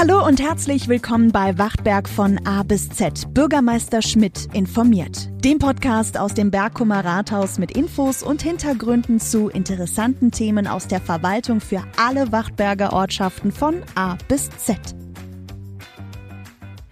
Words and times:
Hallo 0.00 0.26
und 0.26 0.40
herzlich 0.40 0.88
willkommen 0.88 1.30
bei 1.30 1.58
Wachtberg 1.58 2.08
von 2.08 2.40
A 2.46 2.62
bis 2.62 2.88
Z. 2.88 3.34
Bürgermeister 3.34 4.00
Schmidt 4.00 4.48
informiert. 4.54 5.28
Dem 5.44 5.58
Podcast 5.58 6.16
aus 6.16 6.32
dem 6.32 6.50
Bergkummer 6.50 7.04
Rathaus 7.04 7.58
mit 7.58 7.72
Infos 7.72 8.22
und 8.22 8.40
Hintergründen 8.40 9.20
zu 9.20 9.50
interessanten 9.50 10.30
Themen 10.30 10.66
aus 10.66 10.88
der 10.88 11.02
Verwaltung 11.02 11.60
für 11.60 11.82
alle 11.98 12.32
Wachtberger 12.32 12.94
Ortschaften 12.94 13.52
von 13.52 13.82
A 13.94 14.16
bis 14.26 14.48
Z. 14.48 14.78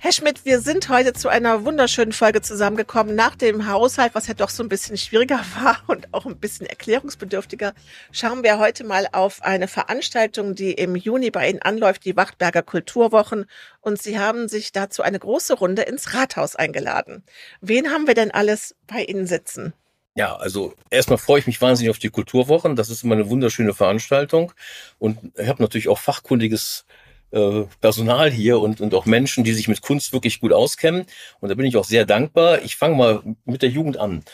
Herr 0.08 0.14
Schmidt, 0.14 0.46
wir 0.46 0.60
sind 0.60 0.88
heute 0.88 1.12
zu 1.12 1.28
einer 1.28 1.66
wunderschönen 1.66 2.12
Folge 2.12 2.40
zusammengekommen 2.40 3.14
nach 3.14 3.36
dem 3.36 3.70
Haushalt, 3.70 4.14
was 4.14 4.26
ja 4.26 4.32
doch 4.32 4.48
so 4.48 4.62
ein 4.62 4.70
bisschen 4.70 4.96
schwieriger 4.96 5.38
war 5.62 5.82
und 5.86 6.14
auch 6.14 6.24
ein 6.24 6.38
bisschen 6.38 6.64
erklärungsbedürftiger. 6.64 7.74
Schauen 8.10 8.42
wir 8.42 8.58
heute 8.58 8.84
mal 8.84 9.06
auf 9.12 9.42
eine 9.42 9.68
Veranstaltung, 9.68 10.54
die 10.54 10.72
im 10.72 10.96
Juni 10.96 11.30
bei 11.30 11.50
Ihnen 11.50 11.60
anläuft, 11.60 12.06
die 12.06 12.16
Wachtberger 12.16 12.62
Kulturwochen. 12.62 13.44
Und 13.82 14.00
Sie 14.00 14.18
haben 14.18 14.48
sich 14.48 14.72
dazu 14.72 15.02
eine 15.02 15.18
große 15.18 15.52
Runde 15.52 15.82
ins 15.82 16.14
Rathaus 16.14 16.56
eingeladen. 16.56 17.22
Wen 17.60 17.90
haben 17.90 18.06
wir 18.06 18.14
denn 18.14 18.30
alles 18.30 18.74
bei 18.86 19.02
Ihnen 19.02 19.26
sitzen? 19.26 19.74
Ja, 20.14 20.36
also 20.36 20.72
erstmal 20.88 21.18
freue 21.18 21.40
ich 21.40 21.46
mich 21.46 21.60
wahnsinnig 21.60 21.90
auf 21.90 21.98
die 21.98 22.08
Kulturwochen. 22.08 22.76
Das 22.76 22.88
ist 22.88 23.04
immer 23.04 23.14
eine 23.14 23.28
wunderschöne 23.28 23.74
Veranstaltung. 23.74 24.54
Und 24.98 25.18
ich 25.36 25.48
habe 25.48 25.62
natürlich 25.62 25.88
auch 25.88 25.98
fachkundiges 25.98 26.86
äh, 27.30 27.64
Personal 27.80 28.30
hier 28.30 28.60
und, 28.60 28.80
und 28.80 28.94
auch 28.94 29.06
Menschen, 29.06 29.44
die 29.44 29.52
sich 29.52 29.68
mit 29.68 29.82
Kunst 29.82 30.12
wirklich 30.12 30.40
gut 30.40 30.52
auskennen. 30.52 31.06
Und 31.40 31.48
da 31.48 31.54
bin 31.54 31.66
ich 31.66 31.76
auch 31.76 31.84
sehr 31.84 32.06
dankbar. 32.06 32.62
Ich 32.62 32.76
fange 32.76 32.96
mal 32.96 33.22
mit 33.44 33.62
der 33.62 33.70
Jugend 33.70 33.98
an. 33.98 34.24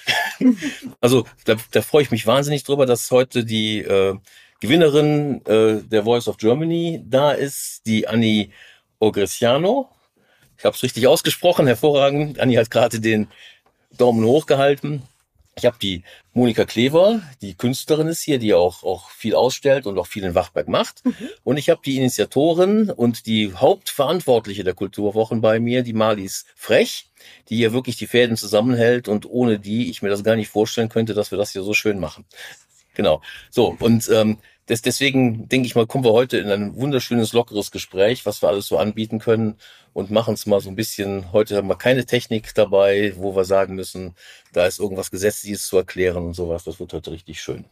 also 1.01 1.27
da, 1.45 1.57
da 1.71 1.83
freue 1.83 2.03
ich 2.03 2.11
mich 2.11 2.27
wahnsinnig 2.27 2.65
drüber, 2.65 2.87
dass 2.87 3.11
heute 3.11 3.45
die 3.45 3.79
äh, 3.79 4.15
Gewinnerin 4.61 5.45
äh, 5.47 5.83
der 5.83 6.05
Voice 6.05 6.29
of 6.29 6.37
Germany 6.37 7.03
da 7.05 7.33
ist, 7.33 7.87
die 7.87 8.07
Annie 8.09 8.51
Ogressiano. 8.99 9.91
Ich 10.57 10.65
habe 10.65 10.75
es 10.75 10.83
richtig 10.83 11.07
ausgesprochen, 11.07 11.67
hervorragend. 11.67 12.39
Annie 12.41 12.59
hat 12.59 12.71
gerade 12.71 13.01
den 13.01 13.29
Daumen 13.97 14.25
hoch 14.25 14.47
gehalten. 14.47 15.03
Ich 15.57 15.67
habe 15.67 15.77
die 15.81 16.03
Monika 16.33 16.65
Klever, 16.65 17.23
die 17.41 17.55
Künstlerin 17.55 18.09
ist 18.09 18.23
hier, 18.23 18.39
die 18.39 18.55
auch, 18.55 18.83
auch 18.83 19.11
viel 19.11 19.35
ausstellt 19.35 19.87
und 19.87 19.99
auch 19.99 20.07
viel 20.07 20.25
in 20.25 20.35
Wachberg 20.35 20.69
macht. 20.69 21.05
Mhm. 21.05 21.31
Und 21.45 21.57
ich 21.59 21.71
habe 21.71 21.81
die 21.85 21.97
Initiatorin 21.97 22.91
und 22.91 23.27
die 23.27 23.55
Hauptverantwortliche 23.55 24.65
der 24.65 24.75
Kulturwochen 24.75 25.41
bei 25.41 25.61
mir, 25.61 25.83
die 25.83 25.93
Marlies 25.93 26.45
Frech, 26.57 27.07
die 27.49 27.57
hier 27.57 27.73
wirklich 27.73 27.97
die 27.97 28.09
Fäden 28.09 28.37
zusammenhält 28.37 29.09
und 29.09 29.27
ohne 29.27 29.61
die 29.61 29.91
ich 29.91 30.03
mir 30.03 30.09
das 30.09 30.25
gar 30.25 30.37
nicht 30.37 30.49
vorstellen 30.49 30.89
könnte, 30.89 31.15
dass 31.15 31.31
wir 31.31 31.39
das 31.39 31.53
hier 31.53 31.63
so 31.63 31.73
schön 31.73 32.01
machen. 32.01 32.25
Genau. 32.95 33.23
So, 33.51 33.77
und 33.81 34.09
ähm, 34.09 34.39
das, 34.67 34.81
deswegen 34.81 35.49
denke 35.49 35.67
ich 35.67 35.75
mal, 35.75 35.87
kommen 35.87 36.05
wir 36.05 36.13
heute 36.13 36.39
in 36.39 36.51
ein 36.51 36.77
wunderschönes, 36.77 37.33
lockeres 37.33 37.71
Gespräch, 37.71 38.25
was 38.25 38.43
wir 38.43 38.49
alles 38.49 38.67
so 38.67 38.79
anbieten 38.79 39.19
können 39.19 39.57
und 39.93 40.11
machen 40.11 40.35
es 40.35 40.47
mal 40.47 40.61
so 40.61 40.71
ein 40.71 40.77
bisschen. 40.77 41.33
Heute 41.33 41.57
haben 41.57 41.69
wir 41.69 41.77
keine 41.77 42.07
Technik 42.07 42.55
dabei, 42.55 43.13
wo 43.17 43.37
wir 43.37 43.45
sagen 43.45 43.75
müssen, 43.75 44.15
da 44.53 44.67
ist 44.67 44.81
irgendwas 44.81 45.11
Gesetzliches 45.11 45.67
zu 45.67 45.77
erklären 45.77 46.25
und 46.25 46.35
sowas. 46.35 46.65
Das 46.65 46.81
wird 46.81 46.95
heute 46.95 47.11
richtig 47.11 47.43
schön. 47.43 47.67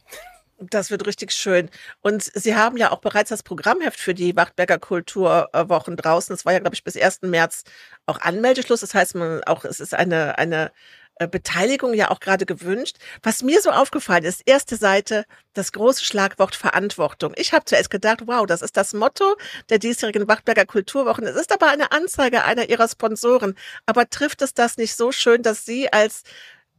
Das 0.59 0.91
wird 0.91 1.05
richtig 1.07 1.31
schön. 1.31 1.69
Und 2.01 2.23
Sie 2.23 2.55
haben 2.55 2.77
ja 2.77 2.91
auch 2.91 2.99
bereits 2.99 3.29
das 3.29 3.43
Programmheft 3.43 3.99
für 3.99 4.13
die 4.13 4.35
Wachtberger 4.35 4.77
Kulturwochen 4.77 5.97
draußen. 5.97 6.33
Es 6.33 6.45
war 6.45 6.53
ja, 6.53 6.59
glaube 6.59 6.75
ich, 6.75 6.83
bis 6.83 6.95
1. 6.95 7.23
März 7.23 7.63
auch 8.05 8.21
Anmeldeschluss. 8.21 8.81
Das 8.81 8.93
heißt, 8.93 9.15
man 9.15 9.43
auch, 9.45 9.65
es 9.65 9.79
ist 9.79 9.95
eine, 9.95 10.37
eine 10.37 10.71
Beteiligung 11.19 11.93
ja 11.93 12.11
auch 12.11 12.19
gerade 12.19 12.45
gewünscht. 12.45 12.97
Was 13.21 13.43
mir 13.43 13.61
so 13.61 13.69
aufgefallen 13.71 14.23
ist, 14.23 14.41
erste 14.45 14.75
Seite, 14.75 15.25
das 15.53 15.71
große 15.71 16.03
Schlagwort 16.03 16.55
Verantwortung. 16.55 17.33
Ich 17.35 17.53
habe 17.53 17.65
zuerst 17.65 17.89
gedacht, 17.89 18.23
wow, 18.25 18.45
das 18.45 18.61
ist 18.61 18.77
das 18.77 18.93
Motto 18.93 19.35
der 19.69 19.79
diesjährigen 19.79 20.27
Wachtberger 20.27 20.65
Kulturwochen. 20.65 21.25
Es 21.25 21.35
ist 21.35 21.51
aber 21.51 21.67
eine 21.67 21.91
Anzeige 21.91 22.43
einer 22.43 22.69
ihrer 22.69 22.87
Sponsoren. 22.87 23.55
Aber 23.85 24.09
trifft 24.09 24.41
es 24.41 24.53
das 24.53 24.77
nicht 24.77 24.95
so 24.95 25.11
schön, 25.11 25.43
dass 25.43 25.65
Sie 25.65 25.91
als 25.91 26.23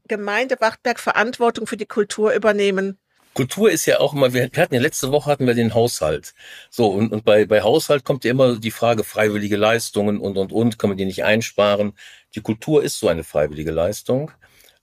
Gemeinde 0.09 0.57
Wachtberg 0.61 1.01
Verantwortung 1.01 1.67
für 1.67 1.77
die 1.77 1.87
Kultur 1.87 2.33
übernehmen? 2.35 2.99
Kultur 3.35 3.71
ist 3.71 3.87
ja 3.87 4.01
auch 4.01 4.15
immer, 4.15 4.33
wir 4.33 4.45
hatten 4.45 4.75
ja 4.75 4.81
letzte 4.81 5.11
Woche 5.11 5.31
hatten 5.31 5.47
wir 5.47 5.55
den 5.55 5.75
Haushalt. 5.75 6.35
So, 6.71 6.89
und, 6.89 7.13
und 7.13 7.25
bei, 7.25 7.45
bei 7.47 7.63
Haushalt 7.63 8.05
kommt 8.05 8.25
ja 8.25 8.31
immer 8.31 8.57
die 8.59 8.71
Frage 8.71 9.05
freiwillige 9.05 9.57
Leistungen 9.57 10.21
und, 10.21 10.39
und, 10.39 10.53
und, 10.53 10.79
kann 10.79 10.91
man 10.91 10.97
die 10.97 11.05
nicht 11.05 11.25
einsparen? 11.25 11.95
Die 12.35 12.41
Kultur 12.41 12.83
ist 12.83 12.99
so 12.99 13.09
eine 13.09 13.25
freiwillige 13.25 13.73
Leistung, 13.73 14.31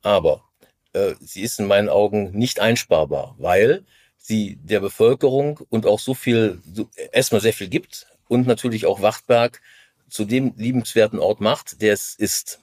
aber 0.02 0.44
äh, 0.94 1.14
sie 1.22 1.42
ist 1.42 1.60
in 1.60 1.68
meinen 1.68 1.90
Augen 1.90 2.32
nicht 2.32 2.60
einsparbar, 2.60 3.36
weil 3.40 3.86
sie 4.18 4.58
der 4.62 4.82
Bevölkerung 4.82 5.60
und 5.70 5.86
auch 5.86 6.00
so 6.00 6.14
viel, 6.14 6.62
so, 6.74 6.90
erstmal 7.12 7.42
sehr 7.42 7.54
viel 7.54 7.70
gibt 7.70 8.08
und 8.28 8.48
natürlich 8.48 8.86
auch 8.86 9.02
Wachtberg 9.02 9.62
zu 10.10 10.26
dem 10.26 10.54
liebenswerten 10.58 11.20
Ort 11.20 11.42
macht, 11.42 11.82
der 11.82 11.94
es 11.94 12.16
ist. 12.16 12.60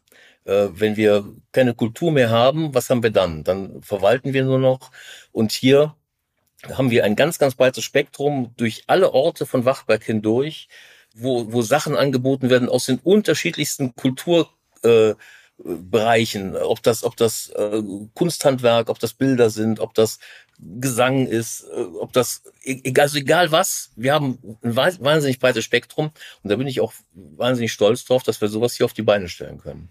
Äh, 0.49 0.81
wenn 0.81 0.97
wir 0.97 1.25
keine 1.53 1.75
Kultur 1.75 2.11
mehr 2.11 2.31
haben, 2.31 2.75
was 2.75 2.89
haben 2.89 3.03
wir 3.03 3.11
dann? 3.11 3.45
Dann 3.45 3.83
verwalten 3.83 4.33
wir 4.33 4.45
nur 4.45 4.59
noch. 4.59 4.91
Und 5.31 5.53
hier 5.53 5.95
haben 6.73 6.91
wir 6.91 7.05
ein 7.05 7.17
ganz, 7.17 7.39
ganz 7.39 7.55
breites 7.55 7.85
Spektrum 7.85 8.55
durch 8.57 8.85
alle 8.87 9.13
Orte 9.13 9.45
von 9.47 9.65
Wachberg 9.67 10.03
hindurch, 10.03 10.69
wo, 11.15 11.53
wo 11.53 11.61
Sachen 11.63 11.97
angeboten 11.97 12.51
werden 12.51 12.69
aus 12.71 12.87
den 12.87 12.99
unterschiedlichsten 12.99 13.95
Kulturbereichen, 13.95 16.55
äh, 16.55 16.59
ob 16.59 16.83
das, 16.83 17.05
ob 17.05 17.17
das 17.17 17.51
äh, 17.51 17.83
Kunsthandwerk, 18.15 18.89
ob 18.89 18.99
das 18.99 19.13
Bilder 19.13 19.51
sind, 19.51 19.81
ob 19.81 19.93
das 19.95 20.19
Gesang 20.59 21.27
ist, 21.27 21.65
äh, 21.65 21.83
ob 22.01 22.15
das, 22.15 22.43
e-, 22.65 22.81
egal, 22.85 23.03
also 23.05 23.19
egal 23.19 23.53
was, 23.53 23.91
wir 23.97 24.15
haben 24.15 24.39
ein 24.63 24.77
wahnsinnig 24.77 25.41
breites 25.41 25.65
Spektrum 25.65 26.11
und 26.43 26.51
da 26.51 26.57
bin 26.57 26.67
ich 26.67 26.81
auch 26.81 26.95
wahnsinnig 27.13 27.73
stolz 27.73 28.07
drauf, 28.07 28.23
dass 28.23 28.41
wir 28.41 28.49
sowas 28.49 28.75
hier 28.75 28.87
auf 28.87 28.95
die 28.95 29.03
Beine 29.03 29.29
stellen 29.29 29.59
können. 29.59 29.91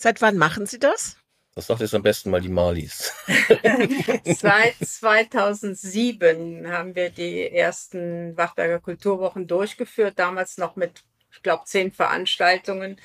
Seit 0.00 0.22
wann 0.22 0.36
machen 0.36 0.64
Sie 0.64 0.78
das? 0.78 1.16
Das 1.56 1.66
sagt 1.66 1.80
jetzt 1.80 1.94
am 1.94 2.04
besten 2.04 2.30
mal 2.30 2.40
die 2.40 2.48
Marlies. 2.48 3.12
Seit 4.24 4.76
2007 4.80 6.70
haben 6.70 6.94
wir 6.94 7.10
die 7.10 7.50
ersten 7.50 8.36
Wachberger 8.36 8.78
Kulturwochen 8.78 9.48
durchgeführt, 9.48 10.20
damals 10.20 10.56
noch 10.56 10.76
mit, 10.76 11.02
ich 11.32 11.42
glaube, 11.42 11.64
zehn 11.66 11.90
Veranstaltungen. 11.90 13.00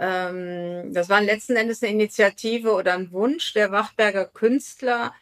Ähm, 0.00 0.92
das 0.92 1.08
war 1.08 1.20
letzten 1.20 1.54
Endes 1.54 1.84
eine 1.84 1.92
Initiative 1.92 2.72
oder 2.72 2.94
ein 2.94 3.12
Wunsch 3.12 3.52
der 3.52 3.70
Wachberger 3.70 4.26
Künstler, 4.26 5.14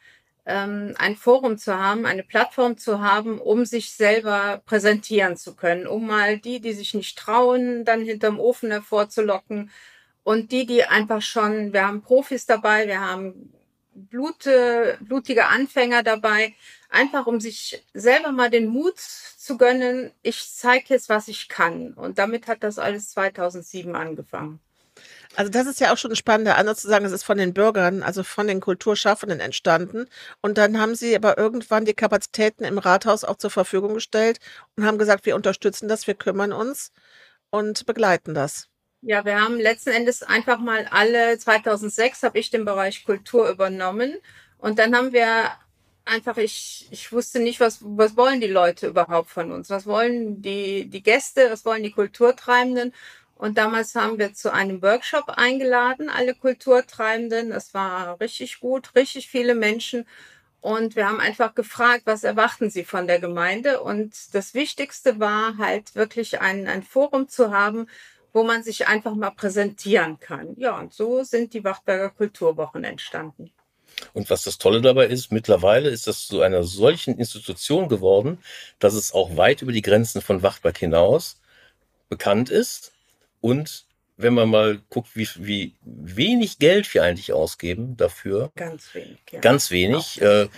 ähm, 0.47 0.95
ein 0.97 1.17
Forum 1.17 1.59
zu 1.59 1.79
haben, 1.79 2.07
eine 2.07 2.23
Plattform 2.23 2.79
zu 2.79 3.03
haben, 3.03 3.39
um 3.39 3.67
sich 3.67 3.93
selber 3.93 4.63
präsentieren 4.65 5.37
zu 5.37 5.55
können, 5.57 5.87
um 5.87 6.07
mal 6.07 6.39
die, 6.39 6.61
die 6.61 6.73
sich 6.73 6.95
nicht 6.95 7.19
trauen, 7.19 7.85
dann 7.85 8.03
hinterm 8.03 8.41
Ofen 8.41 8.71
hervorzulocken 8.71 9.71
und 10.25 10.53
die, 10.53 10.67
die 10.67 10.85
einfach 10.85 11.23
schon, 11.23 11.73
wir 11.73 11.87
haben 11.87 12.03
Profis 12.03 12.47
dabei, 12.47 12.87
wir 12.87 13.01
haben 13.01 13.53
blute, 13.95 14.99
blutige 15.01 15.47
Anfänger 15.47 16.03
dabei, 16.03 16.55
einfach 16.89 17.27
um 17.27 17.41
sich 17.41 17.85
selber 17.95 18.33
mal 18.33 18.51
den 18.51 18.67
Mut 18.67 18.99
zu 18.99 19.57
gönnen, 19.57 20.13
ich 20.23 20.51
zeige 20.53 20.87
jetzt, 20.89 21.09
was 21.09 21.29
ich 21.29 21.49
kann. 21.49 21.93
Und 21.95 22.19
damit 22.19 22.47
hat 22.47 22.63
das 22.63 22.79
alles 22.79 23.11
2007 23.11 23.95
angefangen. 23.95 24.61
Also 25.35 25.51
das 25.51 25.67
ist 25.67 25.81
ja 25.81 25.93
auch 25.93 25.97
schon 25.97 26.13
ein 26.13 26.17
spannender 26.17 26.57
Ansatz 26.57 26.83
zu 26.83 26.89
sagen, 26.89 27.07
es 27.07 27.13
ist 27.13 27.23
von 27.23 27.39
den 27.39 27.55
Bürgern, 27.55 28.03
also 28.03 28.23
von 28.23 28.47
den 28.47 28.61
Kulturschaffenden 28.61 29.41
entstanden. 29.41 30.07
Und 30.43 30.59
dann 30.59 30.79
haben 30.79 30.95
sie 30.95 31.17
aber 31.17 31.39
irgendwann 31.39 31.87
die 31.87 31.95
Kapazitäten 31.95 32.65
im 32.65 32.79
Rathaus 32.79 33.25
auch 33.25 33.37
zur 33.37 33.51
Verfügung 33.51 33.95
gestellt 33.95 34.39
und 34.77 34.85
haben 34.85 34.99
gesagt, 34.99 35.25
wir 35.25 35.35
unterstützen 35.35 35.89
das, 35.89 36.07
wir 36.07 36.15
kümmern 36.15 36.53
uns 36.53 36.93
und 37.51 37.87
begleiten 37.87 38.35
das. 38.35 38.69
Ja, 39.05 39.25
wir 39.25 39.41
haben 39.41 39.59
letzten 39.59 39.91
Endes 39.91 40.23
einfach 40.23 40.59
mal 40.61 40.87
alle, 40.91 41.37
2006 41.37 42.23
habe 42.23 42.39
ich 42.39 42.51
den 42.51 42.65
Bereich 42.65 43.05
Kultur 43.05 43.49
übernommen 43.51 44.15
und 44.59 44.79
dann 44.79 44.95
haben 44.95 45.13
wir 45.13 45.51
einfach, 46.05 46.37
ich, 46.37 46.87
ich 46.93 47.11
wusste 47.13 47.41
nicht, 47.41 47.59
was, 47.61 47.81
was 47.83 48.17
wollen 48.17 48.41
die 48.41 48.47
Leute 48.47 48.87
überhaupt 48.89 49.31
von 49.31 49.51
uns? 49.53 49.71
Was 49.71 49.87
wollen 49.87 50.41
die, 50.43 50.89
die 50.89 51.03
Gäste? 51.03 51.51
Was 51.51 51.65
wollen 51.65 51.83
die 51.83 51.91
Kulturtreibenden? 51.93 52.93
Und 53.35 53.59
damals 53.59 53.95
haben 53.97 54.19
wir 54.19 54.35
zu 54.35 54.53
einem 54.53 54.83
Workshop 54.83 55.29
eingeladen, 55.31 56.09
alle 56.09 56.35
Kulturtreibenden. 56.35 57.51
Das 57.51 57.75
war 57.75 58.21
richtig 58.21 58.61
gut, 58.61 58.95
richtig 58.95 59.29
viele 59.29 59.55
Menschen. 59.57 60.07
Und 60.61 60.95
wir 60.95 61.09
haben 61.09 61.19
einfach 61.21 61.55
gefragt, 61.57 62.03
was 62.05 62.23
erwarten 62.23 62.71
Sie 62.71 62.85
von 62.85 63.09
der 63.09 63.19
Gemeinde? 63.19 63.81
Und 63.83 64.15
das 64.35 64.55
Wichtigste 64.55 65.19
war 65.19 65.59
halt 65.59 65.97
wirklich 65.97 66.41
ein, 66.41 66.69
ein 66.69 66.85
Forum 66.85 67.29
zu 67.29 67.51
haben, 67.53 67.89
wo 68.33 68.43
man 68.43 68.63
sich 68.63 68.87
einfach 68.87 69.15
mal 69.15 69.31
präsentieren 69.31 70.19
kann. 70.19 70.55
Ja, 70.57 70.79
und 70.79 70.93
so 70.93 71.23
sind 71.23 71.55
die 71.55 71.65
Wachtberger 71.65 72.11
Kulturwochen 72.11 72.85
entstanden. 72.85 73.53
Und 74.15 74.31
was 74.31 74.43
das 74.43 74.59
Tolle 74.59 74.81
dabei 74.81 75.07
ist, 75.07 75.33
mittlerweile 75.33 75.91
ist 75.91 76.07
das 76.07 76.27
zu 76.27 76.41
einer 76.41 76.65
solchen 76.65 77.19
Institution 77.19 77.89
geworden, 77.89 78.39
dass 78.79 78.95
es 78.95 79.13
auch 79.13 79.37
weit 79.37 79.63
über 79.63 79.73
die 79.73 79.83
Grenzen 79.83 80.23
von 80.23 80.43
Wachtberg 80.43 80.79
hinaus 80.79 81.41
bekannt 82.09 82.51
ist. 82.51 82.93
Und 83.41 83.85
wenn 84.17 84.35
man 84.35 84.49
mal 84.49 84.81
guckt, 84.89 85.11
wie, 85.15 85.29
wie 85.37 85.75
wenig 85.83 86.59
Geld 86.59 86.93
wir 86.95 87.03
eigentlich 87.03 87.33
ausgeben 87.33 87.97
dafür. 87.97 88.51
Ganz 88.57 88.95
wenig. 88.95 89.19
Ja. 89.31 89.41
Ganz 89.41 89.71
wenig. 89.71 90.21
Äh, 90.21 90.49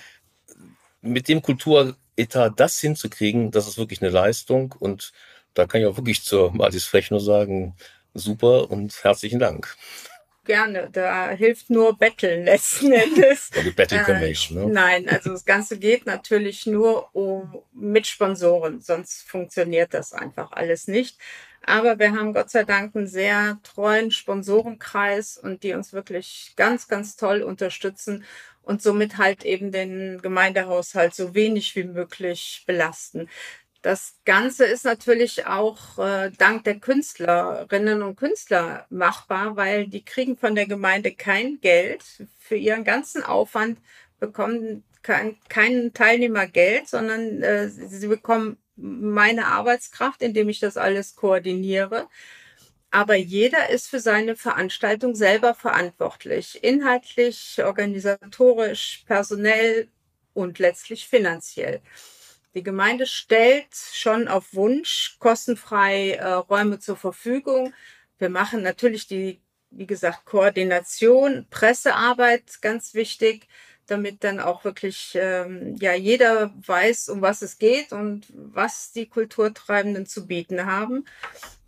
mit 1.01 1.29
dem 1.29 1.43
Kulturetat 1.43 2.59
das 2.59 2.81
hinzukriegen, 2.81 3.51
das 3.51 3.69
ist 3.69 3.79
wirklich 3.79 4.03
eine 4.03 4.11
Leistung. 4.11 4.75
Und 4.79 5.13
da 5.55 5.67
kann 5.67 5.81
ich 5.81 5.87
auch 5.87 5.97
wirklich 5.97 6.23
zur 6.23 6.53
Martis 6.53 6.85
Frech 6.85 7.11
nur 7.11 7.21
sagen, 7.21 7.75
super 8.13 8.71
und 8.71 9.03
herzlichen 9.03 9.39
Dank. 9.39 9.77
Gerne, 10.45 10.91
da 10.93 11.31
hilft 11.31 11.71
nur 11.71 11.97
Betteln 11.97 12.45
letzten 12.45 12.93
Endes. 12.93 13.51
Ja, 13.55 13.63
gut, 13.63 13.77
Battle 13.77 14.03
können 14.03 14.21
wir 14.21 14.29
nicht, 14.29 14.51
ne? 14.51 14.67
Nein, 14.67 15.09
also 15.09 15.31
das 15.31 15.47
Ganze 15.47 15.79
geht 15.79 16.05
natürlich 16.05 16.67
nur 16.67 17.15
um, 17.15 17.63
mit 17.73 18.07
Sponsoren, 18.07 18.83
sonst 18.83 19.23
funktioniert 19.27 19.95
das 19.95 20.13
einfach 20.13 20.53
alles 20.53 20.87
nicht. 20.87 21.19
Aber 21.63 21.99
wir 21.99 22.13
haben 22.13 22.35
Gott 22.35 22.51
sei 22.51 22.65
Dank 22.65 22.95
einen 22.95 23.07
sehr 23.07 23.59
treuen 23.63 24.11
Sponsorenkreis 24.11 25.39
und 25.39 25.63
die 25.63 25.73
uns 25.73 25.95
wirklich 25.95 26.53
ganz, 26.57 26.89
ganz 26.89 27.17
toll 27.17 27.43
unterstützen 27.43 28.25
und 28.63 28.83
somit 28.83 29.17
halt 29.17 29.45
eben 29.45 29.73
den 29.73 30.21
Gemeindehaushalt 30.21 31.15
so 31.15 31.35
wenig 31.35 31.75
wie 31.75 31.85
möglich 31.85 32.65
belasten. 32.67 33.31
Das 33.85 34.19
Ganze 34.25 34.65
ist 34.65 34.87
natürlich 34.87 35.45
auch 35.45 35.99
äh, 35.99 36.31
dank 36.39 36.65
der 36.65 36.81
Künstlerinnen 36.81 38.03
und 38.03 38.17
Künstler 38.17 38.87
machbar, 38.89 39.57
weil 39.57 39.89
die 39.89 40.03
kriegen 40.03 40.39
von 40.39 40.55
der 40.55 40.67
Gemeinde 40.67 41.13
kein 41.15 41.61
Geld 41.61 42.03
für 42.39 42.57
ihren 42.57 42.85
ganzen 42.85 43.23
Aufwand, 43.23 43.79
bekommen 44.19 44.85
kein, 45.03 45.37
keinen 45.51 45.93
Teilnehmer 45.93 46.47
Geld, 46.47 46.89
sondern 46.89 47.43
äh, 47.43 47.69
sie 47.69 48.09
bekommen 48.09 48.57
meine 48.75 49.49
Arbeitskraft, 49.49 50.23
indem 50.23 50.49
ich 50.49 50.61
das 50.61 50.79
alles 50.79 51.15
koordiniere. 51.15 52.09
Aber 52.91 53.17
jeder 53.17 53.69
ist 53.69 53.91
für 53.91 54.01
seine 54.01 54.35
Veranstaltung 54.35 55.15
selber 55.15 55.55
verantwortlich. 55.55 56.65
Inhaltlich, 56.65 57.63
organisatorisch, 57.63 59.05
personell 59.07 59.89
und 60.33 60.59
letztlich 60.59 61.07
finanziell. 61.07 61.83
Die 62.55 62.63
Gemeinde 62.63 63.07
stellt 63.07 63.75
schon 63.75 64.29
auf 64.29 64.55
Wunsch 64.55 65.17
kostenfrei 65.19 66.13
äh, 66.13 66.33
Räume 66.33 66.79
zur 66.79 66.97
Verfügung. 66.97 67.75
Wir 68.19 68.29
machen 68.29 68.63
natürlich 68.63 69.07
die, 69.07 69.41
wie 69.71 69.87
gesagt, 69.87 70.25
Koordination, 70.25 71.47
Pressearbeit, 71.51 72.61
ganz 72.61 72.95
wichtig 72.95 73.49
damit 73.87 74.25
dann 74.25 74.41
auch 74.41 74.65
wirklich 74.65 75.13
ähm, 75.15 75.77
ja 75.79 75.95
jeder 75.95 76.53
weiß, 76.67 77.09
um 77.09 77.23
was 77.23 77.43
es 77.43 77.59
geht 77.59 77.93
und 77.93 78.27
was 78.33 78.93
die 78.93 79.09
Kulturtreibenden 79.09 80.07
zu 80.07 80.27
bieten 80.27 80.67
haben. 80.67 81.05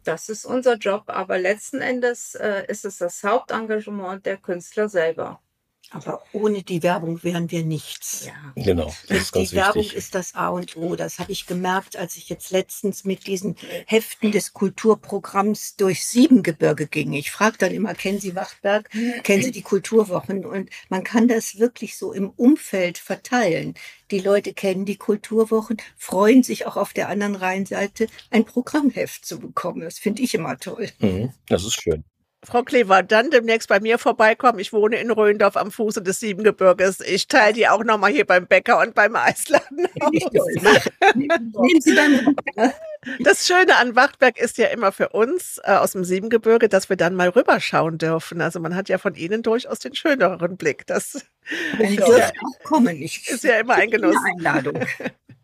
Das 0.05 0.29
ist 0.29 0.45
unser 0.45 0.77
Job, 0.77 1.05
aber 1.09 1.39
letzten 1.39 1.81
Endes 1.81 2.35
äh, 2.37 2.65
ist 2.69 2.85
es 2.85 2.99
das 2.99 3.23
Hauptengagement 3.25 4.25
der 4.25 4.37
Künstler 4.37 4.89
selber. 4.89 5.41
Aber 5.91 6.23
ohne 6.33 6.63
die 6.63 6.83
Werbung 6.83 7.23
wären 7.23 7.51
wir 7.51 7.65
nichts. 7.65 8.27
Ja. 8.27 8.33
Genau, 8.57 8.93
das 9.09 9.19
ist 9.19 9.33
ganz 9.33 9.51
die 9.51 9.57
Werbung 9.57 9.85
ist 9.85 10.15
das 10.17 10.35
A 10.35 10.49
und 10.49 10.77
O. 10.77 10.97
Das 10.97 11.21
habe 11.21 11.31
ich 11.31 11.47
gemerkt, 11.47 11.97
als 11.97 12.17
ich 12.17 12.29
jetzt 12.29 12.51
letztens 12.51 13.05
mit 13.05 13.27
diesen 13.27 13.57
Heften 13.87 14.33
des 14.33 14.53
Kulturprogramms 14.53 15.77
durch 15.77 16.05
Siebengebirge 16.05 16.89
ging. 16.89 17.13
Ich 17.13 17.31
frage 17.31 17.59
dann 17.59 17.73
immer, 17.73 17.95
kennen 17.95 18.19
Sie 18.19 18.35
Wachtberg? 18.35 18.91
Kennen 19.23 19.45
Sie 19.45 19.53
die 19.53 19.63
Kulturwochen? 19.63 20.45
Und 20.45 20.71
man 20.89 21.05
kann 21.05 21.29
das 21.29 21.59
wirklich 21.59 21.97
so 21.97 22.13
im 22.13 22.31
Umfeld 22.31 22.99
verteilen. 22.99 23.75
Die 24.11 24.21
Leute 24.21 24.55
kennen 24.55 24.87
die 24.87 24.97
Kulturwochen, 24.97 25.77
freuen 25.97 26.43
sich 26.43 26.67
auch 26.67 26.77
auf 26.77 26.93
der 26.93 27.09
anderen 27.09 27.37
Rheinseite 27.37 28.09
ein 28.31 28.45
Programmheft 28.45 29.25
zu 29.25 29.39
bekommen. 29.39 29.83
Das 29.83 29.99
finde 29.99 30.23
ich 30.23 30.35
immer 30.35 30.59
toll. 30.59 30.89
Mhm, 30.99 31.33
das 31.49 31.65
ist 31.65 31.81
schön. 31.81 32.05
Frau 32.47 32.63
Klever, 32.63 33.03
dann 33.03 33.31
demnächst 33.31 33.69
bei 33.69 33.81
mir 33.81 33.99
vorbeikommen. 33.99 34.61
Ich 34.61 34.73
wohne 34.73 34.97
in 34.97 35.11
Röndorf 35.11 35.57
am 35.57 35.73
Fuße 35.73 36.01
des 36.01 36.21
Siebengebirges. 36.21 37.01
Ich 37.01 37.27
teile 37.27 37.55
die 37.55 37.67
auch 37.67 37.83
nochmal 37.83 38.13
hier 38.13 38.25
beim 38.25 38.47
Bäcker 38.47 38.81
und 38.81 38.95
beim 38.95 39.17
Eisladen 39.17 39.89
Nehmen 41.15 41.81
Sie 41.81 41.95
dann. 41.95 42.37
Das 43.21 43.47
Schöne 43.47 43.77
an 43.77 43.97
Wachtberg 43.97 44.39
ist 44.39 44.59
ja 44.59 44.67
immer 44.69 44.93
für 44.93 45.09
uns 45.09 45.61
äh, 45.65 45.73
aus 45.73 45.93
dem 45.93 46.05
Siebengebirge, 46.05 46.69
dass 46.69 46.89
wir 46.89 46.97
dann 46.97 47.15
mal 47.15 47.29
rüberschauen 47.29 47.99
dürfen. 47.99 48.41
Also 48.41 48.61
man 48.61 48.77
hat 48.77 48.89
ja 48.89 48.99
von 48.99 49.15
Ihnen 49.15 49.43
durchaus 49.43 49.81
den 49.81 49.95
schöneren 49.95 50.57
Blick. 50.57 50.87
Das 50.87 51.13
Sie 51.79 51.97
dürfen 51.97 52.33
auch 52.45 52.65
kommen. 52.65 53.03
Ich 53.03 53.29
ist 53.29 53.45
ja 53.45 53.59
immer 53.59 53.75
ein 53.75 53.91
Genuss. 53.91 54.17
Einladung. 54.37 54.79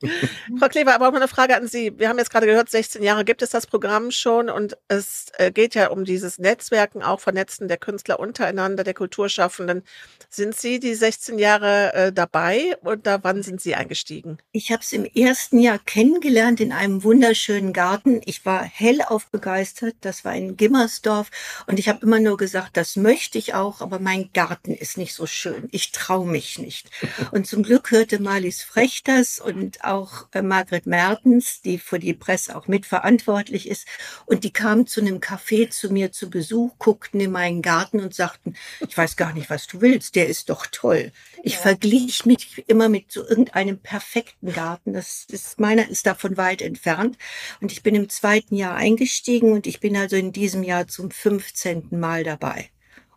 Frau 0.58 0.68
Kleber, 0.68 0.94
aber 0.94 1.08
auch 1.08 1.12
mal 1.12 1.18
eine 1.18 1.28
Frage 1.28 1.56
an 1.56 1.66
Sie. 1.66 1.98
Wir 1.98 2.08
haben 2.08 2.18
jetzt 2.18 2.30
gerade 2.30 2.46
gehört, 2.46 2.70
16 2.70 3.02
Jahre 3.02 3.24
gibt 3.24 3.42
es 3.42 3.50
das 3.50 3.66
Programm 3.66 4.10
schon 4.10 4.50
und 4.50 4.76
es 4.88 5.26
äh, 5.38 5.52
geht 5.52 5.74
ja 5.74 5.88
um 5.88 6.04
dieses 6.04 6.38
Netzwerken, 6.38 7.02
auch 7.02 7.20
Vernetzen 7.20 7.68
der 7.68 7.76
Künstler 7.76 8.18
untereinander, 8.18 8.84
der 8.84 8.94
Kulturschaffenden. 8.94 9.82
Sind 10.28 10.56
Sie 10.56 10.80
die 10.80 10.94
16 10.94 11.38
Jahre 11.38 11.92
äh, 11.94 12.12
dabei 12.12 12.76
oder 12.82 13.22
wann 13.22 13.42
sind 13.42 13.60
Sie 13.60 13.74
eingestiegen? 13.74 14.38
Ich 14.50 14.72
habe 14.72 14.82
es 14.82 14.92
im 14.92 15.04
ersten 15.04 15.58
Jahr 15.58 15.78
kennengelernt 15.78 16.60
in 16.60 16.72
einem 16.72 17.04
wunderschönen 17.04 17.72
Garten. 17.72 18.20
Ich 18.24 18.44
war 18.44 18.62
hellauf 18.62 19.26
begeistert. 19.26 19.96
Das 20.00 20.24
war 20.24 20.34
in 20.34 20.56
Gimmersdorf 20.56 21.30
und 21.66 21.78
ich 21.78 21.88
habe 21.88 22.04
immer 22.04 22.18
nur 22.18 22.36
gesagt, 22.36 22.76
das 22.76 22.96
möchte 22.96 23.38
ich 23.38 23.54
auch, 23.54 23.80
aber 23.80 23.98
mein 23.98 24.30
Garten 24.32 24.72
ist 24.74 24.96
nicht 24.96 25.14
so 25.14 25.26
schön. 25.26 25.68
Ich 25.70 25.92
traue 25.92 26.26
mich 26.26 26.58
nicht. 26.58 26.90
Und 27.30 27.46
zum 27.46 27.62
Glück 27.62 27.90
hörte 27.90 28.20
Marlies 28.20 28.62
Frech 28.62 29.02
das 29.04 29.38
und 29.38 29.84
auch 29.84 29.91
äh, 30.32 30.42
Margret 30.42 30.86
Mertens, 30.86 31.60
die 31.62 31.78
für 31.78 31.98
die 31.98 32.14
Presse 32.14 32.56
auch 32.56 32.68
mitverantwortlich 32.68 33.68
ist. 33.68 33.86
Und 34.26 34.44
die 34.44 34.52
kamen 34.52 34.86
zu 34.86 35.00
einem 35.00 35.18
Café 35.18 35.70
zu 35.70 35.92
mir 35.92 36.12
zu 36.12 36.30
Besuch, 36.30 36.78
guckten 36.78 37.20
in 37.20 37.30
meinen 37.30 37.62
Garten 37.62 38.00
und 38.00 38.14
sagten, 38.14 38.54
ich 38.80 38.96
weiß 38.96 39.16
gar 39.16 39.32
nicht, 39.32 39.50
was 39.50 39.66
du 39.66 39.80
willst, 39.80 40.16
der 40.16 40.28
ist 40.28 40.50
doch 40.50 40.66
toll. 40.70 41.12
Ich 41.42 41.54
ja. 41.54 41.60
verglich 41.60 42.24
mich 42.24 42.64
immer 42.66 42.88
mit 42.88 43.10
so 43.12 43.26
irgendeinem 43.26 43.78
perfekten 43.78 44.52
Garten. 44.52 44.92
Das 44.92 45.26
ist, 45.28 45.60
meiner 45.60 45.88
ist 45.88 46.06
davon 46.06 46.36
weit 46.36 46.62
entfernt. 46.62 47.18
Und 47.60 47.72
ich 47.72 47.82
bin 47.82 47.94
im 47.94 48.08
zweiten 48.08 48.54
Jahr 48.54 48.74
eingestiegen 48.76 49.52
und 49.52 49.66
ich 49.66 49.80
bin 49.80 49.96
also 49.96 50.16
in 50.16 50.32
diesem 50.32 50.62
Jahr 50.62 50.88
zum 50.88 51.10
15. 51.10 51.88
Mal 51.90 52.24
dabei 52.24 52.70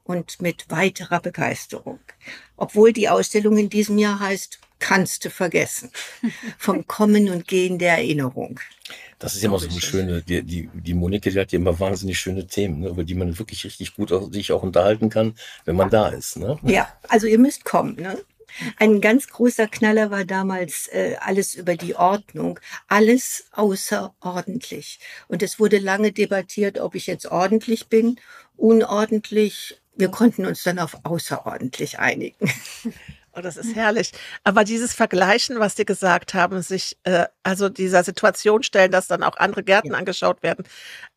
und 0.05 0.41
mit 0.41 0.69
weiterer 0.69 1.19
Begeisterung. 1.19 1.99
Obwohl 2.55 2.93
die 2.93 3.09
Ausstellung 3.09 3.57
in 3.57 3.69
diesem 3.69 3.97
Jahr 3.97 4.19
heißt 4.19 4.59
kannst 4.85 5.25
du 5.25 5.31
vergessen. 5.31 5.89
Vom 6.59 6.85
Kommen 6.85 7.29
und 7.29 7.47
Gehen 7.47 7.79
der 7.79 7.93
Erinnerung. 7.97 8.59
Das 9.17 9.33
ist 9.33 9.41
ja 9.41 9.49
immer 9.49 9.57
so 9.57 9.67
eine 9.67 9.81
schöne, 9.81 10.21
die, 10.21 10.43
die, 10.43 10.69
die 10.73 10.93
Monika, 10.93 11.29
die 11.31 11.39
hat 11.39 11.51
ja 11.51 11.57
immer 11.57 11.79
wahnsinnig 11.79 12.19
schöne 12.19 12.45
Themen, 12.45 12.81
ne, 12.81 12.89
über 12.89 13.03
die 13.03 13.15
man 13.15 13.39
wirklich 13.39 13.65
richtig 13.65 13.95
gut 13.95 14.11
auch, 14.11 14.31
sich 14.31 14.51
auch 14.51 14.61
unterhalten 14.61 15.09
kann, 15.09 15.33
wenn 15.63 15.75
man 15.75 15.89
da 15.89 16.09
ist. 16.09 16.37
Ne? 16.37 16.59
Ja, 16.61 16.87
also 17.07 17.25
ihr 17.25 17.39
müsst 17.39 17.65
kommen. 17.65 17.95
Ne? 17.95 18.19
Ein 18.77 19.01
ganz 19.01 19.27
großer 19.27 19.67
Knaller 19.67 20.11
war 20.11 20.23
damals 20.23 20.87
äh, 20.91 21.15
alles 21.19 21.55
über 21.55 21.75
die 21.75 21.95
Ordnung, 21.95 22.59
alles 22.87 23.45
außerordentlich. 23.53 24.99
Und 25.27 25.41
es 25.41 25.59
wurde 25.59 25.79
lange 25.79 26.11
debattiert, 26.11 26.79
ob 26.79 26.93
ich 26.93 27.07
jetzt 27.07 27.25
ordentlich 27.25 27.87
bin, 27.87 28.19
unordentlich. 28.55 29.81
Wir 29.95 30.09
konnten 30.09 30.45
uns 30.45 30.61
dann 30.61 30.77
auf 30.77 30.99
außerordentlich 31.03 31.97
einigen. 31.97 32.51
Oh, 33.37 33.41
das 33.41 33.57
ist 33.57 33.75
herrlich. 33.75 34.11
Aber 34.45 34.63
dieses 34.63 34.93
Vergleichen, 34.93 35.59
was 35.59 35.75
Sie 35.75 35.85
gesagt 35.85 36.33
haben, 36.33 36.61
sich 36.61 36.97
äh, 37.03 37.25
also 37.43 37.67
dieser 37.67 38.03
Situation 38.03 38.63
stellen, 38.63 38.91
dass 38.91 39.07
dann 39.07 39.23
auch 39.23 39.35
andere 39.35 39.63
Gärten 39.63 39.91
ja. 39.91 39.97
angeschaut 39.97 40.41
werden, 40.41 40.65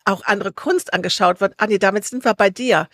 auch 0.04 0.24
andere 0.24 0.52
Kunst 0.52 0.92
angeschaut 0.92 1.40
wird. 1.40 1.54
Anni, 1.58 1.78
damit 1.78 2.04
sind 2.04 2.24
wir 2.24 2.34
bei 2.34 2.50
dir. 2.50 2.88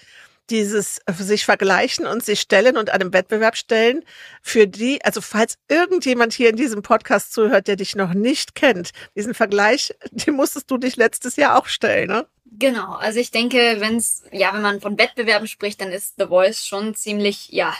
Dieses 0.50 0.99
äh, 1.07 1.14
sich 1.14 1.47
vergleichen 1.47 2.07
und 2.07 2.23
sich 2.23 2.43
stellen 2.43 2.76
und 2.76 2.90
einem 2.90 3.14
Wettbewerb 3.14 3.57
stellen, 3.57 4.04
für 4.43 4.66
die, 4.66 5.02
also 5.02 5.23
falls 5.23 5.57
irgendjemand 5.69 6.35
hier 6.35 6.50
in 6.50 6.57
diesem 6.57 6.83
Podcast 6.83 7.33
zuhört, 7.33 7.66
der 7.66 7.76
dich 7.76 7.97
noch 7.97 8.12
nicht 8.12 8.54
kennt, 8.54 8.90
diesen 9.16 9.33
Vergleich, 9.33 9.95
den 10.11 10.35
musstest 10.35 10.71
du 10.71 10.76
dich 10.76 10.97
letztes 10.97 11.37
Jahr 11.37 11.59
auch 11.59 11.66
stellen, 11.66 12.09
ne? 12.09 12.26
Genau, 12.57 12.93
also 12.93 13.19
ich 13.19 13.31
denke, 13.31 13.76
wenn 13.78 13.97
es, 13.97 14.23
ja, 14.31 14.52
wenn 14.52 14.62
man 14.62 14.81
von 14.81 14.99
Wettbewerben 14.99 15.49
spricht, 15.49 15.81
dann 15.81 15.90
ist 15.90 16.16
The 16.19 16.26
Voice 16.26 16.64
schon 16.64 16.95
ziemlich, 16.95 17.49
ja, 17.49 17.75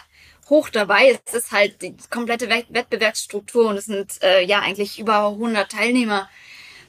hoch 0.51 0.69
dabei. 0.69 1.19
Es 1.27 1.35
ist 1.35 1.53
halt 1.53 1.83
die 1.83 1.97
komplette 2.11 2.49
Wettbewerbsstruktur 2.49 3.69
und 3.69 3.77
es 3.77 3.87
sind 3.87 4.23
äh, 4.23 4.45
ja 4.45 4.61
eigentlich 4.61 4.99
über 4.99 5.29
100 5.29 5.71
Teilnehmer, 5.71 6.29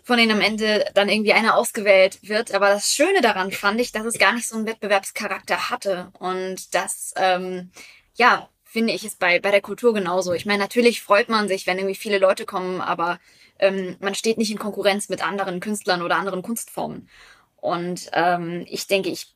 von 0.04 0.18
denen 0.18 0.32
am 0.32 0.42
Ende 0.42 0.86
dann 0.94 1.10
irgendwie 1.10 1.34
einer 1.34 1.56
ausgewählt 1.56 2.20
wird. 2.22 2.54
Aber 2.54 2.70
das 2.70 2.94
Schöne 2.94 3.22
daran 3.22 3.52
fand 3.52 3.82
ich, 3.82 3.92
dass 3.92 4.06
es 4.06 4.20
gar 4.20 4.34
nicht 4.34 4.48
so 4.48 4.56
einen 4.56 4.68
Wettbewerbscharakter 4.68 5.70
hatte 5.70 6.12
und 6.20 6.74
das, 6.76 7.14
ähm, 7.18 7.72
ja, 8.16 8.50
finde 8.64 8.94
ich 8.94 9.06
es 9.06 9.16
bei, 9.16 9.40
bei 9.40 9.52
der 9.52 9.62
Kultur 9.62 9.94
genauso. 9.94 10.34
Ich 10.34 10.46
meine, 10.46 10.60
natürlich 10.60 11.02
freut 11.02 11.30
man 11.30 11.48
sich, 11.48 11.66
wenn 11.66 11.78
irgendwie 11.78 11.96
viele 11.96 12.20
Leute 12.20 12.46
kommen, 12.46 12.82
aber 12.82 13.20
ähm, 13.58 13.96
man 14.02 14.16
steht 14.16 14.38
nicht 14.38 14.52
in 14.52 14.60
Konkurrenz 14.60 15.08
mit 15.08 15.26
anderen 15.26 15.62
Künstlern 15.62 16.02
oder 16.02 16.18
anderen 16.18 16.42
Kunstformen. 16.42 17.08
Und 17.56 18.10
ähm, 18.12 18.66
ich 18.68 18.88
denke, 18.88 19.10
ich 19.10 19.34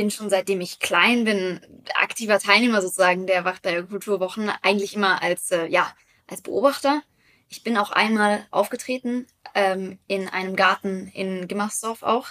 bin 0.00 0.10
schon 0.10 0.30
seitdem 0.30 0.62
ich 0.62 0.78
klein 0.78 1.24
bin 1.24 1.60
aktiver 2.00 2.38
Teilnehmer 2.38 2.80
sozusagen 2.80 3.26
der 3.26 3.44
Wachberger 3.44 3.82
Kulturwochen, 3.82 4.50
eigentlich 4.62 4.96
immer 4.96 5.22
als, 5.22 5.50
äh, 5.50 5.66
ja, 5.66 5.94
als 6.26 6.40
Beobachter. 6.40 7.02
Ich 7.50 7.64
bin 7.64 7.76
auch 7.76 7.90
einmal 7.90 8.46
aufgetreten 8.50 9.26
ähm, 9.54 9.98
in 10.06 10.26
einem 10.26 10.56
Garten 10.56 11.08
in 11.08 11.48
Gimmersdorf 11.48 12.02
auch. 12.02 12.28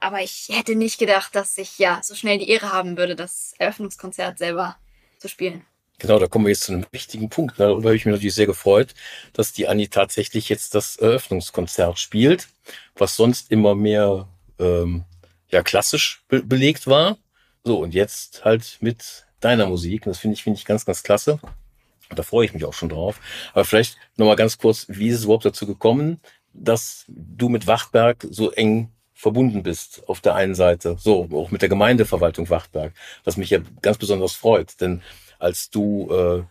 Aber 0.00 0.20
ich 0.20 0.48
hätte 0.50 0.74
nicht 0.74 0.98
gedacht, 0.98 1.36
dass 1.36 1.56
ich 1.58 1.78
ja 1.78 2.00
so 2.02 2.16
schnell 2.16 2.38
die 2.38 2.48
Ehre 2.48 2.72
haben 2.72 2.96
würde, 2.96 3.14
das 3.14 3.54
Eröffnungskonzert 3.58 4.38
selber 4.38 4.76
zu 5.18 5.28
spielen. 5.28 5.64
Genau, 6.00 6.18
da 6.18 6.26
kommen 6.26 6.46
wir 6.46 6.50
jetzt 6.50 6.64
zu 6.64 6.72
einem 6.72 6.86
wichtigen 6.90 7.28
Punkt. 7.28 7.60
Darüber 7.60 7.90
habe 7.90 7.96
ich 7.96 8.04
mich 8.04 8.14
natürlich 8.14 8.34
sehr 8.34 8.46
gefreut, 8.46 8.94
dass 9.32 9.52
die 9.52 9.68
Anni 9.68 9.86
tatsächlich 9.86 10.48
jetzt 10.48 10.74
das 10.74 10.96
Eröffnungskonzert 10.96 12.00
spielt, 12.00 12.48
was 12.96 13.14
sonst 13.14 13.52
immer 13.52 13.76
mehr 13.76 14.26
ähm, 14.58 15.04
ja 15.50 15.62
klassisch 15.62 16.24
be 16.28 16.42
belegt 16.42 16.86
war. 16.86 17.18
So, 17.64 17.78
und 17.78 17.94
jetzt 17.94 18.44
halt 18.44 18.78
mit 18.80 19.26
deiner 19.40 19.66
Musik. 19.66 20.04
das 20.04 20.18
finde 20.18 20.34
ich, 20.34 20.42
finde 20.42 20.58
ich 20.58 20.64
ganz, 20.64 20.84
ganz 20.84 21.02
klasse. 21.02 21.40
Und 22.08 22.18
da 22.18 22.22
freue 22.22 22.44
ich 22.44 22.52
mich 22.52 22.64
auch 22.64 22.72
schon 22.72 22.88
drauf. 22.88 23.20
Aber 23.52 23.64
vielleicht 23.64 23.96
nochmal 24.16 24.36
ganz 24.36 24.58
kurz, 24.58 24.86
wie 24.88 25.08
ist 25.08 25.18
es 25.18 25.24
überhaupt 25.24 25.44
dazu 25.44 25.66
gekommen, 25.66 26.20
dass 26.52 27.04
du 27.08 27.48
mit 27.48 27.66
Wachtberg 27.66 28.26
so 28.30 28.50
eng 28.50 28.92
verbunden 29.14 29.62
bist 29.62 30.02
auf 30.08 30.20
der 30.20 30.34
einen 30.34 30.54
Seite, 30.54 30.96
so 30.98 31.28
auch 31.32 31.50
mit 31.50 31.60
der 31.60 31.68
Gemeindeverwaltung 31.68 32.48
Wachtberg, 32.48 32.94
was 33.22 33.36
mich 33.36 33.50
ja 33.50 33.58
ganz 33.82 33.98
besonders 33.98 34.32
freut, 34.32 34.80
denn 34.80 35.02
als 35.38 35.68
du 35.68 36.10
äh, 36.10 36.42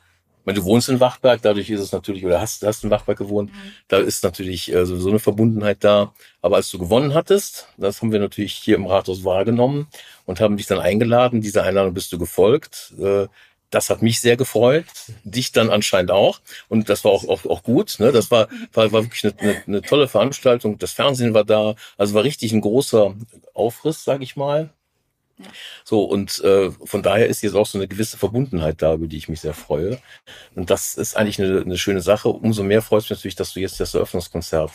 wenn 0.49 0.55
du 0.55 0.63
wohnst 0.63 0.89
in 0.89 0.99
Wachberg, 0.99 1.43
dadurch 1.43 1.69
ist 1.69 1.79
es 1.79 1.91
natürlich, 1.91 2.25
oder 2.25 2.41
hast, 2.41 2.65
hast 2.65 2.83
in 2.83 2.89
Wachberg 2.89 3.19
gewohnt, 3.19 3.51
mhm. 3.53 3.71
da 3.87 3.97
ist 3.97 4.23
natürlich 4.23 4.73
äh, 4.73 4.83
sowieso 4.83 5.09
eine 5.09 5.19
Verbundenheit 5.19 5.83
da. 5.83 6.11
Aber 6.41 6.55
als 6.55 6.71
du 6.71 6.79
gewonnen 6.79 7.13
hattest, 7.13 7.67
das 7.77 8.01
haben 8.01 8.11
wir 8.11 8.19
natürlich 8.19 8.53
hier 8.53 8.75
im 8.75 8.87
Rathaus 8.87 9.23
wahrgenommen 9.23 9.87
und 10.25 10.41
haben 10.41 10.57
dich 10.57 10.65
dann 10.65 10.79
eingeladen. 10.79 11.41
Dieser 11.41 11.65
Einladung 11.65 11.93
bist 11.93 12.11
du 12.11 12.17
gefolgt. 12.17 12.95
Äh, 12.99 13.27
das 13.69 13.91
hat 13.91 14.01
mich 14.01 14.21
sehr 14.21 14.37
gefreut, 14.37 14.85
dich 15.23 15.51
dann 15.51 15.69
anscheinend 15.69 16.09
auch. 16.09 16.39
Und 16.67 16.89
das 16.89 17.05
war 17.05 17.11
auch, 17.11 17.27
auch, 17.27 17.45
auch 17.45 17.61
gut. 17.61 17.97
Ne? 17.99 18.11
Das 18.11 18.31
war, 18.31 18.47
war, 18.73 18.91
war 18.91 19.03
wirklich 19.03 19.23
eine, 19.23 19.39
eine, 19.39 19.63
eine 19.67 19.81
tolle 19.83 20.07
Veranstaltung. 20.07 20.79
Das 20.79 20.93
Fernsehen 20.93 21.35
war 21.35 21.43
da. 21.43 21.75
Also 21.95 22.15
war 22.15 22.23
richtig 22.23 22.53
ein 22.53 22.61
großer 22.61 23.13
Aufriss, 23.53 24.03
sage 24.03 24.23
ich 24.23 24.35
mal. 24.35 24.71
So, 25.84 26.03
und 26.03 26.39
äh, 26.43 26.72
von 26.72 27.03
daher 27.03 27.27
ist 27.27 27.41
jetzt 27.41 27.55
auch 27.55 27.65
so 27.65 27.77
eine 27.77 27.88
gewisse 27.88 28.17
Verbundenheit 28.17 28.81
da, 28.81 28.93
über 28.93 29.08
die 29.08 29.17
ich 29.17 29.29
mich 29.29 29.41
sehr 29.41 29.53
freue. 29.53 30.00
Und 30.55 30.69
das 30.69 30.96
ist 30.96 31.15
eigentlich 31.15 31.41
eine, 31.41 31.62
eine 31.62 31.77
schöne 31.77 32.01
Sache. 32.01 32.29
Umso 32.29 32.63
mehr 32.63 32.81
freut 32.81 33.03
es 33.03 33.10
mich 33.10 33.17
natürlich, 33.17 33.36
dass 33.36 33.53
du 33.53 33.60
jetzt 33.60 33.79
das 33.79 33.93
Eröffnungskonzert 33.93 34.72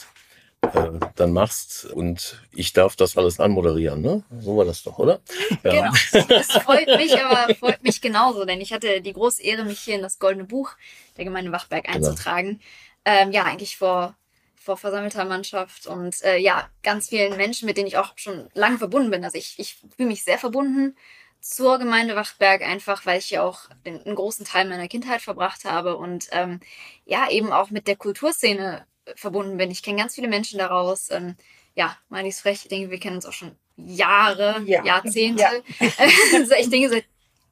äh, 0.73 0.91
dann 1.17 1.33
machst 1.33 1.85
und 1.87 2.41
ich 2.53 2.73
darf 2.73 2.97
das 2.97 3.17
alles 3.17 3.41
anmoderieren, 3.41 4.01
ne? 4.01 4.23
So 4.41 4.57
war 4.57 4.65
das 4.65 4.83
doch, 4.83 4.99
oder? 4.99 5.21
Ja. 5.63 5.93
Genau. 6.13 6.27
Das 6.29 6.53
freut 6.53 6.87
mich, 6.87 7.21
aber 7.21 7.55
freut 7.55 7.83
mich 7.83 8.01
genauso, 8.01 8.45
denn 8.45 8.61
ich 8.61 8.73
hatte 8.73 9.01
die 9.01 9.13
große 9.13 9.43
Ehre, 9.43 9.65
mich 9.65 9.81
hier 9.81 9.97
in 9.97 10.03
das 10.03 10.19
Goldene 10.19 10.45
Buch 10.45 10.73
der 11.17 11.25
Gemeinde 11.25 11.53
Wachberg 11.53 11.85
genau. 11.85 11.97
einzutragen. 11.97 12.61
Genau. 13.05 13.19
Ähm, 13.19 13.33
ja, 13.33 13.45
eigentlich 13.45 13.77
vor 13.77 14.17
vor 14.65 14.79
versammelter 14.79 15.27
Mannschaft 15.27 15.87
und 15.87 16.23
äh, 16.25 16.39
ja, 16.39 16.69
ganz 16.83 17.11
vielen 17.11 17.37
Menschen, 17.37 17.67
mit 17.67 17.77
denen 17.77 17.87
ich 17.87 17.99
auch 17.99 18.15
schon 18.17 18.49
lange 18.55 18.79
verbunden 18.79 19.11
bin. 19.11 19.23
Also 19.23 19.37
ich, 19.37 19.59
ich 19.59 19.77
fühle 19.95 20.09
mich 20.09 20.25
sehr 20.25 20.39
verbunden 20.39 20.97
zur 21.41 21.79
Gemeinde 21.79 22.17
Wachtberg, 22.17 22.63
einfach 22.63 23.05
weil 23.05 23.19
ich 23.19 23.27
hier 23.27 23.45
auch 23.45 23.69
den, 23.85 24.03
einen 24.03 24.15
großen 24.15 24.47
Teil 24.47 24.67
meiner 24.67 24.89
Kindheit 24.89 25.21
verbracht 25.21 25.67
habe 25.67 25.99
und 25.99 26.29
ähm, 26.33 26.61
ja, 27.05 27.29
eben 27.31 27.53
auch 27.53 27.71
mit 27.71 27.87
der 27.87 27.97
Kulturszene 27.97 28.87
verbunden 29.15 29.59
bin. 29.59 29.71
Ich 29.71 29.83
kenne 29.83 29.99
ganz 29.99 30.15
viele 30.15 30.29
Menschen 30.29 30.59
daraus. 30.59 31.11
Ähm, 31.11 31.37
ja, 31.75 31.95
meine 32.09 32.29
ich 32.29 32.37
frech, 32.37 32.63
ich 32.63 32.69
denke, 32.69 32.91
wir 32.91 32.99
kennen 32.99 33.17
uns 33.17 33.27
auch 33.27 33.33
schon 33.33 33.55
Jahre, 33.77 34.63
ja. 34.65 34.83
Jahrzehnte. 34.83 35.43
Ja. 35.43 35.89
also 36.33 36.55
ich 36.59 36.71
denke, 36.71 36.89
seit, 36.89 37.05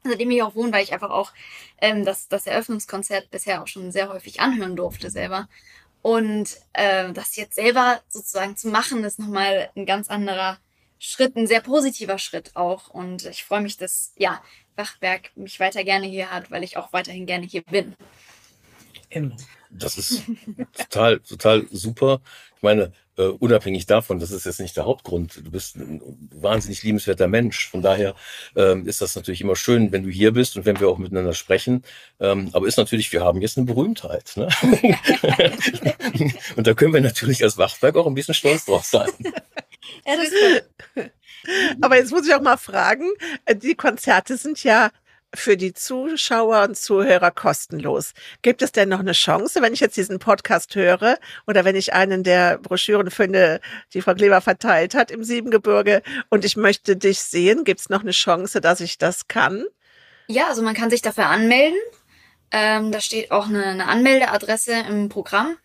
seitdem 0.02 0.30
ich 0.30 0.42
auch 0.42 0.54
wohne, 0.54 0.72
weil 0.72 0.84
ich 0.84 0.94
einfach 0.94 1.10
auch 1.10 1.32
ähm, 1.78 2.06
das, 2.06 2.28
das 2.28 2.46
Eröffnungskonzert 2.46 3.30
bisher 3.30 3.62
auch 3.62 3.66
schon 3.66 3.92
sehr 3.92 4.08
häufig 4.08 4.40
anhören 4.40 4.76
durfte 4.76 5.10
selber. 5.10 5.48
Und 6.02 6.56
äh, 6.72 7.12
das 7.12 7.36
jetzt 7.36 7.54
selber 7.54 8.00
sozusagen 8.08 8.56
zu 8.56 8.68
machen, 8.68 9.04
ist 9.04 9.20
nochmal 9.20 9.70
ein 9.76 9.86
ganz 9.86 10.08
anderer 10.10 10.58
Schritt, 10.98 11.36
ein 11.36 11.46
sehr 11.46 11.60
positiver 11.60 12.18
Schritt 12.18 12.54
auch. 12.54 12.88
Und 12.88 13.24
ich 13.26 13.44
freue 13.44 13.60
mich, 13.60 13.76
dass 13.76 14.12
ja, 14.16 14.42
Wachberg 14.76 15.30
mich 15.36 15.60
weiter 15.60 15.84
gerne 15.84 16.06
hier 16.06 16.30
hat, 16.30 16.50
weil 16.50 16.64
ich 16.64 16.76
auch 16.76 16.92
weiterhin 16.92 17.26
gerne 17.26 17.46
hier 17.46 17.62
bin. 17.62 17.94
Immer. 19.10 19.36
Das 19.70 19.96
ist 19.96 20.24
total, 20.76 21.20
total 21.20 21.66
super. 21.70 22.20
Ich 22.56 22.62
meine, 22.62 22.92
äh, 23.16 23.24
unabhängig 23.24 23.86
davon, 23.86 24.18
das 24.18 24.30
ist 24.30 24.46
jetzt 24.46 24.60
nicht 24.60 24.76
der 24.76 24.86
Hauptgrund. 24.86 25.36
Du 25.44 25.50
bist 25.50 25.76
ein 25.76 26.00
wahnsinnig 26.34 26.82
liebenswerter 26.82 27.28
Mensch. 27.28 27.68
Von 27.68 27.82
daher 27.82 28.14
ähm, 28.56 28.86
ist 28.86 29.00
das 29.00 29.14
natürlich 29.16 29.40
immer 29.40 29.56
schön, 29.56 29.92
wenn 29.92 30.04
du 30.04 30.10
hier 30.10 30.32
bist 30.32 30.56
und 30.56 30.64
wenn 30.64 30.80
wir 30.80 30.88
auch 30.88 30.98
miteinander 30.98 31.34
sprechen. 31.34 31.84
Ähm, 32.20 32.50
aber 32.52 32.66
ist 32.66 32.78
natürlich, 32.78 33.12
wir 33.12 33.22
haben 33.22 33.40
jetzt 33.40 33.58
eine 33.58 33.66
Berühmtheit. 33.66 34.32
Ne? 34.36 34.48
und 36.56 36.66
da 36.66 36.74
können 36.74 36.94
wir 36.94 37.00
natürlich 37.00 37.42
als 37.42 37.58
Wachberg 37.58 37.96
auch 37.96 38.06
ein 38.06 38.14
bisschen 38.14 38.34
stolz 38.34 38.64
drauf 38.64 38.84
sein. 38.84 39.10
Ja, 40.06 40.16
das 40.16 41.02
aber 41.80 41.96
jetzt 41.96 42.12
muss 42.12 42.26
ich 42.26 42.34
auch 42.34 42.40
mal 42.40 42.56
fragen, 42.56 43.10
äh, 43.44 43.56
die 43.56 43.74
Konzerte 43.74 44.36
sind 44.36 44.62
ja 44.62 44.90
für 45.34 45.56
die 45.56 45.72
Zuschauer 45.72 46.64
und 46.64 46.76
Zuhörer 46.76 47.30
kostenlos. 47.30 48.12
Gibt 48.42 48.62
es 48.62 48.72
denn 48.72 48.88
noch 48.88 49.00
eine 49.00 49.12
Chance, 49.12 49.62
wenn 49.62 49.72
ich 49.72 49.80
jetzt 49.80 49.96
diesen 49.96 50.18
Podcast 50.18 50.74
höre 50.74 51.18
oder 51.46 51.64
wenn 51.64 51.76
ich 51.76 51.92
einen 51.92 52.22
der 52.22 52.58
Broschüren 52.58 53.10
finde, 53.10 53.60
die 53.94 54.02
Frau 54.02 54.14
Kleber 54.14 54.40
verteilt 54.40 54.94
hat 54.94 55.10
im 55.10 55.24
Siebengebirge 55.24 56.02
und 56.28 56.44
ich 56.44 56.56
möchte 56.56 56.96
dich 56.96 57.20
sehen, 57.20 57.64
gibt 57.64 57.80
es 57.80 57.88
noch 57.88 58.02
eine 58.02 58.10
Chance, 58.10 58.60
dass 58.60 58.80
ich 58.80 58.98
das 58.98 59.28
kann? 59.28 59.64
Ja, 60.28 60.48
also 60.48 60.62
man 60.62 60.74
kann 60.74 60.90
sich 60.90 61.02
dafür 61.02 61.26
anmelden. 61.26 61.78
Ähm, 62.50 62.92
da 62.92 63.00
steht 63.00 63.30
auch 63.30 63.46
eine, 63.46 63.64
eine 63.64 63.88
Anmeldeadresse 63.88 64.74
im 64.88 65.08
Programm. 65.08 65.56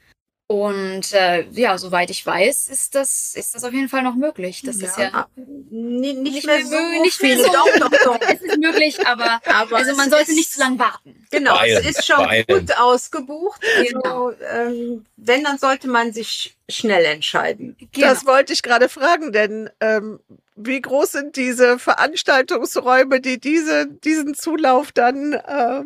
Und 0.50 1.12
äh, 1.12 1.46
ja, 1.52 1.78
soweit 1.78 2.10
ich 2.10 2.26
weiß, 2.26 2.70
ist 2.70 2.96
das, 2.96 3.36
ist 3.36 3.54
das 3.54 3.66
auf 3.66 3.74
jeden 3.74 3.90
Fall 3.90 4.02
noch 4.02 4.16
möglich. 4.16 4.62
Das 4.66 4.80
ja, 4.80 4.88
ist 4.88 4.98
ja 4.98 5.28
nicht, 5.36 6.20
nicht, 6.20 6.46
mehr, 6.46 6.66
so 6.66 7.02
nicht 7.02 7.22
mehr 7.22 7.38
so. 7.38 7.52
Doch, 7.52 7.68
doch, 7.80 7.92
doch. 8.06 8.20
es 8.22 8.42
ist 8.42 8.58
möglich, 8.58 9.06
aber, 9.06 9.42
aber 9.46 9.76
also 9.76 9.94
man 9.98 10.10
sollte 10.10 10.34
nicht 10.34 10.54
zu 10.54 10.62
lang 10.62 10.80
warten. 10.80 11.28
Genau, 11.32 11.60
es 11.66 11.86
ist 11.86 12.06
schon 12.06 12.26
gut 12.48 12.72
ausgebucht. 12.78 13.62
Genau. 13.90 14.28
Also, 14.28 14.44
ähm, 14.50 15.06
wenn, 15.18 15.44
dann 15.44 15.58
sollte 15.58 15.90
man 15.90 16.14
sich 16.14 16.56
schnell 16.70 17.04
entscheiden. 17.04 17.76
Genau. 17.92 18.08
Das 18.08 18.26
wollte 18.26 18.54
ich 18.54 18.64
gerade 18.64 18.88
fragen, 18.88 19.34
denn 19.34 19.70
ähm, 19.82 20.22
wie 20.58 20.82
groß 20.82 21.12
sind 21.12 21.36
diese 21.36 21.78
Veranstaltungsräume, 21.78 23.22
die 23.22 23.40
diese, 23.40 23.88
diesen 23.88 24.34
Zulauf 24.34 24.92
dann 24.92 25.34
äh, 25.34 25.84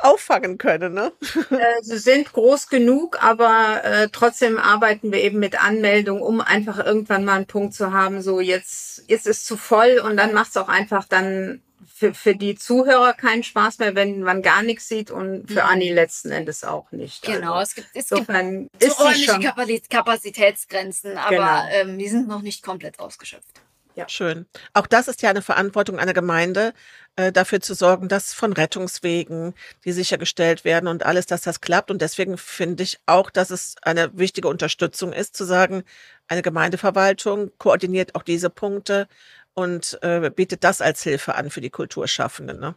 auffangen 0.00 0.58
können? 0.58 0.94
Ne? 0.94 1.12
Äh, 1.50 1.82
sie 1.82 1.98
sind 1.98 2.32
groß 2.32 2.68
genug, 2.68 3.22
aber 3.22 3.84
äh, 3.84 4.08
trotzdem 4.10 4.58
arbeiten 4.58 5.12
wir 5.12 5.22
eben 5.22 5.38
mit 5.38 5.62
Anmeldung, 5.62 6.20
um 6.20 6.40
einfach 6.40 6.84
irgendwann 6.84 7.24
mal 7.24 7.36
einen 7.36 7.46
Punkt 7.46 7.74
zu 7.74 7.92
haben, 7.92 8.20
so 8.20 8.40
jetzt, 8.40 9.04
jetzt 9.06 9.26
ist 9.26 9.46
zu 9.46 9.56
voll 9.56 10.02
und 10.04 10.16
dann 10.16 10.34
macht 10.34 10.50
es 10.50 10.56
auch 10.56 10.68
einfach 10.68 11.04
dann 11.04 11.62
für, 11.86 12.12
für 12.12 12.34
die 12.34 12.56
Zuhörer 12.56 13.14
keinen 13.14 13.42
Spaß 13.42 13.78
mehr, 13.78 13.94
wenn 13.94 14.20
man 14.20 14.42
gar 14.42 14.62
nichts 14.62 14.88
sieht 14.88 15.10
und 15.10 15.46
für 15.46 15.62
mhm. 15.62 15.68
Anni 15.70 15.90
letzten 15.90 16.30
Endes 16.30 16.64
auch 16.64 16.90
nicht. 16.92 17.22
Genau, 17.22 17.54
also, 17.54 17.70
es 17.70 17.74
gibt, 17.74 17.88
es 17.94 18.08
gibt 18.08 18.26
so 18.26 19.02
räumliche 19.02 19.80
Kapazitätsgrenzen, 19.88 21.16
aber 21.16 21.36
genau. 21.36 21.68
ähm, 21.70 21.98
die 21.98 22.08
sind 22.08 22.28
noch 22.28 22.42
nicht 22.42 22.62
komplett 22.62 22.98
ausgeschöpft. 22.98 23.62
Ja. 23.96 24.06
Schön. 24.10 24.44
Auch 24.74 24.86
das 24.86 25.08
ist 25.08 25.22
ja 25.22 25.30
eine 25.30 25.40
Verantwortung 25.40 25.98
einer 25.98 26.12
Gemeinde, 26.12 26.74
äh, 27.16 27.32
dafür 27.32 27.62
zu 27.62 27.72
sorgen, 27.74 28.08
dass 28.08 28.34
von 28.34 28.52
Rettungswegen, 28.52 29.54
die 29.86 29.92
sichergestellt 29.92 30.64
werden 30.64 30.86
und 30.86 31.06
alles, 31.06 31.24
dass 31.24 31.40
das 31.40 31.62
klappt. 31.62 31.90
Und 31.90 32.02
deswegen 32.02 32.36
finde 32.36 32.82
ich 32.82 32.98
auch, 33.06 33.30
dass 33.30 33.48
es 33.50 33.76
eine 33.80 34.10
wichtige 34.18 34.48
Unterstützung 34.48 35.14
ist, 35.14 35.34
zu 35.34 35.44
sagen, 35.44 35.82
eine 36.28 36.42
Gemeindeverwaltung 36.42 37.52
koordiniert 37.56 38.14
auch 38.14 38.22
diese 38.22 38.50
Punkte 38.50 39.08
und 39.54 39.98
äh, 40.02 40.30
bietet 40.30 40.62
das 40.62 40.82
als 40.82 41.02
Hilfe 41.02 41.34
an 41.34 41.48
für 41.48 41.62
die 41.62 41.70
Kulturschaffenden. 41.70 42.60
Ne? 42.60 42.74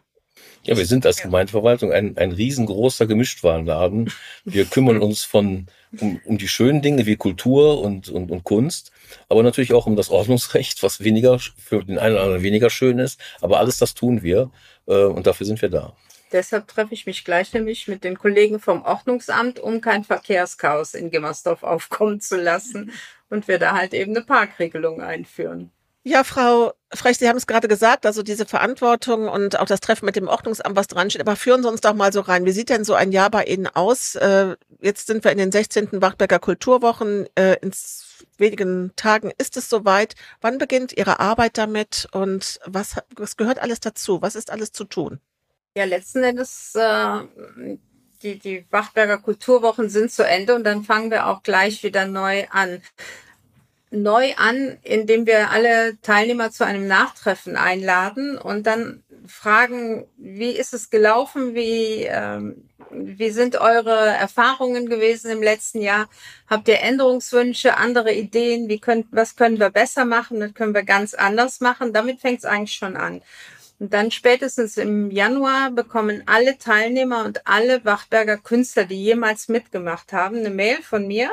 Ja, 0.62 0.76
wir 0.76 0.84
sind 0.84 1.06
als 1.06 1.22
Gemeindeverwaltung 1.22 1.92
ein, 1.92 2.18
ein 2.18 2.32
riesengroßer 2.32 3.06
Gemischtwarenladen. 3.06 4.12
Wir 4.44 4.66
kümmern 4.66 4.98
uns 5.02 5.24
von, 5.24 5.66
um, 5.98 6.20
um 6.24 6.38
die 6.38 6.48
schönen 6.48 6.82
Dinge 6.82 7.06
wie 7.06 7.16
Kultur 7.16 7.80
und, 7.80 8.10
und, 8.10 8.30
und 8.30 8.44
Kunst, 8.44 8.92
aber 9.28 9.42
natürlich 9.42 9.72
auch 9.72 9.86
um 9.86 9.96
das 9.96 10.10
Ordnungsrecht, 10.10 10.82
was 10.82 11.02
weniger 11.02 11.38
für 11.38 11.82
den 11.82 11.98
einen 11.98 12.14
oder 12.14 12.24
anderen 12.24 12.42
weniger 12.42 12.68
schön 12.68 12.98
ist. 12.98 13.18
Aber 13.40 13.58
alles 13.58 13.78
das 13.78 13.94
tun 13.94 14.22
wir 14.22 14.50
äh, 14.86 15.04
und 15.04 15.26
dafür 15.26 15.46
sind 15.46 15.62
wir 15.62 15.70
da. 15.70 15.94
Deshalb 16.32 16.68
treffe 16.68 16.94
ich 16.94 17.06
mich 17.06 17.24
gleich 17.24 17.52
nämlich 17.54 17.88
mit 17.88 18.04
den 18.04 18.16
Kollegen 18.16 18.60
vom 18.60 18.82
Ordnungsamt, 18.82 19.58
um 19.58 19.80
kein 19.80 20.04
Verkehrschaos 20.04 20.94
in 20.94 21.10
Gimmersdorf 21.10 21.62
aufkommen 21.64 22.20
zu 22.20 22.36
lassen 22.36 22.92
und 23.30 23.48
wir 23.48 23.58
da 23.58 23.74
halt 23.74 23.94
eben 23.94 24.14
eine 24.14 24.24
Parkregelung 24.24 25.00
einführen. 25.00 25.72
Ja, 26.02 26.24
Frau 26.24 26.72
Frech, 26.92 27.18
Sie 27.18 27.28
haben 27.28 27.36
es 27.36 27.46
gerade 27.46 27.68
gesagt, 27.68 28.06
also 28.06 28.22
diese 28.22 28.46
Verantwortung 28.46 29.28
und 29.28 29.58
auch 29.58 29.66
das 29.66 29.80
Treffen 29.80 30.06
mit 30.06 30.16
dem 30.16 30.28
Ordnungsamt, 30.28 30.74
was 30.74 30.88
dran 30.88 31.10
steht. 31.10 31.20
Aber 31.20 31.36
führen 31.36 31.62
Sie 31.62 31.68
uns 31.68 31.82
doch 31.82 31.94
mal 31.94 32.12
so 32.12 32.20
rein. 32.20 32.46
Wie 32.46 32.52
sieht 32.52 32.70
denn 32.70 32.84
so 32.84 32.94
ein 32.94 33.12
Jahr 33.12 33.30
bei 33.30 33.44
Ihnen 33.44 33.66
aus? 33.66 34.14
Äh, 34.14 34.56
jetzt 34.80 35.06
sind 35.06 35.22
wir 35.22 35.30
in 35.30 35.38
den 35.38 35.52
16. 35.52 36.00
Wachberger 36.00 36.38
Kulturwochen. 36.38 37.28
Äh, 37.34 37.56
in 37.60 37.72
wenigen 38.38 38.92
Tagen 38.96 39.30
ist 39.36 39.58
es 39.58 39.68
soweit. 39.68 40.14
Wann 40.40 40.56
beginnt 40.56 40.96
Ihre 40.96 41.20
Arbeit 41.20 41.58
damit 41.58 42.08
und 42.12 42.58
was, 42.64 42.96
was 43.14 43.36
gehört 43.36 43.60
alles 43.60 43.80
dazu? 43.80 44.22
Was 44.22 44.36
ist 44.36 44.50
alles 44.50 44.72
zu 44.72 44.84
tun? 44.84 45.20
Ja, 45.76 45.84
letzten 45.84 46.24
Endes, 46.24 46.74
äh, 46.74 47.18
die, 48.22 48.38
die 48.38 48.66
Wachberger 48.70 49.18
Kulturwochen 49.18 49.90
sind 49.90 50.10
zu 50.10 50.26
Ende 50.26 50.54
und 50.54 50.64
dann 50.64 50.82
fangen 50.82 51.10
wir 51.10 51.26
auch 51.26 51.42
gleich 51.42 51.82
wieder 51.82 52.06
neu 52.06 52.46
an 52.50 52.82
neu 53.90 54.34
an, 54.36 54.78
indem 54.82 55.26
wir 55.26 55.50
alle 55.50 56.00
Teilnehmer 56.02 56.50
zu 56.50 56.64
einem 56.64 56.86
Nachtreffen 56.86 57.56
einladen 57.56 58.38
und 58.38 58.66
dann 58.66 59.02
fragen, 59.26 60.06
wie 60.16 60.50
ist 60.50 60.72
es 60.74 60.90
gelaufen? 60.90 61.54
Wie, 61.54 62.04
ähm, 62.04 62.68
wie 62.90 63.30
sind 63.30 63.56
eure 63.56 63.96
Erfahrungen 64.08 64.88
gewesen 64.88 65.30
im 65.30 65.42
letzten 65.42 65.80
Jahr? 65.80 66.08
Habt 66.48 66.68
ihr 66.68 66.80
Änderungswünsche, 66.80 67.76
andere 67.76 68.12
Ideen? 68.12 68.68
Wie 68.68 68.80
könnt, 68.80 69.06
was 69.10 69.36
können 69.36 69.58
wir 69.58 69.70
besser 69.70 70.04
machen? 70.04 70.40
Das 70.40 70.54
können 70.54 70.74
wir 70.74 70.84
ganz 70.84 71.14
anders 71.14 71.60
machen. 71.60 71.92
Damit 71.92 72.20
fängt 72.20 72.40
es 72.40 72.44
eigentlich 72.44 72.76
schon 72.76 72.96
an. 72.96 73.22
Und 73.78 73.94
dann 73.94 74.10
spätestens 74.10 74.76
im 74.76 75.10
Januar 75.10 75.70
bekommen 75.70 76.22
alle 76.26 76.58
Teilnehmer 76.58 77.24
und 77.24 77.46
alle 77.46 77.84
Wachberger 77.84 78.36
Künstler, 78.36 78.84
die 78.84 79.02
jemals 79.02 79.48
mitgemacht 79.48 80.12
haben, 80.12 80.36
eine 80.36 80.50
Mail 80.50 80.82
von 80.82 81.06
mir 81.06 81.30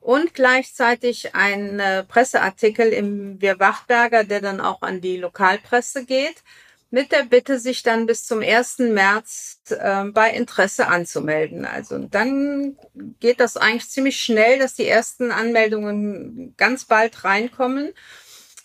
und 0.00 0.34
gleichzeitig 0.34 1.34
ein 1.34 1.80
äh, 1.80 2.04
Presseartikel 2.04 2.88
im 2.88 3.40
Wir 3.40 3.58
Wachberger, 3.58 4.24
der 4.24 4.40
dann 4.40 4.60
auch 4.60 4.82
an 4.82 5.00
die 5.00 5.16
Lokalpresse 5.16 6.04
geht, 6.04 6.42
mit 6.90 7.12
der 7.12 7.24
Bitte, 7.24 7.58
sich 7.58 7.82
dann 7.82 8.06
bis 8.06 8.24
zum 8.24 8.40
1. 8.40 8.78
März 8.78 9.60
äh, 9.70 10.04
bei 10.04 10.30
Interesse 10.30 10.88
anzumelden. 10.88 11.64
Also 11.66 11.98
dann 11.98 12.76
geht 13.20 13.40
das 13.40 13.56
eigentlich 13.56 13.90
ziemlich 13.90 14.20
schnell, 14.20 14.58
dass 14.58 14.74
die 14.74 14.88
ersten 14.88 15.30
Anmeldungen 15.30 16.54
ganz 16.56 16.86
bald 16.86 17.24
reinkommen. 17.24 17.92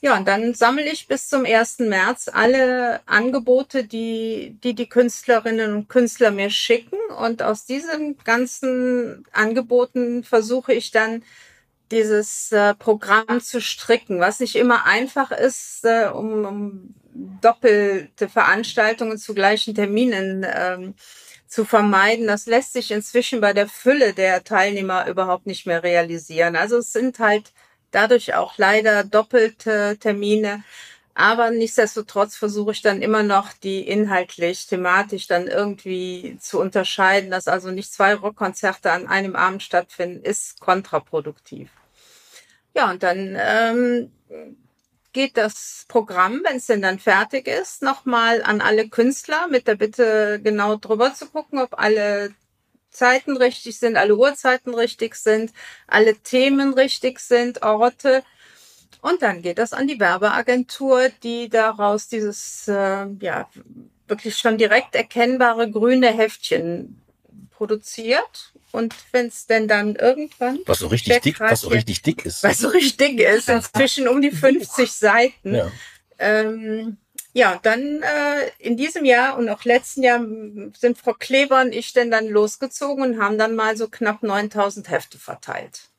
Ja, 0.03 0.17
und 0.17 0.27
dann 0.27 0.53
sammle 0.53 0.91
ich 0.91 1.07
bis 1.07 1.29
zum 1.29 1.45
1. 1.45 1.79
März 1.79 2.29
alle 2.33 2.99
Angebote, 3.05 3.85
die, 3.85 4.57
die 4.61 4.73
die 4.73 4.89
Künstlerinnen 4.89 5.73
und 5.73 5.87
Künstler 5.87 6.31
mir 6.31 6.49
schicken. 6.49 6.97
Und 7.17 7.41
aus 7.41 7.63
diesen 7.63 8.17
ganzen 8.25 9.25
Angeboten 9.31 10.25
versuche 10.25 10.73
ich 10.73 10.91
dann 10.91 11.23
dieses 11.89 12.51
äh, 12.51 12.73
Programm 12.75 13.39
zu 13.39 13.61
stricken, 13.61 14.19
was 14.19 14.41
nicht 14.41 14.57
immer 14.57 14.85
einfach 14.85 15.31
ist, 15.31 15.85
äh, 15.85 16.09
um, 16.13 16.43
um 16.43 16.95
doppelte 17.39 18.27
Veranstaltungen 18.27 19.17
zu 19.17 19.33
gleichen 19.33 19.73
Terminen 19.73 20.45
ähm, 20.53 20.95
zu 21.47 21.63
vermeiden. 21.63 22.27
Das 22.27 22.45
lässt 22.45 22.73
sich 22.73 22.91
inzwischen 22.91 23.39
bei 23.39 23.53
der 23.53 23.69
Fülle 23.69 24.13
der 24.13 24.43
Teilnehmer 24.43 25.07
überhaupt 25.07 25.45
nicht 25.45 25.65
mehr 25.65 25.81
realisieren. 25.81 26.57
Also 26.57 26.79
es 26.79 26.91
sind 26.91 27.19
halt 27.19 27.53
dadurch 27.93 28.33
auch 28.35 28.57
leider 28.57 29.03
doppelte 29.03 29.97
Termine. 29.99 30.63
Aber 31.15 31.51
nichtsdestotrotz 31.51 32.35
versuche 32.35 32.71
ich 32.71 32.81
dann 32.81 33.01
immer 33.01 33.21
noch, 33.21 33.53
die 33.53 33.87
inhaltlich, 33.87 34.65
thematisch 34.65 35.27
dann 35.27 35.47
irgendwie 35.47 36.37
zu 36.39 36.59
unterscheiden, 36.59 37.29
dass 37.29 37.47
also 37.47 37.69
nicht 37.69 37.93
zwei 37.93 38.15
Rockkonzerte 38.15 38.91
an 38.91 39.07
einem 39.07 39.35
Abend 39.35 39.61
stattfinden, 39.61 40.23
ist 40.23 40.59
kontraproduktiv. 40.59 41.69
Ja, 42.75 42.89
und 42.89 43.03
dann 43.03 43.37
ähm, 43.39 44.11
geht 45.13 45.37
das 45.37 45.85
Programm, 45.87 46.41
wenn 46.43 46.57
es 46.57 46.65
denn 46.65 46.81
dann 46.81 46.97
fertig 46.97 47.47
ist, 47.47 47.83
nochmal 47.83 48.41
an 48.41 48.61
alle 48.61 48.89
Künstler 48.89 49.47
mit 49.47 49.67
der 49.67 49.75
Bitte 49.75 50.41
genau 50.43 50.75
drüber 50.77 51.13
zu 51.13 51.27
gucken, 51.27 51.59
ob 51.59 51.79
alle 51.79 52.33
Zeiten 52.93 53.37
richtig 53.37 53.79
sind, 53.79 53.97
alle 53.97 54.15
Uhrzeiten 54.15 54.73
richtig 54.73 55.15
sind, 55.15 55.51
alle 55.87 56.15
Themen 56.15 56.73
richtig 56.73 57.19
sind, 57.19 57.61
Orte. 57.63 58.23
Und 59.01 59.21
dann 59.21 59.41
geht 59.41 59.57
das 59.57 59.73
an 59.73 59.87
die 59.87 59.99
Werbeagentur, 59.99 61.09
die 61.23 61.49
daraus 61.49 62.07
dieses 62.07 62.67
äh, 62.67 63.07
ja 63.19 63.49
wirklich 64.07 64.37
schon 64.37 64.57
direkt 64.57 64.95
erkennbare 64.95 65.69
grüne 65.69 66.11
Heftchen 66.11 67.01
produziert. 67.51 68.53
Und 68.71 68.95
wenn 69.11 69.27
es 69.27 69.45
denn 69.45 69.67
dann 69.67 69.95
irgendwann. 69.95 70.59
Was 70.65 70.79
so 70.79 70.87
richtig 70.87 71.21
dick, 71.21 71.39
was 71.39 71.61
so 71.61 71.69
richtig 71.69 72.01
dick 72.01 72.25
ist. 72.25 72.43
Was 72.43 72.57
so 72.57 72.69
richtig 72.69 72.97
dick 72.97 73.19
ist, 73.19 73.47
inzwischen 73.47 74.07
um 74.07 74.21
die 74.21 74.31
50 74.31 74.91
Seiten. 74.91 75.53
Ja. 75.53 75.71
Ähm, 76.17 76.97
ja, 77.33 77.59
dann 77.61 78.01
äh, 78.01 78.51
in 78.59 78.77
diesem 78.77 79.05
Jahr 79.05 79.37
und 79.37 79.49
auch 79.49 79.65
letzten 79.65 80.03
Jahr 80.03 80.21
sind 80.77 80.97
Frau 80.97 81.13
Kleber 81.13 81.61
und 81.61 81.73
ich 81.73 81.91
denn 81.91 82.11
dann 82.11 82.27
losgezogen 82.27 83.03
und 83.03 83.21
haben 83.21 83.37
dann 83.37 83.55
mal 83.55 83.75
so 83.75 83.87
knapp 83.87 84.21
9000 84.21 84.89
Hefte 84.89 85.17
verteilt. 85.17 85.89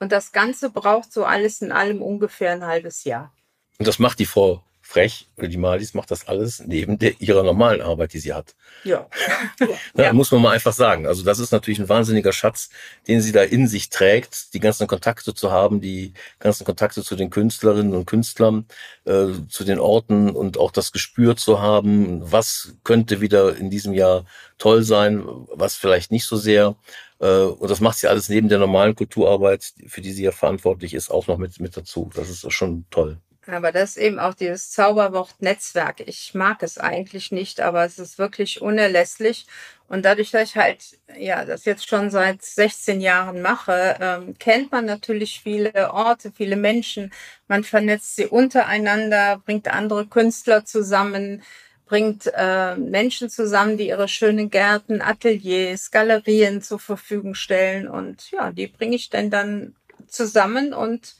Und 0.00 0.12
das 0.12 0.32
Ganze 0.32 0.70
braucht 0.70 1.12
so 1.12 1.24
alles 1.24 1.60
in 1.60 1.72
allem 1.72 2.00
ungefähr 2.00 2.52
ein 2.52 2.64
halbes 2.64 3.04
Jahr. 3.04 3.32
Und 3.78 3.86
das 3.86 3.98
macht 3.98 4.18
die 4.18 4.26
Frau 4.26 4.62
frech, 4.88 5.28
oder 5.36 5.48
die 5.48 5.58
Malis 5.58 5.92
macht 5.92 6.10
das 6.10 6.28
alles 6.28 6.60
neben 6.60 6.98
der, 6.98 7.20
ihrer 7.20 7.42
normalen 7.42 7.82
Arbeit, 7.82 8.14
die 8.14 8.20
sie 8.20 8.32
hat. 8.32 8.54
Ja. 8.84 9.06
ja. 9.60 10.04
ja. 10.04 10.12
Muss 10.14 10.32
man 10.32 10.40
mal 10.40 10.52
einfach 10.52 10.72
sagen. 10.72 11.06
Also 11.06 11.24
das 11.24 11.38
ist 11.40 11.52
natürlich 11.52 11.78
ein 11.78 11.90
wahnsinniger 11.90 12.32
Schatz, 12.32 12.70
den 13.06 13.20
sie 13.20 13.32
da 13.32 13.42
in 13.42 13.68
sich 13.68 13.90
trägt, 13.90 14.54
die 14.54 14.60
ganzen 14.60 14.86
Kontakte 14.86 15.34
zu 15.34 15.52
haben, 15.52 15.82
die 15.82 16.14
ganzen 16.38 16.64
Kontakte 16.64 17.02
zu 17.02 17.16
den 17.16 17.28
Künstlerinnen 17.28 17.94
und 17.94 18.06
Künstlern, 18.06 18.64
äh, 19.04 19.26
zu 19.50 19.64
den 19.64 19.78
Orten 19.78 20.30
und 20.30 20.56
auch 20.56 20.70
das 20.70 20.90
Gespür 20.90 21.36
zu 21.36 21.60
haben, 21.60 22.20
was 22.22 22.74
könnte 22.82 23.20
wieder 23.20 23.56
in 23.56 23.68
diesem 23.68 23.92
Jahr 23.92 24.24
toll 24.56 24.84
sein, 24.84 25.22
was 25.52 25.74
vielleicht 25.74 26.10
nicht 26.12 26.24
so 26.24 26.38
sehr. 26.38 26.76
Äh, 27.20 27.42
und 27.42 27.70
das 27.70 27.80
macht 27.80 27.98
sie 27.98 28.08
alles 28.08 28.30
neben 28.30 28.48
der 28.48 28.58
normalen 28.58 28.94
Kulturarbeit, 28.94 29.74
für 29.86 30.00
die 30.00 30.12
sie 30.12 30.24
ja 30.24 30.32
verantwortlich 30.32 30.94
ist, 30.94 31.10
auch 31.10 31.26
noch 31.26 31.36
mit, 31.36 31.60
mit 31.60 31.76
dazu. 31.76 32.10
Das 32.14 32.30
ist 32.30 32.50
schon 32.50 32.86
toll. 32.88 33.18
Aber 33.48 33.72
das 33.72 33.90
ist 33.90 33.96
eben 33.96 34.18
auch 34.18 34.34
dieses 34.34 34.70
Zauberwort 34.70 35.40
Netzwerk. 35.40 36.00
Ich 36.06 36.34
mag 36.34 36.62
es 36.62 36.76
eigentlich 36.76 37.32
nicht, 37.32 37.60
aber 37.60 37.84
es 37.84 37.98
ist 37.98 38.18
wirklich 38.18 38.60
unerlässlich. 38.60 39.46
Und 39.88 40.04
dadurch, 40.04 40.30
dass 40.32 40.50
ich 40.50 40.56
halt, 40.56 40.98
ja, 41.16 41.46
das 41.46 41.64
jetzt 41.64 41.88
schon 41.88 42.10
seit 42.10 42.42
16 42.42 43.00
Jahren 43.00 43.40
mache, 43.40 43.96
ähm, 44.00 44.36
kennt 44.38 44.70
man 44.70 44.84
natürlich 44.84 45.40
viele 45.40 45.90
Orte, 45.94 46.30
viele 46.30 46.56
Menschen. 46.56 47.10
Man 47.48 47.64
vernetzt 47.64 48.16
sie 48.16 48.26
untereinander, 48.26 49.40
bringt 49.42 49.68
andere 49.68 50.06
Künstler 50.06 50.66
zusammen, 50.66 51.42
bringt 51.86 52.30
äh, 52.36 52.76
Menschen 52.76 53.30
zusammen, 53.30 53.78
die 53.78 53.88
ihre 53.88 54.08
schönen 54.08 54.50
Gärten, 54.50 55.00
Ateliers, 55.00 55.90
Galerien 55.90 56.60
zur 56.60 56.80
Verfügung 56.80 57.34
stellen. 57.34 57.88
Und 57.88 58.30
ja, 58.30 58.52
die 58.52 58.66
bringe 58.66 58.96
ich 58.96 59.08
denn 59.08 59.30
dann 59.30 59.74
zusammen 60.06 60.74
und 60.74 61.14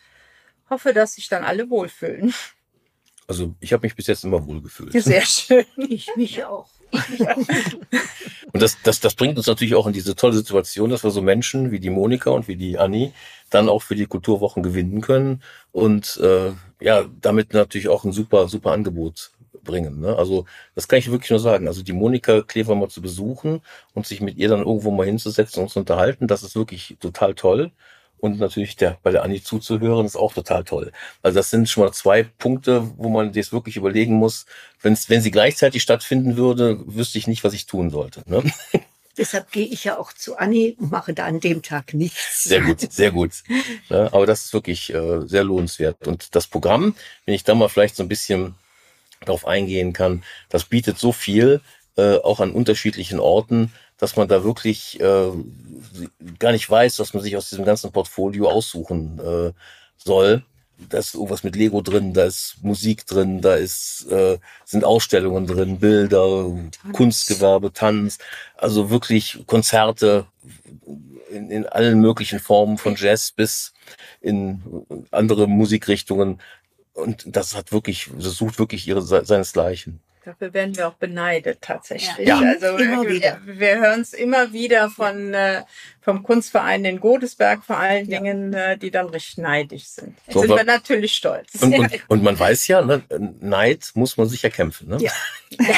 hoffe, 0.70 0.92
dass 0.92 1.14
sich 1.14 1.28
dann 1.28 1.44
alle 1.44 1.70
wohlfühlen. 1.70 2.35
Also 3.26 3.54
ich 3.61 3.72
habe 3.72 3.87
mich 3.87 3.94
bis 3.94 4.07
jetzt 4.07 4.24
immer 4.24 4.44
wohlgefühlt. 4.46 4.92
Sehr 5.02 5.24
schön. 5.24 5.64
Ich 5.76 6.09
mich 6.16 6.44
auch. 6.44 6.68
und 8.52 8.62
das, 8.62 8.78
das, 8.83 9.00
das 9.00 9.14
bringt 9.14 9.37
uns 9.37 9.46
natürlich 9.46 9.74
auch 9.74 9.87
in 9.87 9.92
diese 9.92 10.16
tolle 10.16 10.33
Situation, 10.33 10.88
dass 10.88 11.04
wir 11.04 11.11
so 11.11 11.20
Menschen 11.20 11.70
wie 11.70 11.81
die 11.81 11.90
Monika 11.90 12.31
und 12.31 12.48
wie 12.48 12.57
die 12.57 12.78
Anni 12.78 13.12
dann 13.50 13.68
auch 13.68 13.83
für 13.83 13.94
die 13.94 14.07
Kulturwochen 14.07 14.62
gewinnen 14.62 15.02
können 15.02 15.42
und 15.72 16.18
äh, 16.22 16.52
ja, 16.81 17.04
damit 17.20 17.52
natürlich 17.52 17.88
auch 17.88 18.04
ein 18.04 18.12
super, 18.12 18.48
super 18.48 18.72
Angebot 18.72 19.33
bringen. 19.62 20.00
Ne? 20.00 20.16
Also 20.16 20.46
das 20.74 20.88
kann 20.88 20.98
ich 20.98 21.11
wirklich 21.11 21.31
nur 21.31 21.40
sagen. 21.40 21.68
Also 21.68 21.83
die 21.83 21.92
Monika 21.92 22.40
Klever 22.40 22.74
mal 22.74 22.88
zu 22.88 23.02
besuchen 23.02 23.61
und 23.92 24.07
sich 24.07 24.22
mit 24.22 24.38
ihr 24.38 24.48
dann 24.48 24.61
irgendwo 24.61 24.90
mal 24.90 25.07
hinzusetzen 25.07 25.62
und 25.62 25.68
zu 25.68 25.81
unterhalten, 25.81 26.26
das 26.26 26.42
ist 26.42 26.57
wirklich 26.57 26.96
total 27.00 27.35
toll 27.35 27.72
und 28.20 28.38
natürlich 28.38 28.76
der, 28.76 28.98
bei 29.02 29.11
der 29.11 29.22
Anni 29.22 29.42
zuzuhören, 29.42 30.07
ist 30.07 30.16
auch 30.16 30.33
total 30.33 30.64
toll. 30.64 30.92
Also 31.22 31.37
das 31.37 31.50
sind 31.50 31.68
schon 31.68 31.85
mal 31.85 31.92
zwei 31.92 32.22
Punkte, 32.22 32.90
wo 32.96 33.09
man 33.09 33.33
das 33.33 33.52
wirklich 33.52 33.76
überlegen 33.76 34.14
muss. 34.14 34.46
Wenn's, 34.83 35.09
wenn 35.09 35.20
sie 35.20 35.31
gleichzeitig 35.31 35.83
stattfinden 35.83 36.37
würde, 36.37 36.81
wüsste 36.87 37.18
ich 37.18 37.26
nicht, 37.26 37.44
was 37.44 37.54
ich 37.54 37.66
tun 37.66 37.90
sollte. 37.90 38.22
Ne? 38.26 38.42
Deshalb 39.18 39.50
gehe 39.50 39.66
ich 39.66 39.83
ja 39.83 39.98
auch 39.98 40.12
zu 40.12 40.38
Anni 40.38 40.76
und 40.78 40.92
mache 40.92 41.12
da 41.12 41.26
an 41.26 41.40
dem 41.40 41.61
Tag 41.61 41.92
nichts. 41.92 42.44
Sehr 42.44 42.61
gut, 42.61 42.81
sehr 42.81 43.11
gut. 43.11 43.33
Ja, 43.88 44.12
aber 44.12 44.26
das 44.26 44.44
ist 44.44 44.52
wirklich 44.52 44.92
äh, 44.92 45.26
sehr 45.26 45.44
lohnenswert. 45.44 46.07
Und 46.07 46.35
das 46.35 46.46
Programm, 46.46 46.94
wenn 47.24 47.35
ich 47.35 47.42
da 47.42 47.54
mal 47.54 47.68
vielleicht 47.68 47.96
so 47.96 48.02
ein 48.02 48.09
bisschen 48.09 48.54
darauf 49.24 49.46
eingehen 49.46 49.92
kann, 49.92 50.22
das 50.50 50.64
bietet 50.64 50.98
so 50.98 51.11
viel, 51.12 51.61
äh, 51.96 52.16
auch 52.18 52.40
an 52.40 52.52
unterschiedlichen 52.52 53.18
Orten, 53.18 53.72
dass 53.98 54.16
man 54.16 54.28
da 54.28 54.44
wirklich 54.44 54.98
äh, 55.00 55.30
gar 56.38 56.52
nicht 56.52 56.70
weiß, 56.70 56.98
was 57.00 57.14
man 57.14 57.22
sich 57.22 57.37
aus 57.37 57.50
diesem 57.50 57.64
ganzen 57.64 57.92
Portfolio 57.92 58.48
aussuchen 58.48 59.18
äh, 59.18 59.52
soll. 59.96 60.44
Da 60.88 60.98
ist 60.98 61.14
irgendwas 61.14 61.42
mit 61.42 61.56
Lego 61.56 61.82
drin, 61.82 62.14
da 62.14 62.24
ist 62.24 62.58
Musik 62.62 63.04
drin, 63.04 63.40
da 63.40 63.56
ist, 63.56 64.06
äh, 64.12 64.38
sind 64.64 64.84
Ausstellungen 64.84 65.48
drin, 65.48 65.80
Bilder, 65.80 66.52
Tanz. 66.70 66.96
Kunstgewerbe, 66.96 67.72
Tanz, 67.72 68.18
also 68.56 68.88
wirklich 68.88 69.42
Konzerte 69.46 70.26
in, 71.30 71.50
in 71.50 71.66
allen 71.66 72.00
möglichen 72.00 72.38
Formen, 72.38 72.78
von 72.78 72.94
Jazz 72.96 73.32
bis 73.32 73.74
in 74.20 74.62
andere 75.11 75.48
Musikrichtungen. 75.48 76.40
Und 76.92 77.24
das 77.26 77.56
hat 77.56 77.72
wirklich, 77.72 78.11
das 78.16 78.37
sucht 78.37 78.61
wirklich 78.61 78.87
ihre, 78.87 79.02
seinesgleichen. 79.02 80.00
Dafür 80.29 80.53
werden 80.53 80.77
wir 80.77 80.88
auch 80.88 80.95
beneidet 80.95 81.62
tatsächlich. 81.62 82.29
Ja. 82.29 82.38
Also 82.38 82.77
immer 82.77 83.09
wir, 83.09 83.41
wir 83.47 83.81
hören 83.81 84.03
es 84.03 84.12
immer 84.12 84.53
wieder 84.53 84.91
von 84.91 85.33
äh, 85.33 85.62
vom 86.03 86.23
Kunstverein 86.23 86.85
in 86.85 87.01
Godesberg 87.01 87.64
vor 87.64 87.79
allen 87.79 88.11
ja. 88.11 88.19
Dingen, 88.19 88.53
äh, 88.53 88.77
die 88.77 88.91
dann 88.91 89.07
richtig 89.07 89.38
neidisch 89.38 89.87
sind. 89.87 90.19
So, 90.29 90.41
sind 90.41 90.51
wir 90.51 90.64
natürlich 90.64 91.14
stolz. 91.14 91.55
Und, 91.62 91.79
und, 91.79 91.91
und, 92.09 92.23
man 92.23 92.38
weiß 92.38 92.69
ja, 92.69 92.83
ne, 92.83 93.03
Neid 93.41 93.93
muss 93.95 94.19
man 94.19 94.29
sich 94.29 94.45
erkämpfen. 94.45 94.91
Ne? 94.91 94.99
Ja. 95.01 95.12
ja. 95.59 95.77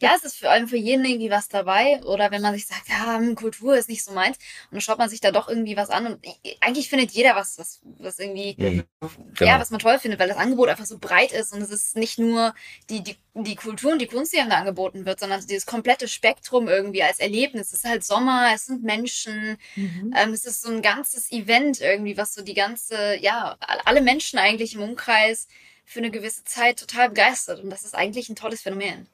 Ja, 0.00 0.14
es 0.16 0.24
ist 0.24 0.38
vor 0.38 0.50
allem 0.50 0.68
für 0.68 0.76
jeden 0.76 1.04
irgendwie 1.04 1.30
was 1.30 1.48
dabei. 1.48 2.02
Oder 2.04 2.30
wenn 2.30 2.42
man 2.42 2.54
sich 2.54 2.66
sagt, 2.66 2.88
ja, 2.88 3.16
hm, 3.16 3.34
Kultur 3.34 3.76
ist 3.76 3.88
nicht 3.88 4.04
so 4.04 4.12
meins. 4.12 4.36
Und 4.36 4.72
dann 4.72 4.80
schaut 4.80 4.98
man 4.98 5.08
sich 5.08 5.20
da 5.20 5.32
doch 5.32 5.48
irgendwie 5.48 5.76
was 5.76 5.90
an. 5.90 6.06
Und 6.06 6.26
eigentlich 6.60 6.88
findet 6.88 7.12
jeder 7.12 7.36
was, 7.36 7.58
was, 7.58 7.80
was 7.98 8.18
irgendwie, 8.18 8.54
mhm. 8.58 8.84
genau. 9.00 9.50
ja, 9.50 9.60
was 9.60 9.70
man 9.70 9.80
toll 9.80 9.98
findet, 9.98 10.20
weil 10.20 10.28
das 10.28 10.36
Angebot 10.36 10.68
einfach 10.68 10.86
so 10.86 10.98
breit 10.98 11.32
ist. 11.32 11.52
Und 11.52 11.62
es 11.62 11.70
ist 11.70 11.96
nicht 11.96 12.18
nur 12.18 12.54
die, 12.90 13.02
die, 13.02 13.16
die 13.34 13.56
Kultur 13.56 13.92
und 13.92 14.00
die 14.00 14.06
Kunst, 14.06 14.32
die 14.32 14.38
einem 14.38 14.50
da 14.50 14.58
angeboten 14.58 15.06
wird, 15.06 15.20
sondern 15.20 15.44
dieses 15.46 15.66
komplette 15.66 16.08
Spektrum 16.08 16.68
irgendwie 16.68 17.02
als 17.02 17.18
Erlebnis. 17.18 17.68
Es 17.68 17.84
ist 17.84 17.84
halt 17.84 18.04
Sommer, 18.04 18.50
es 18.54 18.66
sind 18.66 18.82
Menschen, 18.82 19.58
mhm. 19.74 20.14
ähm, 20.16 20.32
es 20.32 20.44
ist 20.44 20.62
so 20.62 20.70
ein 20.70 20.82
ganzes 20.82 21.30
Event 21.32 21.80
irgendwie, 21.80 22.16
was 22.16 22.34
so 22.34 22.42
die 22.42 22.54
ganze, 22.54 23.16
ja, 23.20 23.56
alle 23.84 24.00
Menschen 24.00 24.38
eigentlich 24.38 24.74
im 24.74 24.82
Umkreis 24.82 25.48
für 25.86 26.00
eine 26.00 26.10
gewisse 26.10 26.44
Zeit 26.44 26.80
total 26.80 27.08
begeistert. 27.08 27.62
Und 27.62 27.70
das 27.70 27.84
ist 27.84 27.94
eigentlich 27.94 28.28
ein 28.28 28.36
tolles 28.36 28.60
Phänomen. 28.60 29.08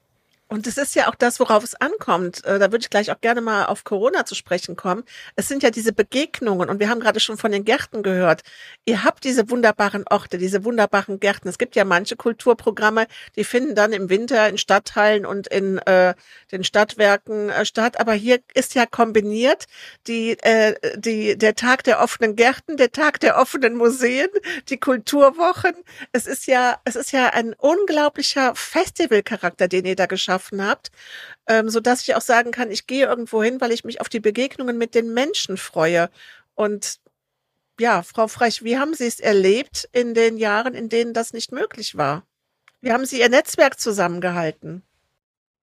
Und 0.53 0.67
es 0.67 0.77
ist 0.77 0.93
ja 0.93 1.07
auch 1.07 1.15
das, 1.15 1.39
worauf 1.39 1.63
es 1.63 1.73
ankommt. 1.73 2.45
Äh, 2.45 2.59
da 2.59 2.71
würde 2.71 2.83
ich 2.83 2.91
gleich 2.91 3.11
auch 3.11 3.19
gerne 3.19 3.41
mal 3.41 3.65
auf 3.65 3.83
Corona 3.83 4.23
zu 4.23 4.35
sprechen 4.35 4.75
kommen. 4.75 5.03
Es 5.35 5.47
sind 5.47 5.63
ja 5.63 5.71
diese 5.71 5.93
Begegnungen 5.93 6.69
und 6.69 6.79
wir 6.79 6.89
haben 6.89 6.99
gerade 6.99 7.19
schon 7.19 7.37
von 7.37 7.51
den 7.51 7.65
Gärten 7.65 8.03
gehört. 8.03 8.43
Ihr 8.85 9.03
habt 9.03 9.23
diese 9.23 9.49
wunderbaren 9.49 10.05
Orte, 10.07 10.37
diese 10.37 10.63
wunderbaren 10.63 11.19
Gärten. 11.19 11.47
Es 11.47 11.57
gibt 11.57 11.75
ja 11.75 11.85
manche 11.85 12.15
Kulturprogramme, 12.15 13.07
die 13.35 13.45
finden 13.45 13.73
dann 13.73 13.93
im 13.93 14.11
Winter 14.11 14.47
in 14.47 14.59
Stadtteilen 14.59 15.25
und 15.25 15.47
in 15.47 15.79
äh, 15.79 16.13
den 16.51 16.63
Stadtwerken 16.63 17.49
äh, 17.49 17.65
statt. 17.65 17.99
Aber 17.99 18.13
hier 18.13 18.37
ist 18.53 18.75
ja 18.75 18.85
kombiniert 18.85 19.65
die, 20.05 20.37
äh, 20.43 20.75
die, 20.95 21.35
der 21.35 21.55
Tag 21.55 21.83
der 21.83 21.99
offenen 21.99 22.35
Gärten, 22.35 22.77
der 22.77 22.91
Tag 22.91 23.19
der 23.21 23.37
offenen 23.37 23.75
Museen, 23.75 24.29
die 24.69 24.77
Kulturwochen. 24.77 25.73
Es 26.11 26.27
ist 26.27 26.45
ja, 26.45 26.77
es 26.85 26.95
ist 26.95 27.11
ja 27.11 27.29
ein 27.29 27.55
unglaublicher 27.55 28.53
Festivalcharakter, 28.53 29.67
den 29.67 29.85
ihr 29.85 29.95
da 29.95 30.05
geschaffen 30.05 30.42
geschaffen 30.43 30.65
habt, 30.65 30.91
ähm, 31.47 31.69
so 31.69 31.79
dass 31.79 32.01
ich 32.01 32.15
auch 32.15 32.21
sagen 32.21 32.51
kann, 32.51 32.71
ich 32.71 32.87
gehe 32.87 33.05
irgendwo 33.05 33.43
hin, 33.43 33.61
weil 33.61 33.71
ich 33.71 33.83
mich 33.83 34.01
auf 34.01 34.09
die 34.09 34.19
Begegnungen 34.19 34.77
mit 34.77 34.95
den 34.95 35.13
Menschen 35.13 35.57
freue. 35.57 36.09
Und 36.55 36.99
ja, 37.79 38.03
Frau 38.03 38.27
Frech, 38.27 38.63
wie 38.63 38.77
haben 38.77 38.93
Sie 38.93 39.07
es 39.07 39.19
erlebt 39.19 39.89
in 39.91 40.13
den 40.13 40.37
Jahren, 40.37 40.75
in 40.75 40.89
denen 40.89 41.13
das 41.13 41.33
nicht 41.33 41.51
möglich 41.51 41.97
war? 41.97 42.23
Wie 42.81 42.91
haben 42.91 43.05
Sie 43.05 43.19
Ihr 43.19 43.29
Netzwerk 43.29 43.79
zusammengehalten? 43.79 44.83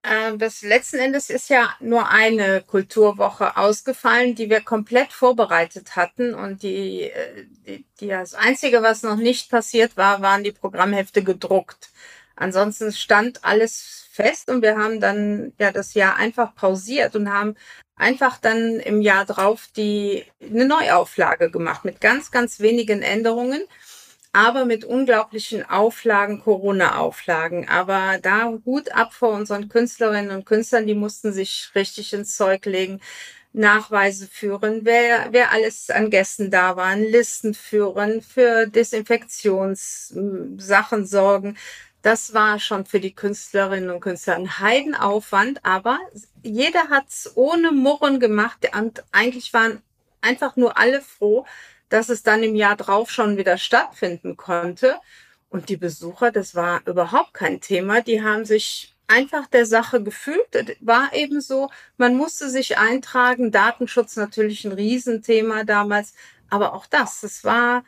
Ähm, 0.02 0.38
das 0.38 0.62
letzten 0.62 0.96
Endes 0.96 1.28
ist 1.28 1.50
ja 1.50 1.74
nur 1.78 2.08
eine 2.08 2.62
Kulturwoche 2.62 3.56
ausgefallen, 3.58 4.34
die 4.34 4.48
wir 4.48 4.62
komplett 4.62 5.12
vorbereitet 5.12 5.94
hatten. 5.94 6.34
Und 6.34 6.62
die, 6.62 7.02
äh, 7.02 7.44
die, 7.66 7.84
die, 8.00 8.08
das 8.08 8.34
Einzige, 8.34 8.82
was 8.82 9.02
noch 9.02 9.16
nicht 9.16 9.50
passiert 9.50 9.96
war, 9.98 10.22
waren 10.22 10.42
die 10.42 10.52
Programmhefte 10.52 11.22
gedruckt. 11.22 11.90
Ansonsten 12.40 12.92
stand 12.92 13.44
alles 13.44 14.08
fest 14.10 14.48
und 14.48 14.62
wir 14.62 14.78
haben 14.78 14.98
dann 14.98 15.52
ja 15.58 15.72
das 15.72 15.92
Jahr 15.92 16.16
einfach 16.16 16.54
pausiert 16.54 17.14
und 17.14 17.30
haben 17.30 17.54
einfach 17.96 18.38
dann 18.38 18.80
im 18.80 19.02
Jahr 19.02 19.26
drauf 19.26 19.68
die 19.76 20.24
eine 20.42 20.64
Neuauflage 20.64 21.50
gemacht 21.50 21.84
mit 21.84 22.00
ganz 22.00 22.30
ganz 22.30 22.60
wenigen 22.60 23.02
Änderungen, 23.02 23.62
aber 24.32 24.64
mit 24.64 24.86
unglaublichen 24.86 25.68
Auflagen, 25.68 26.40
Corona-Auflagen. 26.40 27.68
Aber 27.68 28.16
da 28.22 28.54
Hut 28.64 28.90
ab 28.92 29.12
vor 29.12 29.34
unseren 29.34 29.68
Künstlerinnen 29.68 30.34
und 30.34 30.46
Künstlern, 30.46 30.86
die 30.86 30.94
mussten 30.94 31.34
sich 31.34 31.70
richtig 31.74 32.14
ins 32.14 32.36
Zeug 32.36 32.64
legen. 32.64 33.00
Nachweise 33.52 34.28
führen, 34.28 34.82
wer, 34.84 35.26
wer 35.32 35.50
alles 35.52 35.90
an 35.90 36.08
Gästen 36.08 36.52
da 36.52 36.76
waren, 36.76 37.02
Listen 37.02 37.52
führen, 37.52 38.22
für 38.22 38.68
Desinfektionssachen 38.68 41.04
sorgen, 41.04 41.56
das 42.02 42.32
war 42.32 42.58
schon 42.58 42.86
für 42.86 43.00
die 43.00 43.14
Künstlerinnen 43.14 43.90
und 43.90 44.00
Künstler 44.00 44.36
ein 44.36 44.58
Heidenaufwand, 44.58 45.64
aber 45.64 45.98
jeder 46.42 46.88
hat's 46.88 47.30
ohne 47.34 47.72
Murren 47.72 48.20
gemacht 48.20 48.68
und 48.74 49.04
eigentlich 49.12 49.52
waren 49.52 49.82
einfach 50.20 50.56
nur 50.56 50.78
alle 50.78 51.02
froh, 51.02 51.44
dass 51.88 52.08
es 52.08 52.22
dann 52.22 52.42
im 52.42 52.54
Jahr 52.54 52.76
drauf 52.76 53.10
schon 53.10 53.36
wieder 53.36 53.58
stattfinden 53.58 54.36
konnte. 54.36 54.96
Und 55.50 55.68
die 55.68 55.76
Besucher, 55.76 56.30
das 56.30 56.54
war 56.54 56.86
überhaupt 56.86 57.34
kein 57.34 57.60
Thema, 57.60 58.00
die 58.00 58.22
haben 58.22 58.44
sich 58.44 58.94
einfach 59.08 59.48
der 59.48 59.66
Sache 59.66 60.02
gefühlt. 60.02 60.76
War 60.80 61.12
eben 61.12 61.40
so, 61.40 61.70
man 61.96 62.16
musste 62.16 62.48
sich 62.48 62.78
eintragen, 62.78 63.50
Datenschutz 63.50 64.16
natürlich 64.16 64.64
ein 64.64 64.72
Riesenthema 64.72 65.64
damals, 65.64 66.14
aber 66.48 66.74
auch 66.74 66.86
das, 66.86 67.22
es 67.24 67.44
war, 67.44 67.84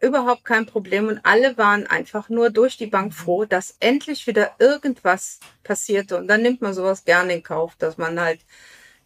überhaupt 0.00 0.44
kein 0.44 0.66
Problem. 0.66 1.08
Und 1.08 1.20
alle 1.24 1.56
waren 1.58 1.86
einfach 1.86 2.28
nur 2.28 2.50
durch 2.50 2.76
die 2.76 2.86
Bank 2.86 3.14
froh, 3.14 3.44
dass 3.44 3.76
endlich 3.80 4.26
wieder 4.26 4.52
irgendwas 4.58 5.40
passierte. 5.62 6.16
Und 6.16 6.28
dann 6.28 6.42
nimmt 6.42 6.62
man 6.62 6.74
sowas 6.74 7.04
gerne 7.04 7.34
in 7.34 7.42
Kauf, 7.42 7.74
dass 7.76 7.98
man 7.98 8.20
halt 8.20 8.40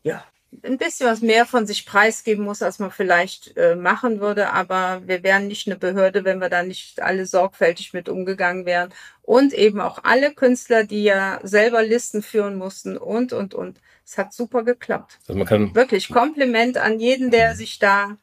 ja 0.03 0.25
ein 0.63 0.79
bisschen 0.79 1.07
was 1.07 1.21
mehr 1.21 1.47
von 1.47 1.67
sich 1.67 1.87
preisgeben 1.87 2.45
muss, 2.45 2.63
als 2.63 2.79
man 2.79 2.91
vielleicht 2.91 3.57
äh, 3.57 3.75
machen 3.75 4.21
würde, 4.21 4.53
aber 4.53 5.03
wir 5.07 5.23
wären 5.23 5.49
nicht 5.49 5.67
eine 5.67 5.77
Behörde, 5.77 6.25
wenn 6.25 6.39
wir 6.39 6.49
da 6.49 6.63
nicht 6.63 7.01
alle 7.01 7.27
sorgfältig 7.27 7.93
mit 7.93 8.09
umgegangen 8.09 8.67
wären. 8.67 8.91
Und 9.23 9.53
eben 9.53 9.81
auch 9.81 10.05
alle 10.05 10.33
Künstler, 10.33 10.85
die 10.85 11.03
ja 11.03 11.41
selber 11.43 11.83
Listen 11.83 12.23
führen 12.23 12.57
mussten 12.57 12.97
und 12.97 13.33
und 13.33 13.55
und. 13.55 13.81
Es 14.07 14.19
hat 14.19 14.35
super 14.35 14.65
geklappt. 14.65 15.19
Also 15.27 15.39
man 15.39 15.47
kann 15.47 15.75
wirklich 15.75 16.09
Kompliment 16.09 16.77
an 16.77 17.01
jeden, 17.01 17.31
der 17.31 17.55
sich 17.55 17.79
da 17.79 18.19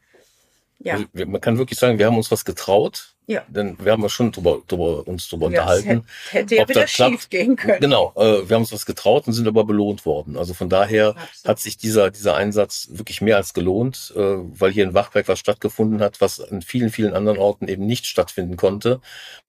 ja. 0.83 0.93
Also, 0.95 1.05
man 1.27 1.41
kann 1.41 1.57
wirklich 1.57 1.79
sagen, 1.79 1.99
wir 1.99 2.05
haben 2.05 2.17
uns 2.17 2.31
was 2.31 2.45
getraut. 2.45 3.15
Ja. 3.27 3.43
Denn 3.47 3.77
wir 3.79 3.93
haben 3.93 4.01
ja 4.01 4.09
schon 4.09 4.31
drüber, 4.31 4.61
drüber, 4.67 5.07
uns 5.07 5.29
drüber 5.29 5.49
ja, 5.49 5.61
unterhalten. 5.61 6.05
Hätte 6.31 6.55
ja 6.55 6.67
wieder 6.67 6.85
schief 6.85 7.29
gehen 7.29 7.55
können. 7.55 7.79
Genau, 7.79 8.11
äh, 8.17 8.49
wir 8.49 8.55
haben 8.55 8.63
uns 8.63 8.73
was 8.73 8.85
getraut 8.85 9.25
und 9.25 9.31
sind 9.31 9.47
aber 9.47 9.63
belohnt 9.63 10.05
worden. 10.05 10.35
Also 10.35 10.53
von 10.53 10.67
daher 10.67 11.09
Absolut. 11.09 11.47
hat 11.47 11.59
sich 11.59 11.77
dieser, 11.77 12.11
dieser 12.11 12.35
Einsatz 12.35 12.89
wirklich 12.91 13.21
mehr 13.21 13.37
als 13.37 13.53
gelohnt, 13.53 14.11
äh, 14.17 14.19
weil 14.19 14.71
hier 14.71 14.83
in 14.83 14.93
Wachberg 14.93 15.29
was 15.29 15.39
stattgefunden 15.39 16.01
hat, 16.01 16.19
was 16.19 16.41
an 16.41 16.61
vielen, 16.61 16.89
vielen 16.89 17.13
anderen 17.13 17.37
Orten 17.37 17.69
eben 17.69 17.85
nicht 17.85 18.05
stattfinden 18.05 18.57
konnte, 18.57 18.99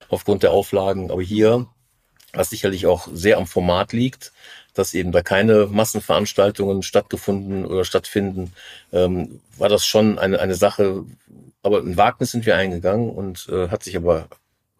aufgrund 0.07 0.43
der 0.43 0.51
Auflagen. 0.51 1.11
Aber 1.11 1.21
hier, 1.21 1.65
was 2.31 2.51
sicherlich 2.51 2.85
auch 2.85 3.09
sehr 3.11 3.37
am 3.37 3.47
Format 3.47 3.91
liegt, 3.91 4.31
dass 4.73 4.93
eben 4.93 5.11
da 5.11 5.21
keine 5.21 5.67
Massenveranstaltungen 5.67 6.83
stattgefunden 6.83 7.65
oder 7.65 7.85
stattfinden, 7.85 8.53
ähm, 8.91 9.39
war 9.57 9.69
das 9.69 9.85
schon 9.85 10.19
eine, 10.19 10.39
eine 10.39 10.55
Sache, 10.55 11.05
aber 11.61 11.79
ein 11.79 11.97
Wagnis 11.97 12.31
sind 12.31 12.45
wir 12.45 12.55
eingegangen 12.57 13.09
und 13.09 13.47
äh, 13.49 13.69
hat 13.69 13.83
sich 13.83 13.95
aber 13.95 14.27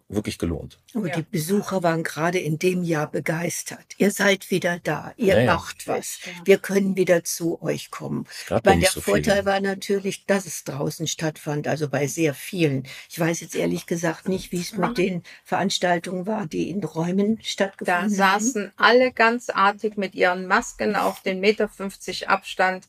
wirklich 0.08 0.38
gelohnt. 0.38 0.78
Aber 0.94 1.08
ja. 1.08 1.16
die 1.16 1.22
Besucher 1.22 1.82
waren 1.82 2.02
gerade 2.02 2.38
in 2.38 2.58
dem 2.58 2.82
Jahr 2.82 3.10
begeistert. 3.10 3.84
Ihr 3.96 4.10
seid 4.10 4.50
wieder 4.50 4.78
da, 4.82 5.12
ihr 5.16 5.42
ja, 5.42 5.54
macht 5.54 5.88
was. 5.88 6.18
Wir 6.44 6.58
können 6.58 6.96
wieder 6.96 7.24
zu 7.24 7.60
euch 7.62 7.90
kommen. 7.90 8.26
Weil 8.48 8.80
der 8.80 8.90
so 8.90 9.00
Vorteil 9.00 9.36
viele. 9.36 9.46
war 9.46 9.60
natürlich, 9.60 10.26
dass 10.26 10.46
es 10.46 10.64
draußen 10.64 11.06
stattfand, 11.06 11.66
also 11.66 11.88
bei 11.88 12.06
sehr 12.06 12.34
vielen. 12.34 12.86
Ich 13.08 13.18
weiß 13.18 13.40
jetzt 13.40 13.54
ehrlich 13.54 13.86
gesagt 13.86 14.28
nicht, 14.28 14.52
wie 14.52 14.60
es 14.60 14.76
mit 14.76 14.98
den 14.98 15.22
Veranstaltungen 15.42 16.26
war, 16.26 16.46
die 16.46 16.68
in 16.68 16.84
Räumen 16.84 17.38
stattgefunden 17.42 18.02
haben. 18.02 18.16
Da 18.16 18.38
saßen 18.38 18.72
alle 18.76 19.12
ganz 19.12 19.48
artig 19.48 19.96
mit 19.96 20.14
ihren 20.14 20.46
Masken 20.46 20.96
auf 20.96 21.22
den 21.22 21.40
Meter 21.40 21.68
50 21.68 22.28
Abstand 22.28 22.86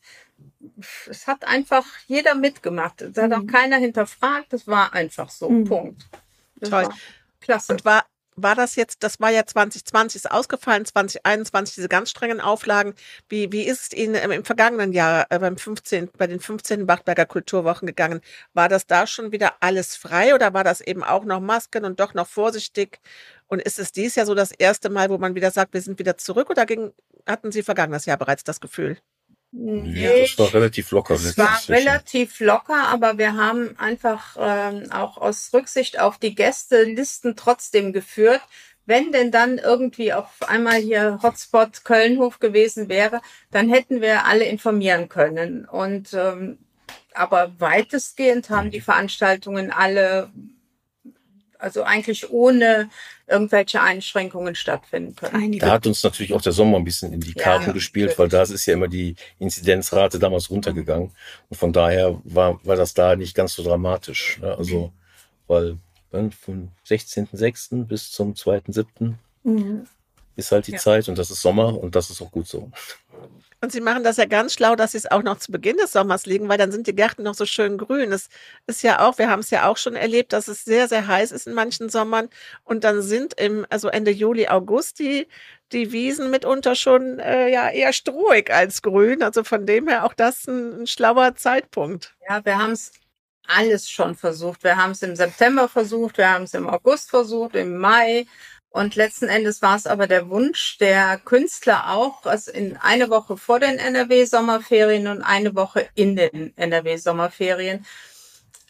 es 1.09 1.27
hat 1.27 1.45
einfach 1.45 1.85
jeder 2.07 2.35
mitgemacht. 2.35 3.01
Es 3.01 3.17
hat 3.17 3.31
auch 3.31 3.43
mhm. 3.43 3.47
keiner 3.47 3.77
hinterfragt. 3.77 4.51
Es 4.51 4.67
war 4.67 4.93
einfach 4.93 5.29
so. 5.29 5.49
Mhm. 5.49 5.63
Punkt. 5.65 6.09
Toll. 6.61 6.89
Klasse. 7.41 7.73
Und 7.73 7.85
war, 7.85 8.05
war 8.35 8.55
das 8.55 8.75
jetzt, 8.75 9.03
das 9.03 9.19
war 9.19 9.29
ja 9.31 9.45
2020 9.45 10.23
ist 10.23 10.31
ausgefallen, 10.31 10.85
2021 10.85 11.75
diese 11.75 11.87
ganz 11.87 12.09
strengen 12.09 12.41
Auflagen. 12.41 12.93
Wie, 13.29 13.51
wie 13.51 13.63
ist 13.63 13.81
es 13.93 13.97
Ihnen 13.97 14.15
im, 14.15 14.31
im 14.31 14.45
vergangenen 14.45 14.91
Jahr 14.91 15.25
äh, 15.29 15.39
beim 15.39 15.57
15, 15.57 16.09
bei 16.17 16.27
den 16.27 16.39
15. 16.39 16.85
Bachberger 16.85 17.25
Kulturwochen 17.25 17.87
gegangen? 17.87 18.21
War 18.53 18.69
das 18.69 18.87
da 18.87 19.07
schon 19.07 19.31
wieder 19.31 19.53
alles 19.61 19.95
frei 19.95 20.35
oder 20.35 20.53
war 20.53 20.63
das 20.63 20.81
eben 20.81 21.03
auch 21.03 21.23
noch 21.23 21.39
Masken 21.39 21.85
und 21.85 21.99
doch 21.99 22.13
noch 22.13 22.27
vorsichtig? 22.27 22.99
Und 23.47 23.61
ist 23.61 23.79
es 23.79 23.91
dies 23.91 24.15
Jahr 24.15 24.25
so 24.25 24.35
das 24.35 24.51
erste 24.51 24.89
Mal, 24.89 25.09
wo 25.09 25.17
man 25.17 25.35
wieder 25.35 25.51
sagt, 25.51 25.73
wir 25.73 25.81
sind 25.81 25.99
wieder 25.99 26.17
zurück 26.17 26.49
oder 26.49 26.65
ging, 26.65 26.91
hatten 27.25 27.51
Sie 27.51 27.63
vergangenes 27.63 28.05
Jahr 28.05 28.17
bereits 28.17 28.43
das 28.43 28.59
Gefühl? 28.59 28.97
Nee, 29.51 30.21
das 30.21 30.37
war 30.37 30.53
relativ 30.53 30.91
locker. 30.91 31.13
Es 31.13 31.37
war 31.37 31.61
relativ 31.69 32.39
locker, 32.41 32.87
aber 32.87 33.17
wir 33.17 33.35
haben 33.35 33.77
einfach 33.79 34.35
ähm, 34.37 34.91
auch 34.91 35.17
aus 35.17 35.51
Rücksicht 35.53 35.99
auf 35.99 36.17
die 36.17 36.35
Gästelisten 36.35 37.35
trotzdem 37.37 37.93
geführt. 37.93 38.41
Wenn 38.85 39.11
denn 39.11 39.31
dann 39.31 39.57
irgendwie 39.57 40.13
auf 40.13 40.27
einmal 40.47 40.75
hier 40.75 41.19
Hotspot 41.23 41.85
Kölnhof 41.85 42.39
gewesen 42.39 42.89
wäre, 42.89 43.21
dann 43.49 43.69
hätten 43.69 44.01
wir 44.01 44.25
alle 44.25 44.43
informieren 44.43 45.09
können. 45.09 45.65
Und 45.65 46.13
ähm, 46.13 46.59
aber 47.13 47.53
weitestgehend 47.59 48.49
haben 48.49 48.71
die 48.71 48.81
Veranstaltungen 48.81 49.71
alle 49.71 50.31
also 51.65 51.81
eigentlich 51.83 52.29
ohne 52.29 52.89
irgendwelche 53.25 53.81
Einschränkungen 53.81 54.53
stattfinden 54.53 55.15
können. 55.15 55.35
Einige. 55.35 55.65
Da 55.65 55.71
hat 55.73 55.87
uns 55.87 56.03
natürlich 56.03 56.33
auch 56.33 56.41
der 56.43 56.51
Sommer 56.51 56.77
ein 56.77 56.83
bisschen 56.83 57.11
in 57.11 57.21
die 57.21 57.33
Karten 57.33 57.65
ja, 57.67 57.71
gespielt, 57.71 58.11
natürlich. 58.11 58.19
weil 58.19 58.45
da 58.47 58.53
ist 58.53 58.65
ja 58.67 58.75
immer 58.75 58.87
die 58.87 59.15
Inzidenzrate 59.39 60.19
damals 60.19 60.51
runtergegangen. 60.51 61.11
Und 61.49 61.57
von 61.57 61.73
daher 61.73 62.21
war, 62.23 62.63
war 62.63 62.75
das 62.75 62.93
da 62.93 63.15
nicht 63.15 63.33
ganz 63.35 63.55
so 63.55 63.63
dramatisch. 63.63 64.37
Ne? 64.39 64.55
Also, 64.55 64.93
weil 65.47 65.77
dann 66.11 66.31
vom 66.31 66.69
16.06. 66.87 67.85
bis 67.85 68.11
zum 68.11 68.35
2.07. 68.35 69.15
Mhm. 69.43 69.87
ist 70.35 70.51
halt 70.51 70.67
die 70.67 70.73
Ja. 70.73 70.77
Zeit 70.77 71.07
und 71.09 71.17
das 71.17 71.31
ist 71.31 71.41
Sommer 71.41 71.79
und 71.79 71.95
das 71.95 72.09
ist 72.11 72.21
auch 72.21 72.31
gut 72.31 72.47
so. 72.47 72.71
Und 73.61 73.71
sie 73.71 73.81
machen 73.81 74.03
das 74.03 74.17
ja 74.17 74.25
ganz 74.25 74.53
schlau, 74.53 74.75
dass 74.75 74.91
sie 74.91 74.99
es 74.99 75.09
auch 75.09 75.23
noch 75.23 75.39
zu 75.39 75.51
Beginn 75.51 75.77
des 75.77 75.91
Sommers 75.91 76.25
legen, 76.25 76.49
weil 76.49 76.57
dann 76.57 76.71
sind 76.71 76.87
die 76.87 76.95
Gärten 76.95 77.23
noch 77.23 77.33
so 77.33 77.45
schön 77.45 77.77
grün. 77.77 78.11
Es 78.11 78.29
ist 78.67 78.83
ja 78.83 78.99
auch, 78.99 79.17
wir 79.17 79.29
haben 79.29 79.39
es 79.39 79.49
ja 79.49 79.67
auch 79.67 79.77
schon 79.77 79.95
erlebt, 79.95 80.33
dass 80.33 80.47
es 80.47 80.65
sehr, 80.65 80.87
sehr 80.87 81.07
heiß 81.07 81.31
ist 81.31 81.47
in 81.47 81.53
manchen 81.53 81.89
Sommern. 81.89 82.29
Und 82.63 82.83
dann 82.83 83.01
sind 83.01 83.39
im, 83.39 83.65
also 83.69 83.87
Ende 83.87 84.11
Juli, 84.11 84.47
August 84.47 84.99
die, 84.99 85.27
die 85.71 85.91
Wiesen 85.91 86.29
mitunter 86.29 86.75
schon 86.75 87.19
äh, 87.19 87.49
ja 87.49 87.69
eher 87.69 87.93
strohig 87.93 88.51
als 88.51 88.81
grün. 88.81 89.23
Also 89.23 89.43
von 89.43 89.65
dem 89.65 89.87
her 89.87 90.05
auch 90.05 90.13
das 90.13 90.47
ein, 90.47 90.81
ein 90.81 90.87
schlauer 90.87 91.35
Zeitpunkt. 91.35 92.15
Ja, 92.29 92.43
wir 92.45 92.57
haben 92.57 92.71
es 92.71 92.91
alles 93.47 93.89
schon 93.89 94.15
versucht. 94.15 94.63
Wir 94.63 94.77
haben 94.77 94.91
es 94.91 95.01
im 95.01 95.15
September 95.15 95.67
versucht, 95.67 96.17
wir 96.17 96.29
haben 96.29 96.43
es 96.43 96.53
im 96.53 96.69
August 96.69 97.09
versucht, 97.09 97.55
im 97.55 97.77
Mai. 97.77 98.25
Und 98.75 98.97
letzten 98.97 99.29
Endes 99.29 99.61
war 99.61 99.77
es 99.77 99.87
aber 99.87 100.05
der 100.05 100.29
Wunsch 100.29 100.77
der 100.79 101.17
Künstler 101.23 101.91
auch, 101.91 102.25
also 102.25 102.51
in 102.51 102.75
eine 102.75 103.09
Woche 103.09 103.37
vor 103.37 103.57
den 103.57 103.77
NRW-Sommerferien 103.77 105.07
und 105.07 105.21
eine 105.21 105.55
Woche 105.55 105.87
in 105.95 106.17
den 106.17 106.51
NRW-Sommerferien 106.57 107.85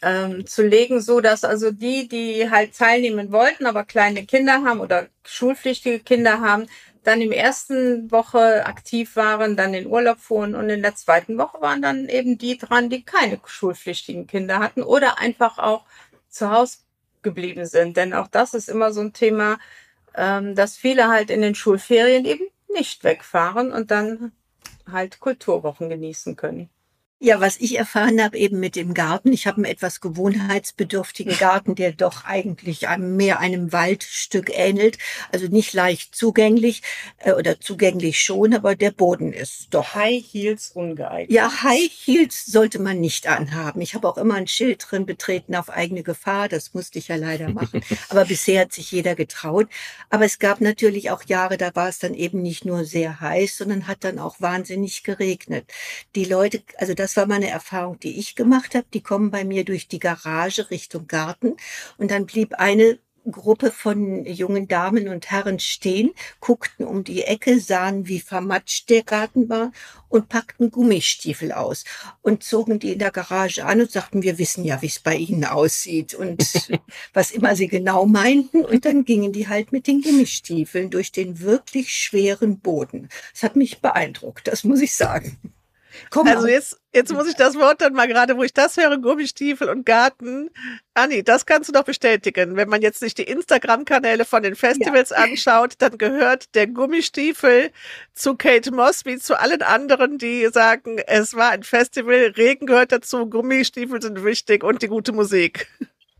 ähm, 0.02 0.46
zu 0.46 0.62
legen, 0.62 1.00
so 1.00 1.20
dass 1.20 1.42
also 1.42 1.72
die, 1.72 2.06
die 2.06 2.48
halt 2.48 2.76
teilnehmen 2.76 3.32
wollten, 3.32 3.66
aber 3.66 3.82
kleine 3.82 4.24
Kinder 4.24 4.62
haben 4.62 4.78
oder 4.78 5.08
schulpflichtige 5.24 5.98
Kinder 5.98 6.40
haben, 6.40 6.68
dann 7.02 7.20
im 7.20 7.32
ersten 7.32 8.08
Woche 8.12 8.64
aktiv 8.64 9.16
waren, 9.16 9.56
dann 9.56 9.74
in 9.74 9.88
Urlaub 9.88 10.20
fuhren 10.20 10.54
und 10.54 10.70
in 10.70 10.82
der 10.82 10.94
zweiten 10.94 11.36
Woche 11.36 11.60
waren 11.60 11.82
dann 11.82 12.08
eben 12.08 12.38
die 12.38 12.58
dran, 12.58 12.90
die 12.90 13.02
keine 13.02 13.40
schulpflichtigen 13.44 14.28
Kinder 14.28 14.60
hatten 14.60 14.84
oder 14.84 15.18
einfach 15.18 15.58
auch 15.58 15.84
zu 16.28 16.52
Hause 16.52 16.76
geblieben 17.22 17.66
sind. 17.66 17.96
Denn 17.96 18.14
auch 18.14 18.28
das 18.28 18.54
ist 18.54 18.68
immer 18.68 18.92
so 18.92 19.00
ein 19.00 19.12
Thema, 19.12 19.58
dass 20.16 20.76
viele 20.76 21.08
halt 21.08 21.30
in 21.30 21.42
den 21.42 21.54
Schulferien 21.54 22.24
eben 22.24 22.46
nicht 22.72 23.04
wegfahren 23.04 23.72
und 23.72 23.90
dann 23.90 24.32
halt 24.90 25.20
Kulturwochen 25.20 25.88
genießen 25.88 26.36
können. 26.36 26.70
Ja, 27.18 27.40
was 27.40 27.56
ich 27.56 27.78
erfahren 27.78 28.22
habe 28.22 28.36
eben 28.36 28.60
mit 28.60 28.76
dem 28.76 28.92
Garten, 28.92 29.32
ich 29.32 29.46
habe 29.46 29.56
einen 29.56 29.64
etwas 29.64 30.02
gewohnheitsbedürftigen 30.02 31.38
Garten, 31.38 31.74
der 31.74 31.92
doch 31.92 32.26
eigentlich 32.26 32.88
einem, 32.88 33.16
mehr 33.16 33.40
einem 33.40 33.72
Waldstück 33.72 34.50
ähnelt, 34.52 34.98
also 35.32 35.46
nicht 35.46 35.72
leicht 35.72 36.14
zugänglich 36.14 36.82
äh, 37.20 37.32
oder 37.32 37.58
zugänglich 37.58 38.22
schon, 38.22 38.52
aber 38.52 38.76
der 38.76 38.90
Boden 38.90 39.32
ist 39.32 39.68
doch. 39.70 39.94
High 39.94 40.22
Heels 40.30 40.72
ungeeignet. 40.74 41.30
Ja, 41.30 41.62
High 41.62 41.90
Heels 41.90 42.44
sollte 42.44 42.78
man 42.80 43.00
nicht 43.00 43.26
anhaben. 43.26 43.80
Ich 43.80 43.94
habe 43.94 44.06
auch 44.06 44.18
immer 44.18 44.34
ein 44.34 44.46
Schild 44.46 44.86
drin, 44.86 45.06
betreten 45.06 45.54
auf 45.54 45.70
eigene 45.70 46.02
Gefahr. 46.02 46.50
Das 46.50 46.74
musste 46.74 46.98
ich 46.98 47.08
ja 47.08 47.16
leider 47.16 47.48
machen. 47.48 47.80
Aber 48.10 48.26
bisher 48.26 48.60
hat 48.60 48.74
sich 48.74 48.92
jeder 48.92 49.14
getraut. 49.14 49.68
Aber 50.10 50.26
es 50.26 50.38
gab 50.38 50.60
natürlich 50.60 51.10
auch 51.10 51.22
Jahre, 51.22 51.56
da 51.56 51.74
war 51.74 51.88
es 51.88 51.98
dann 51.98 52.12
eben 52.12 52.42
nicht 52.42 52.66
nur 52.66 52.84
sehr 52.84 53.20
heiß, 53.20 53.56
sondern 53.56 53.86
hat 53.86 54.04
dann 54.04 54.18
auch 54.18 54.38
wahnsinnig 54.42 55.02
geregnet. 55.02 55.64
Die 56.14 56.26
Leute, 56.26 56.62
also 56.76 56.92
das 56.92 57.05
war 57.14 57.26
meine 57.26 57.50
Erfahrung, 57.50 58.00
die 58.00 58.18
ich 58.18 58.36
gemacht 58.36 58.74
habe. 58.74 58.86
Die 58.94 59.02
kommen 59.02 59.30
bei 59.30 59.44
mir 59.44 59.66
durch 59.66 59.86
die 59.86 59.98
Garage 59.98 60.70
Richtung 60.70 61.06
Garten 61.06 61.56
und 61.98 62.10
dann 62.10 62.24
blieb 62.24 62.54
eine 62.54 62.98
Gruppe 63.30 63.70
von 63.70 64.24
jungen 64.24 64.68
Damen 64.68 65.08
und 65.08 65.30
Herren 65.30 65.58
stehen, 65.58 66.12
guckten 66.40 66.86
um 66.86 67.04
die 67.04 67.22
Ecke, 67.22 67.60
sahen, 67.60 68.06
wie 68.06 68.20
vermatscht 68.20 68.88
der 68.90 69.02
Garten 69.02 69.48
war 69.48 69.72
und 70.08 70.28
packten 70.28 70.70
Gummistiefel 70.70 71.52
aus 71.52 71.84
und 72.22 72.42
zogen 72.42 72.78
die 72.78 72.92
in 72.92 72.98
der 72.98 73.10
Garage 73.10 73.64
an 73.64 73.80
und 73.80 73.90
sagten, 73.90 74.22
wir 74.22 74.38
wissen 74.38 74.64
ja, 74.64 74.80
wie 74.82 74.86
es 74.86 75.00
bei 75.00 75.16
Ihnen 75.16 75.44
aussieht 75.44 76.14
und 76.14 76.44
was 77.12 77.30
immer 77.30 77.56
sie 77.56 77.68
genau 77.68 78.06
meinten. 78.06 78.64
Und 78.64 78.84
dann 78.84 79.04
gingen 79.04 79.32
die 79.32 79.48
halt 79.48 79.72
mit 79.72 79.86
den 79.86 80.02
Gummistiefeln 80.02 80.90
durch 80.90 81.12
den 81.12 81.40
wirklich 81.40 81.92
schweren 81.92 82.60
Boden. 82.60 83.08
Das 83.32 83.42
hat 83.42 83.56
mich 83.56 83.80
beeindruckt, 83.80 84.46
das 84.46 84.64
muss 84.64 84.80
ich 84.80 84.94
sagen. 84.94 85.55
Komm 86.10 86.26
Also 86.28 86.46
jetzt, 86.46 86.80
jetzt 86.92 87.12
muss 87.12 87.28
ich 87.28 87.34
das 87.34 87.54
Wort 87.56 87.80
dann 87.80 87.92
mal 87.92 88.06
gerade, 88.06 88.36
wo 88.36 88.42
ich 88.42 88.52
das 88.52 88.76
höre, 88.76 88.98
Gummistiefel 88.98 89.68
und 89.68 89.86
Garten. 89.86 90.50
Anni, 90.94 91.22
das 91.22 91.46
kannst 91.46 91.68
du 91.68 91.72
doch 91.72 91.84
bestätigen. 91.84 92.56
Wenn 92.56 92.68
man 92.68 92.82
jetzt 92.82 93.00
sich 93.00 93.14
die 93.14 93.24
Instagram-Kanäle 93.24 94.24
von 94.24 94.42
den 94.42 94.54
Festivals 94.56 95.12
anschaut, 95.12 95.74
dann 95.78 95.98
gehört 95.98 96.54
der 96.54 96.66
Gummistiefel 96.66 97.70
zu 98.14 98.36
Kate 98.36 98.72
Moss 98.72 99.04
wie 99.04 99.18
zu 99.18 99.38
allen 99.38 99.62
anderen, 99.62 100.18
die 100.18 100.48
sagen, 100.52 100.98
es 101.06 101.34
war 101.34 101.50
ein 101.50 101.62
Festival, 101.62 102.32
Regen 102.36 102.66
gehört 102.66 102.92
dazu, 102.92 103.26
Gummistiefel 103.28 104.00
sind 104.00 104.24
wichtig 104.24 104.64
und 104.64 104.82
die 104.82 104.88
gute 104.88 105.12
Musik. 105.12 105.68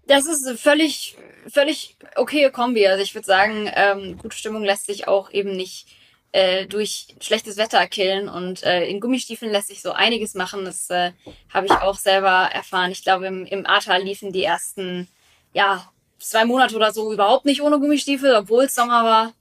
Das 0.07 0.27
ist 0.27 0.49
völlig, 0.61 1.17
völlig 1.53 1.97
okaye 2.15 2.51
Kombi. 2.51 2.87
Also 2.87 3.03
ich 3.03 3.15
würde 3.15 3.27
sagen, 3.27 3.71
ähm, 3.75 4.19
gute 4.19 4.37
Stimmung 4.37 4.62
lässt 4.62 4.87
sich 4.87 5.09
auch 5.09 5.33
eben 5.33 5.57
nicht 5.57 5.89
äh, 6.37 6.66
durch 6.66 7.07
schlechtes 7.18 7.57
Wetter 7.57 7.87
killen 7.87 8.29
und 8.29 8.62
äh, 8.62 8.85
in 8.85 9.01
Gummistiefeln 9.01 9.51
lässt 9.51 9.68
sich 9.68 9.81
so 9.81 9.92
einiges 9.92 10.35
machen. 10.35 10.66
Das 10.66 10.90
äh, 10.90 11.12
habe 11.49 11.64
ich 11.64 11.72
auch 11.72 11.96
selber 11.96 12.51
erfahren. 12.53 12.90
Ich 12.90 13.03
glaube, 13.03 13.27
im, 13.27 13.46
im 13.46 13.64
Ahrtal 13.64 14.03
liefen 14.03 14.33
die 14.33 14.44
ersten, 14.44 15.09
ja, 15.55 15.90
zwei 16.18 16.44
Monate 16.44 16.77
oder 16.77 16.92
so 16.92 17.11
überhaupt 17.11 17.46
nicht 17.46 17.62
ohne 17.62 17.79
Gummistiefel, 17.79 18.35
obwohl 18.35 18.64
es 18.64 18.75
Sommer 18.75 19.03
war. 19.03 19.33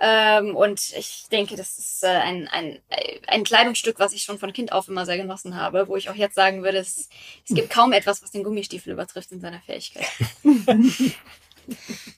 Ähm, 0.00 0.56
und 0.56 0.80
ich 0.96 1.26
denke, 1.30 1.54
das 1.54 1.78
ist 1.78 2.02
äh, 2.02 2.08
ein, 2.08 2.48
ein, 2.48 2.80
ein 3.28 3.44
Kleidungsstück, 3.44 4.00
was 4.00 4.12
ich 4.12 4.24
schon 4.24 4.40
von 4.40 4.52
Kind 4.52 4.72
auf 4.72 4.88
immer 4.88 5.06
sehr 5.06 5.18
genossen 5.18 5.54
habe, 5.54 5.86
wo 5.86 5.94
ich 5.94 6.10
auch 6.10 6.16
jetzt 6.16 6.34
sagen 6.34 6.64
würde, 6.64 6.78
es, 6.78 7.10
es 7.48 7.54
gibt 7.54 7.70
kaum 7.70 7.92
etwas, 7.92 8.24
was 8.24 8.32
den 8.32 8.42
Gummistiefel 8.42 8.92
übertrifft 8.92 9.30
in 9.30 9.40
seiner 9.40 9.60
Fähigkeit. 9.60 10.06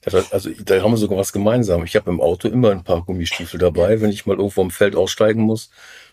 Also 0.05 0.49
da 0.63 0.81
haben 0.81 0.91
wir 0.91 0.97
sogar 0.97 1.17
was 1.17 1.31
gemeinsam. 1.33 1.83
Ich 1.83 1.95
habe 1.95 2.09
im 2.11 2.19
Auto 2.21 2.47
immer 2.47 2.71
ein 2.71 2.83
paar 2.83 3.03
Gummistiefel 3.03 3.59
dabei, 3.59 4.01
wenn 4.01 4.09
ich 4.09 4.25
mal 4.25 4.37
irgendwo 4.37 4.61
am 4.61 4.71
Feld 4.71 4.95
aussteigen 4.95 5.41
muss 5.43 5.69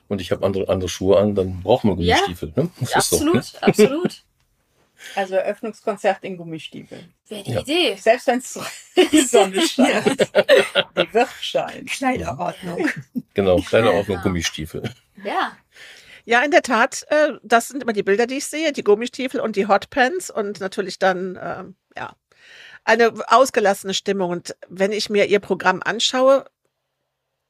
und 0.08 0.20
ich 0.20 0.30
habe 0.30 0.44
andere, 0.46 0.68
andere 0.68 0.88
Schuhe 0.88 1.18
an, 1.18 1.34
dann 1.34 1.62
braucht 1.62 1.84
man 1.84 1.98
Ja, 1.98 2.16
Gummistiefel. 2.16 2.52
ne? 2.56 2.70
Das 2.80 2.96
ist 2.96 3.10
so, 3.10 3.16
Absolut, 3.16 3.34
ne? 3.34 3.42
absolut. 3.62 4.22
Also 5.16 5.34
Eröffnungskonzert 5.34 6.22
in 6.24 6.36
Gummistiefeln. 6.36 7.14
Wäre 7.28 7.42
die 7.42 7.52
Ja. 7.52 7.60
Idee. 7.62 7.96
Selbst 7.98 8.26
wenn 8.26 8.38
es 8.38 8.58
die 9.12 9.20
Sonne 9.22 9.62
scheint. 9.62 10.20
Die 10.94 11.14
wird 11.14 11.28
scheinen. 11.40 11.86
Kleiderordnung. 11.86 12.86
Genau, 13.32 13.56
kleine 13.62 13.86
Ja. 13.86 13.92
Ordnung 13.94 14.20
Gummistiefel. 14.22 14.82
Ja. 15.24 15.56
Ja, 16.26 16.42
in 16.42 16.50
der 16.50 16.60
Tat, 16.60 17.06
äh, 17.08 17.30
das 17.42 17.68
sind 17.68 17.82
immer 17.82 17.94
die 17.94 18.02
Bilder, 18.02 18.26
die 18.26 18.36
ich 18.36 18.44
sehe, 18.44 18.72
die 18.74 18.84
Gummistiefel 18.84 19.40
und 19.40 19.56
die 19.56 19.66
Hotpants 19.66 20.28
und 20.30 20.60
natürlich 20.60 20.98
dann, 20.98 21.38
ähm, 21.42 21.76
ja, 21.96 22.14
eine 22.90 23.12
ausgelassene 23.28 23.94
Stimmung. 23.94 24.30
Und 24.30 24.56
wenn 24.68 24.90
ich 24.90 25.10
mir 25.10 25.26
ihr 25.26 25.38
Programm 25.38 25.80
anschaue, 25.84 26.44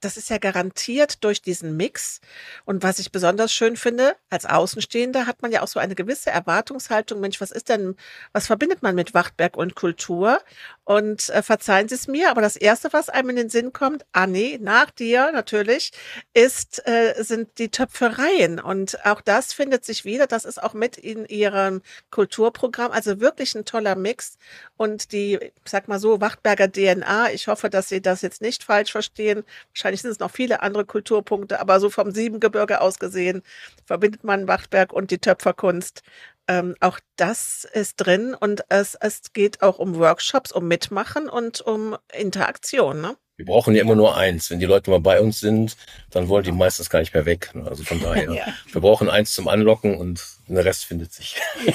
das 0.00 0.16
ist 0.16 0.30
ja 0.30 0.38
garantiert 0.38 1.22
durch 1.24 1.42
diesen 1.42 1.76
Mix. 1.76 2.20
Und 2.64 2.82
was 2.82 2.98
ich 2.98 3.12
besonders 3.12 3.52
schön 3.52 3.76
finde, 3.76 4.16
als 4.30 4.46
Außenstehender 4.46 5.26
hat 5.26 5.42
man 5.42 5.52
ja 5.52 5.62
auch 5.62 5.68
so 5.68 5.80
eine 5.80 5.94
gewisse 5.94 6.30
Erwartungshaltung. 6.30 7.20
Mensch, 7.20 7.40
was 7.40 7.50
ist 7.50 7.68
denn, 7.68 7.96
was 8.32 8.46
verbindet 8.46 8.82
man 8.82 8.94
mit 8.94 9.14
Wachtberg 9.14 9.56
und 9.56 9.74
Kultur? 9.74 10.40
Und 10.84 11.28
äh, 11.28 11.42
verzeihen 11.42 11.88
Sie 11.88 11.94
es 11.94 12.08
mir, 12.08 12.30
aber 12.30 12.40
das 12.40 12.56
Erste, 12.56 12.92
was 12.92 13.08
einem 13.08 13.30
in 13.30 13.36
den 13.36 13.48
Sinn 13.48 13.72
kommt, 13.72 14.04
Anni, 14.12 14.58
nach 14.60 14.90
dir 14.90 15.30
natürlich, 15.32 15.92
ist, 16.34 16.86
äh, 16.86 17.14
sind 17.22 17.58
die 17.58 17.68
Töpfereien. 17.68 18.58
Und 18.58 19.04
auch 19.06 19.20
das 19.20 19.52
findet 19.52 19.84
sich 19.84 20.04
wieder. 20.04 20.26
Das 20.26 20.44
ist 20.44 20.60
auch 20.60 20.74
mit 20.74 20.96
in 20.96 21.26
Ihrem 21.26 21.82
Kulturprogramm. 22.10 22.90
Also 22.90 23.20
wirklich 23.20 23.54
ein 23.54 23.64
toller 23.64 23.94
Mix. 23.94 24.36
Und 24.76 25.12
die, 25.12 25.38
sag 25.64 25.88
mal 25.88 26.00
so, 26.00 26.20
Wachtberger 26.20 26.72
DNA, 26.72 27.32
ich 27.32 27.46
hoffe, 27.46 27.70
dass 27.70 27.88
Sie 27.88 28.02
das 28.02 28.22
jetzt 28.22 28.42
nicht 28.42 28.64
falsch 28.64 28.90
verstehen. 28.90 29.44
Wahrscheinlich 29.72 29.89
sind 30.00 30.10
es 30.12 30.20
noch 30.20 30.30
viele 30.30 30.62
andere 30.62 30.84
Kulturpunkte, 30.84 31.60
aber 31.60 31.80
so 31.80 31.90
vom 31.90 32.12
Siebengebirge 32.12 32.80
aus 32.80 32.98
gesehen 32.98 33.42
verbindet 33.84 34.22
man 34.24 34.46
Wachtberg 34.46 34.92
und 34.92 35.10
die 35.10 35.18
Töpferkunst. 35.18 36.02
Ähm, 36.48 36.74
auch 36.80 36.98
das 37.16 37.64
ist 37.72 37.96
drin 37.96 38.34
und 38.38 38.64
es, 38.68 38.96
es 39.00 39.32
geht 39.32 39.62
auch 39.62 39.78
um 39.78 39.96
Workshops, 39.96 40.52
um 40.52 40.66
Mitmachen 40.68 41.28
und 41.28 41.60
um 41.60 41.96
Interaktion. 42.12 43.00
Ne? 43.00 43.16
Wir 43.36 43.46
brauchen 43.46 43.74
ja 43.74 43.80
immer 43.82 43.94
nur 43.94 44.16
eins. 44.16 44.50
Wenn 44.50 44.58
die 44.60 44.66
Leute 44.66 44.90
mal 44.90 45.00
bei 45.00 45.20
uns 45.20 45.40
sind, 45.40 45.76
dann 46.10 46.28
wollen 46.28 46.44
die 46.44 46.52
meistens 46.52 46.90
gar 46.90 46.98
nicht 46.98 47.14
mehr 47.14 47.24
weg. 47.24 47.50
ne? 47.54 47.66
Also 47.68 47.84
von 47.84 48.00
daher, 48.00 48.32
Ja. 48.34 48.46
wir 48.72 48.80
brauchen 48.80 49.08
eins 49.08 49.32
zum 49.32 49.48
Anlocken 49.48 49.96
und 49.96 50.22
der 50.48 50.64
Rest 50.64 50.84
findet 50.84 51.12
sich. 51.12 51.36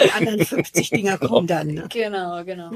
Die 0.00 0.10
anderen 0.12 0.44
50 0.44 0.90
Dinger 0.90 1.18
kommen 1.18 1.46
dann. 1.46 1.68
Ne? 1.68 1.86
Genau, 1.88 2.44
genau. 2.44 2.72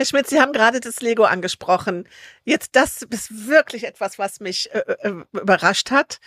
Herr 0.00 0.06
Schmidt, 0.06 0.28
Sie 0.28 0.40
haben 0.40 0.54
gerade 0.54 0.80
das 0.80 1.02
Lego 1.02 1.24
angesprochen. 1.24 2.08
Jetzt, 2.46 2.74
das 2.74 3.02
ist 3.02 3.48
wirklich 3.48 3.84
etwas, 3.84 4.18
was 4.18 4.40
mich 4.40 4.70
äh, 4.72 4.78
äh, 4.78 5.12
überrascht 5.34 5.90
hat. 5.90 6.20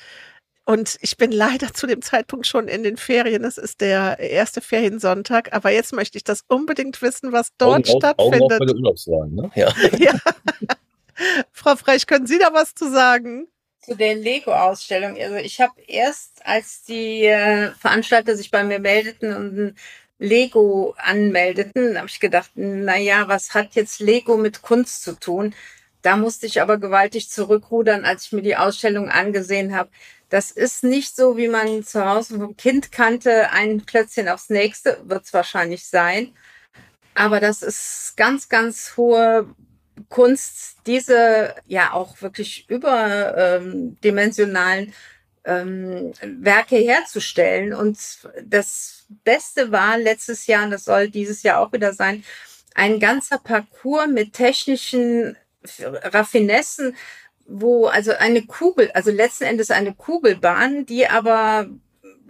Und 0.64 1.00
ich 1.02 1.18
bin 1.18 1.32
leider 1.32 1.74
zu 1.74 1.88
dem 1.88 2.04
Zeitpunkt 2.04 2.46
schon 2.46 2.68
in 2.68 2.84
den 2.84 2.98
Ferien. 2.98 3.44
Es 3.44 3.58
ist 3.58 3.82
der 3.82 4.20
erste 4.20 4.62
Feriensonntag. 4.62 5.54
Aber 5.54 5.72
jetzt 5.72 5.92
möchte 5.92 6.20
ich 6.20 6.24
das 6.24 6.44
unbedingt 6.48 7.02
wissen, 7.02 7.32
was 7.32 7.48
dort 7.58 7.90
Augen 7.90 8.04
auf, 8.04 8.20
Augen 8.20 8.44
auf 8.44 8.44
stattfindet. 8.44 8.70
der 8.70 8.76
Urlaubswagen, 8.76 9.34
ne? 9.34 9.52
Ja. 9.56 9.74
Ja. 9.98 10.14
Frau 11.52 11.76
Frech, 11.76 12.06
können 12.06 12.28
Sie 12.28 12.38
da 12.38 12.54
was 12.54 12.76
zu 12.76 12.92
sagen? 12.92 13.48
Zu 13.82 13.96
den 13.96 14.22
Lego-Ausstellungen. 14.22 15.20
Also 15.20 15.38
ich 15.38 15.60
habe 15.60 15.82
erst, 15.88 16.46
als 16.46 16.84
die 16.84 17.26
äh, 17.26 17.72
Veranstalter 17.72 18.36
sich 18.36 18.52
bei 18.52 18.64
mir 18.64 18.78
meldeten 18.78 19.36
und 19.36 19.76
Lego 20.20 20.96
anmeldeten, 20.98 21.98
habe 21.98 22.08
ich 22.08 22.20
gedacht, 22.20 22.52
na 22.56 22.98
ja, 22.98 23.28
was 23.28 23.54
hat 23.54 23.76
jetzt 23.76 24.00
Lego 24.00 24.38
mit 24.38 24.62
Kunst 24.62 25.04
zu 25.04 25.20
tun? 25.20 25.54
Da 26.02 26.18
musste 26.18 26.46
ich 26.46 26.62
aber 26.62 26.78
gewaltig 26.78 27.30
zurückrudern, 27.30 28.06
als 28.06 28.26
ich 28.26 28.32
mir 28.34 28.42
die 28.42 28.58
Ausstellung 28.58 29.10
angesehen 29.10 29.76
habe. 29.76 29.90
Das 30.30 30.52
ist 30.52 30.84
nicht 30.84 31.16
so, 31.16 31.38
wie 31.38 31.48
man 31.48 31.84
zu 31.84 32.06
Hause 32.06 32.38
vom 32.38 32.58
Kind 32.58 32.92
kannte, 32.92 33.52
ein 33.52 33.86
Klötzchen 33.86 34.28
aufs 34.28 34.50
nächste, 34.50 35.00
wird 35.06 35.26
es 35.26 35.34
wahrscheinlich 35.34 35.88
sein. 35.88 36.34
Aber 37.16 37.40
das 37.40 37.62
ist 37.62 38.16
ganz, 38.18 38.50
ganz 38.50 38.98
hohe 38.98 39.48
Kunst, 40.10 40.78
diese 40.88 41.56
ja 41.68 41.94
auch 41.94 42.22
wirklich 42.22 42.68
überdimensionalen 42.70 44.94
ähm, 45.46 46.14
Werke 46.22 46.78
herzustellen. 46.78 47.74
Und 47.74 47.98
das 48.44 49.06
Beste 49.24 49.72
war 49.72 49.98
letztes 49.98 50.48
Jahr, 50.48 50.66
und 50.66 50.72
das 50.72 50.86
soll 50.86 51.10
dieses 51.10 51.44
Jahr 51.44 51.60
auch 51.60 51.74
wieder 51.74 51.94
sein, 51.94 52.24
ein 52.76 53.00
ganzer 53.00 53.38
Parcours 53.38 54.08
mit 54.08 54.34
technischen 54.34 55.38
Raffinessen, 55.80 56.96
wo 57.46 57.88
also 57.88 58.14
eine 58.14 58.44
Kugel, 58.44 58.92
also 58.94 59.12
letzten 59.12 59.44
Endes 59.44 59.70
eine 59.70 59.94
Kugelbahn, 59.94 60.86
die 60.86 61.08
aber, 61.08 61.70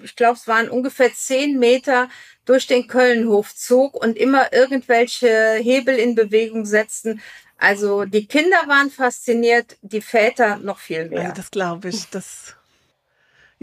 ich 0.02 0.16
glaube, 0.16 0.38
es 0.38 0.48
waren 0.48 0.70
ungefähr 0.70 1.14
zehn 1.14 1.60
Meter 1.60 2.10
durch 2.46 2.68
den 2.68 2.88
Kölnhof 2.88 3.56
zog 3.56 3.96
und 3.96 4.18
immer 4.18 4.52
irgendwelche 4.52 5.54
Hebel 5.54 5.96
in 5.96 6.16
Bewegung 6.16 6.66
setzten. 6.66 7.22
Also 7.58 8.04
die 8.04 8.28
Kinder 8.28 8.58
waren 8.68 8.90
fasziniert, 8.90 9.78
die 9.82 10.02
Väter 10.02 10.58
noch 10.58 10.80
viel 10.80 11.08
mehr. 11.08 11.22
Also 11.22 11.34
das 11.36 11.52
glaube 11.52 11.90
ich. 11.90 12.10
Das 12.10 12.56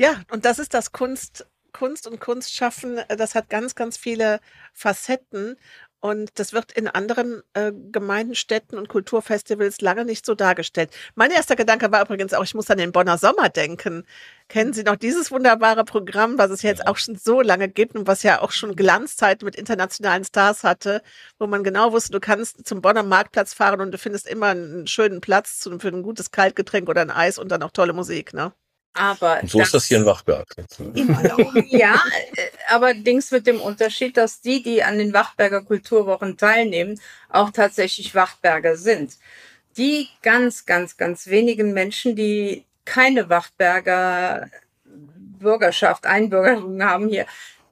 ja, 0.00 0.22
und 0.30 0.44
das 0.46 0.58
ist 0.58 0.72
das 0.72 0.92
Kunst, 0.92 1.46
Kunst 1.72 2.06
und 2.06 2.20
Kunstschaffen. 2.20 3.00
Das 3.08 3.34
hat 3.34 3.50
ganz, 3.50 3.74
ganz 3.74 3.96
viele 3.96 4.40
Facetten. 4.72 5.56
Und 6.02 6.30
das 6.38 6.54
wird 6.54 6.72
in 6.72 6.88
anderen 6.88 7.42
äh, 7.52 7.72
Gemeinden, 7.92 8.34
Städten 8.34 8.78
und 8.78 8.88
Kulturfestivals 8.88 9.82
lange 9.82 10.06
nicht 10.06 10.24
so 10.24 10.34
dargestellt. 10.34 10.90
Mein 11.14 11.30
erster 11.30 11.56
Gedanke 11.56 11.92
war 11.92 12.00
übrigens 12.02 12.32
auch, 12.32 12.42
ich 12.42 12.54
muss 12.54 12.70
an 12.70 12.78
den 12.78 12.92
Bonner 12.92 13.18
Sommer 13.18 13.50
denken. 13.50 14.06
Kennen 14.48 14.72
Sie 14.72 14.82
noch 14.82 14.96
dieses 14.96 15.30
wunderbare 15.30 15.84
Programm, 15.84 16.38
was 16.38 16.50
es 16.50 16.62
jetzt 16.62 16.86
auch 16.86 16.96
schon 16.96 17.16
so 17.16 17.42
lange 17.42 17.68
gibt 17.68 17.96
und 17.96 18.06
was 18.06 18.22
ja 18.22 18.40
auch 18.40 18.52
schon 18.52 18.76
Glanzzeit 18.76 19.42
mit 19.42 19.56
internationalen 19.56 20.24
Stars 20.24 20.64
hatte, 20.64 21.02
wo 21.38 21.46
man 21.46 21.62
genau 21.62 21.92
wusste, 21.92 22.12
du 22.12 22.20
kannst 22.20 22.66
zum 22.66 22.80
Bonner 22.80 23.02
Marktplatz 23.02 23.52
fahren 23.52 23.82
und 23.82 23.92
du 23.92 23.98
findest 23.98 24.26
immer 24.26 24.46
einen 24.46 24.86
schönen 24.86 25.20
Platz 25.20 25.68
für 25.78 25.88
ein 25.88 26.02
gutes 26.02 26.30
Kaltgetränk 26.30 26.88
oder 26.88 27.02
ein 27.02 27.10
Eis 27.10 27.38
und 27.38 27.50
dann 27.50 27.62
auch 27.62 27.72
tolle 27.72 27.92
Musik, 27.92 28.32
ne? 28.32 28.54
Aber 29.00 29.38
Und 29.40 29.50
so 29.50 29.62
ist 29.62 29.72
das 29.72 29.86
hier 29.86 29.96
in 29.96 30.04
Wachberg. 30.04 30.46
Immer 30.92 31.22
noch. 31.22 31.54
ja, 31.68 31.94
äh, 32.34 32.50
allerdings 32.68 33.30
mit 33.30 33.46
dem 33.46 33.58
Unterschied, 33.58 34.18
dass 34.18 34.42
die, 34.42 34.62
die 34.62 34.82
an 34.82 34.98
den 34.98 35.14
Wachtberger 35.14 35.62
Kulturwochen 35.62 36.36
teilnehmen, 36.36 37.00
auch 37.30 37.48
tatsächlich 37.50 38.14
Wachtberger 38.14 38.76
sind. 38.76 39.16
Die 39.78 40.06
ganz, 40.20 40.66
ganz, 40.66 40.98
ganz 40.98 41.28
wenigen 41.28 41.72
Menschen, 41.72 42.14
die 42.14 42.66
keine 42.84 43.30
Wachtberger 43.30 44.50
Bürgerschaft, 44.84 46.04
Einbürgerung 46.04 46.82
haben 46.82 47.08
hier, 47.08 47.24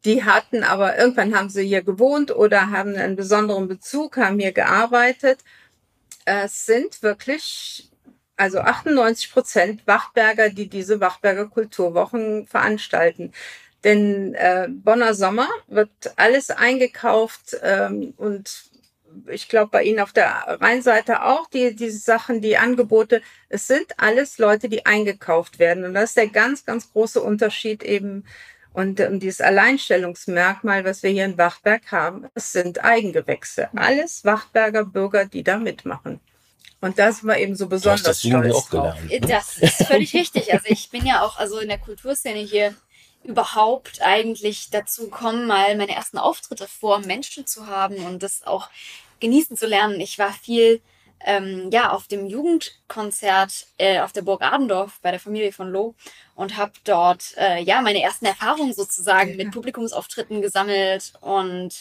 die 0.06 0.24
hatten 0.24 0.62
aber 0.64 0.96
irgendwann 0.96 1.36
haben 1.36 1.50
sie 1.50 1.66
hier 1.66 1.82
gewohnt 1.82 2.34
oder 2.34 2.70
haben 2.70 2.96
einen 2.96 3.16
besonderen 3.16 3.68
Bezug, 3.68 4.16
haben 4.16 4.38
hier 4.38 4.52
gearbeitet. 4.52 5.40
Es 6.24 6.64
sind 6.64 7.02
wirklich 7.02 7.90
also 8.38 8.60
98 8.60 9.32
Prozent 9.32 9.86
Wachtberger, 9.86 10.48
die 10.50 10.68
diese 10.68 11.00
Wachtberger 11.00 11.46
Kulturwochen 11.46 12.46
veranstalten. 12.46 13.32
Denn 13.84 14.34
äh, 14.34 14.68
Bonner 14.68 15.14
Sommer 15.14 15.48
wird 15.66 15.90
alles 16.16 16.50
eingekauft 16.50 17.56
ähm, 17.62 18.14
und 18.16 18.64
ich 19.26 19.48
glaube 19.48 19.70
bei 19.70 19.82
Ihnen 19.84 20.00
auf 20.00 20.12
der 20.12 20.58
Rheinseite 20.60 21.22
auch 21.24 21.48
die 21.48 21.74
diese 21.74 21.98
Sachen, 21.98 22.40
die 22.40 22.56
Angebote. 22.56 23.22
Es 23.48 23.66
sind 23.66 23.98
alles 23.98 24.38
Leute, 24.38 24.68
die 24.68 24.86
eingekauft 24.86 25.58
werden 25.58 25.84
und 25.84 25.94
das 25.94 26.10
ist 26.10 26.16
der 26.16 26.28
ganz 26.28 26.64
ganz 26.64 26.92
große 26.92 27.20
Unterschied 27.20 27.82
eben 27.82 28.24
und 28.72 29.00
ähm, 29.00 29.18
dieses 29.20 29.40
Alleinstellungsmerkmal, 29.40 30.84
was 30.84 31.02
wir 31.02 31.10
hier 31.10 31.24
in 31.24 31.38
Wachtberg 31.38 31.90
haben, 31.90 32.26
es 32.34 32.52
sind 32.52 32.84
Eigengewächse. 32.84 33.68
Alles 33.74 34.24
Wachtberger 34.24 34.84
Bürger, 34.84 35.24
die 35.24 35.42
da 35.42 35.58
mitmachen. 35.58 36.20
Und 36.80 36.98
das 36.98 37.24
war 37.26 37.36
eben 37.38 37.56
so 37.56 37.66
Du 37.66 37.74
hast 37.74 37.82
besonders 37.82 38.02
das 38.02 38.20
stolz 38.20 38.54
auch 38.54 38.70
drauf. 38.70 38.94
gelernt. 39.08 39.30
Das 39.30 39.58
ist 39.58 39.86
völlig 39.86 40.14
richtig. 40.14 40.52
Also 40.52 40.66
ich 40.68 40.90
bin 40.90 41.04
ja 41.04 41.22
auch 41.24 41.36
also 41.38 41.58
in 41.58 41.68
der 41.68 41.78
Kulturszene 41.78 42.38
hier 42.38 42.74
überhaupt 43.24 44.00
eigentlich 44.00 44.70
dazu 44.70 45.04
gekommen, 45.04 45.46
mal 45.46 45.76
meine 45.76 45.94
ersten 45.94 46.18
Auftritte 46.18 46.68
vor 46.68 47.00
Menschen 47.00 47.46
zu 47.46 47.66
haben 47.66 47.96
und 48.06 48.22
das 48.22 48.46
auch 48.46 48.68
genießen 49.20 49.56
zu 49.56 49.66
lernen. 49.66 50.00
Ich 50.00 50.18
war 50.18 50.32
viel 50.32 50.80
ähm, 51.24 51.70
ja 51.72 51.90
auf 51.90 52.06
dem 52.06 52.26
Jugendkonzert 52.26 53.66
äh, 53.76 54.00
auf 54.00 54.12
der 54.12 54.22
Burg 54.22 54.42
Adendorf 54.42 55.00
bei 55.02 55.10
der 55.10 55.18
Familie 55.18 55.52
von 55.52 55.68
Loh 55.68 55.96
und 56.36 56.56
habe 56.56 56.72
dort 56.84 57.36
äh, 57.36 57.60
ja 57.60 57.82
meine 57.82 58.00
ersten 58.00 58.26
Erfahrungen 58.26 58.72
sozusagen 58.72 59.36
mit 59.36 59.50
Publikumsauftritten 59.50 60.40
gesammelt 60.40 61.14
und 61.20 61.74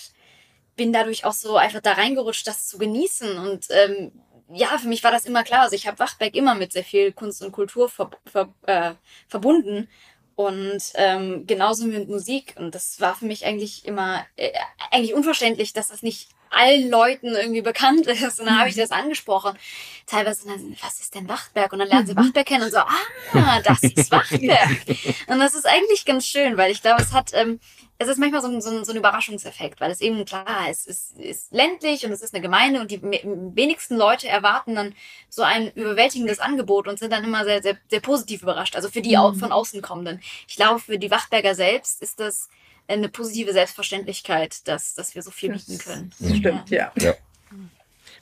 bin 0.75 0.91
dadurch 0.93 1.25
auch 1.25 1.33
so 1.33 1.55
einfach 1.57 1.81
da 1.81 1.93
reingerutscht, 1.93 2.47
das 2.47 2.67
zu 2.67 2.77
genießen 2.77 3.37
und 3.37 3.67
ähm, 3.69 4.11
ja, 4.53 4.77
für 4.77 4.87
mich 4.87 5.03
war 5.03 5.11
das 5.11 5.25
immer 5.25 5.43
klar. 5.43 5.61
Also 5.61 5.75
ich 5.75 5.87
habe 5.87 5.99
Wachberg 5.99 6.35
immer 6.35 6.55
mit 6.55 6.71
sehr 6.71 6.83
viel 6.83 7.11
Kunst 7.11 7.43
und 7.43 7.51
Kultur 7.51 7.89
ver 7.89 8.09
ver 8.25 8.53
äh, 8.63 8.93
verbunden 9.27 9.89
und 10.35 10.81
ähm, 10.95 11.45
genauso 11.47 11.85
mit 11.85 12.07
Musik. 12.07 12.55
Und 12.57 12.75
das 12.75 13.01
war 13.01 13.15
für 13.15 13.25
mich 13.25 13.45
eigentlich 13.45 13.85
immer 13.85 14.25
äh, 14.35 14.51
eigentlich 14.91 15.13
unverständlich, 15.13 15.73
dass 15.73 15.89
das 15.89 16.03
nicht 16.03 16.29
allen 16.51 16.89
Leuten 16.89 17.27
irgendwie 17.35 17.61
bekannt 17.61 18.07
ist. 18.07 18.39
Und 18.39 18.45
dann 18.47 18.59
habe 18.59 18.69
ich 18.69 18.75
das 18.75 18.91
angesprochen. 18.91 19.57
Teilweise 20.05 20.47
dann, 20.47 20.75
was 20.81 20.99
ist 20.99 21.15
denn 21.15 21.27
Wachtberg? 21.27 21.73
Und 21.73 21.79
dann 21.79 21.87
lernen 21.89 22.07
sie 22.07 22.15
Wachtberg 22.15 22.45
kennen 22.45 22.63
und 22.63 22.71
so, 22.71 22.77
ah, 22.77 23.61
das 23.63 23.83
ist 23.83 24.11
Wachtberg. 24.11 24.69
Und 25.27 25.39
das 25.39 25.53
ist 25.53 25.65
eigentlich 25.67 26.05
ganz 26.05 26.25
schön, 26.25 26.55
weil 26.57 26.71
ich 26.71 26.81
glaube, 26.81 27.01
es 27.01 27.11
hat, 27.11 27.31
ähm, 27.33 27.59
es 27.99 28.07
ist 28.07 28.17
manchmal 28.19 28.41
so 28.41 28.47
ein, 28.47 28.61
so, 28.61 28.69
ein, 28.69 28.85
so 28.85 28.91
ein 28.93 28.97
Überraschungseffekt, 28.97 29.81
weil 29.81 29.91
es 29.91 29.99
eben 30.01 30.23
klar 30.23 30.69
ist, 30.69 30.87
es 30.87 31.11
ist 31.17 31.51
ländlich 31.51 32.05
und 32.05 32.11
es 32.11 32.21
ist 32.21 32.33
eine 32.33 32.41
Gemeinde 32.41 32.79
und 32.79 32.91
die 32.91 33.01
wenigsten 33.01 33.97
Leute 33.97 34.27
erwarten 34.27 34.75
dann 34.75 34.93
so 35.29 35.41
ein 35.41 35.71
überwältigendes 35.73 36.39
Angebot 36.39 36.87
und 36.87 36.99
sind 36.99 37.11
dann 37.11 37.23
immer 37.23 37.43
sehr, 37.43 37.61
sehr, 37.63 37.77
sehr 37.89 37.99
positiv 37.99 38.43
überrascht. 38.43 38.75
Also 38.75 38.89
für 38.89 39.01
die 39.01 39.17
au- 39.17 39.33
von 39.33 39.51
außen 39.51 39.81
kommenden. 39.81 40.21
Ich 40.47 40.55
glaube, 40.55 40.79
für 40.79 40.97
die 40.99 41.11
Wachtberger 41.11 41.55
selbst 41.55 42.01
ist 42.01 42.19
das 42.19 42.49
eine 42.87 43.09
positive 43.09 43.53
Selbstverständlichkeit, 43.53 44.67
dass, 44.67 44.95
dass 44.95 45.15
wir 45.15 45.21
so 45.21 45.31
viel 45.31 45.51
bieten 45.51 45.77
können. 45.77 46.11
Stimmt, 46.37 46.69
ja. 46.69 46.91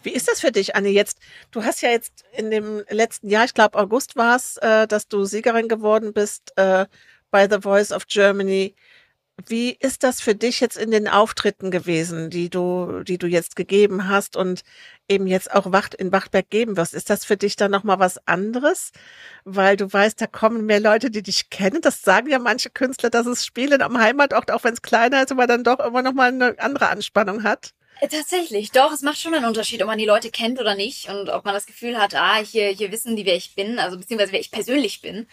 Wie 0.03 0.11
ist 0.11 0.27
das 0.27 0.39
für 0.39 0.51
dich, 0.51 0.75
Anne? 0.75 0.89
Jetzt, 0.89 1.17
du 1.51 1.63
hast 1.63 1.81
ja 1.81 1.89
jetzt 1.89 2.25
in 2.33 2.51
dem 2.51 2.83
letzten 2.89 3.27
Jahr, 3.27 3.45
ich 3.45 3.55
glaube 3.55 3.77
August 3.79 4.15
war 4.15 4.35
es, 4.35 4.57
äh, 4.57 4.87
dass 4.87 5.07
du 5.07 5.25
Siegerin 5.25 5.67
geworden 5.67 6.13
bist 6.13 6.53
äh, 6.57 6.85
bei 7.31 7.49
The 7.49 7.61
Voice 7.61 7.91
of 7.91 8.05
Germany. 8.05 8.75
Wie 9.47 9.71
ist 9.71 10.03
das 10.03 10.21
für 10.21 10.33
dich 10.33 10.61
jetzt 10.61 10.77
in 10.77 10.91
den 10.91 11.09
Auftritten 11.09 11.69
gewesen, 11.69 12.29
die 12.29 12.49
du, 12.49 13.03
die 13.03 13.17
du 13.17 13.27
jetzt 13.27 13.57
gegeben 13.57 14.07
hast 14.07 14.37
und 14.37 14.61
eben 15.09 15.27
jetzt 15.27 15.53
auch 15.53 15.73
Wacht, 15.73 15.93
in 15.93 16.13
Wachtberg 16.13 16.49
geben 16.49 16.77
wirst? 16.77 16.93
Ist 16.93 17.09
das 17.09 17.25
für 17.25 17.35
dich 17.35 17.57
dann 17.57 17.69
nochmal 17.69 17.99
was 17.99 18.25
anderes? 18.27 18.91
Weil 19.43 19.75
du 19.75 19.91
weißt, 19.91 20.21
da 20.21 20.27
kommen 20.27 20.65
mehr 20.65 20.79
Leute, 20.79 21.11
die 21.11 21.21
dich 21.21 21.49
kennen. 21.49 21.81
Das 21.81 22.01
sagen 22.01 22.29
ja 22.29 22.39
manche 22.39 22.69
Künstler, 22.69 23.09
dass 23.09 23.25
es 23.27 23.45
Spielen 23.45 23.81
am 23.81 23.99
Heimatort, 23.99 24.51
auch 24.51 24.63
wenn 24.63 24.73
es 24.73 24.81
kleiner 24.81 25.23
ist, 25.23 25.31
aber 25.31 25.47
dann 25.47 25.65
doch 25.65 25.79
immer 25.79 26.01
nochmal 26.01 26.29
eine 26.29 26.55
andere 26.59 26.87
Anspannung 26.87 27.43
hat. 27.43 27.73
Äh, 27.99 28.07
Tatsächlich, 28.07 28.71
doch, 28.71 28.91
es 28.93 29.01
macht 29.01 29.19
schon 29.19 29.33
einen 29.33 29.45
Unterschied, 29.45 29.81
ob 29.81 29.87
man 29.87 29.97
die 29.97 30.05
Leute 30.05 30.31
kennt 30.31 30.59
oder 30.59 30.75
nicht 30.75 31.09
und 31.09 31.29
ob 31.29 31.45
man 31.45 31.53
das 31.53 31.65
Gefühl 31.65 31.97
hat, 31.97 32.15
ah, 32.15 32.37
hier, 32.37 32.69
hier 32.69 32.91
wissen 32.91 33.15
die, 33.15 33.25
wer 33.25 33.35
ich 33.35 33.55
bin, 33.55 33.79
also 33.79 33.97
beziehungsweise 33.97 34.31
wer 34.31 34.39
ich 34.39 34.51
persönlich 34.51 35.01
bin. 35.01 35.27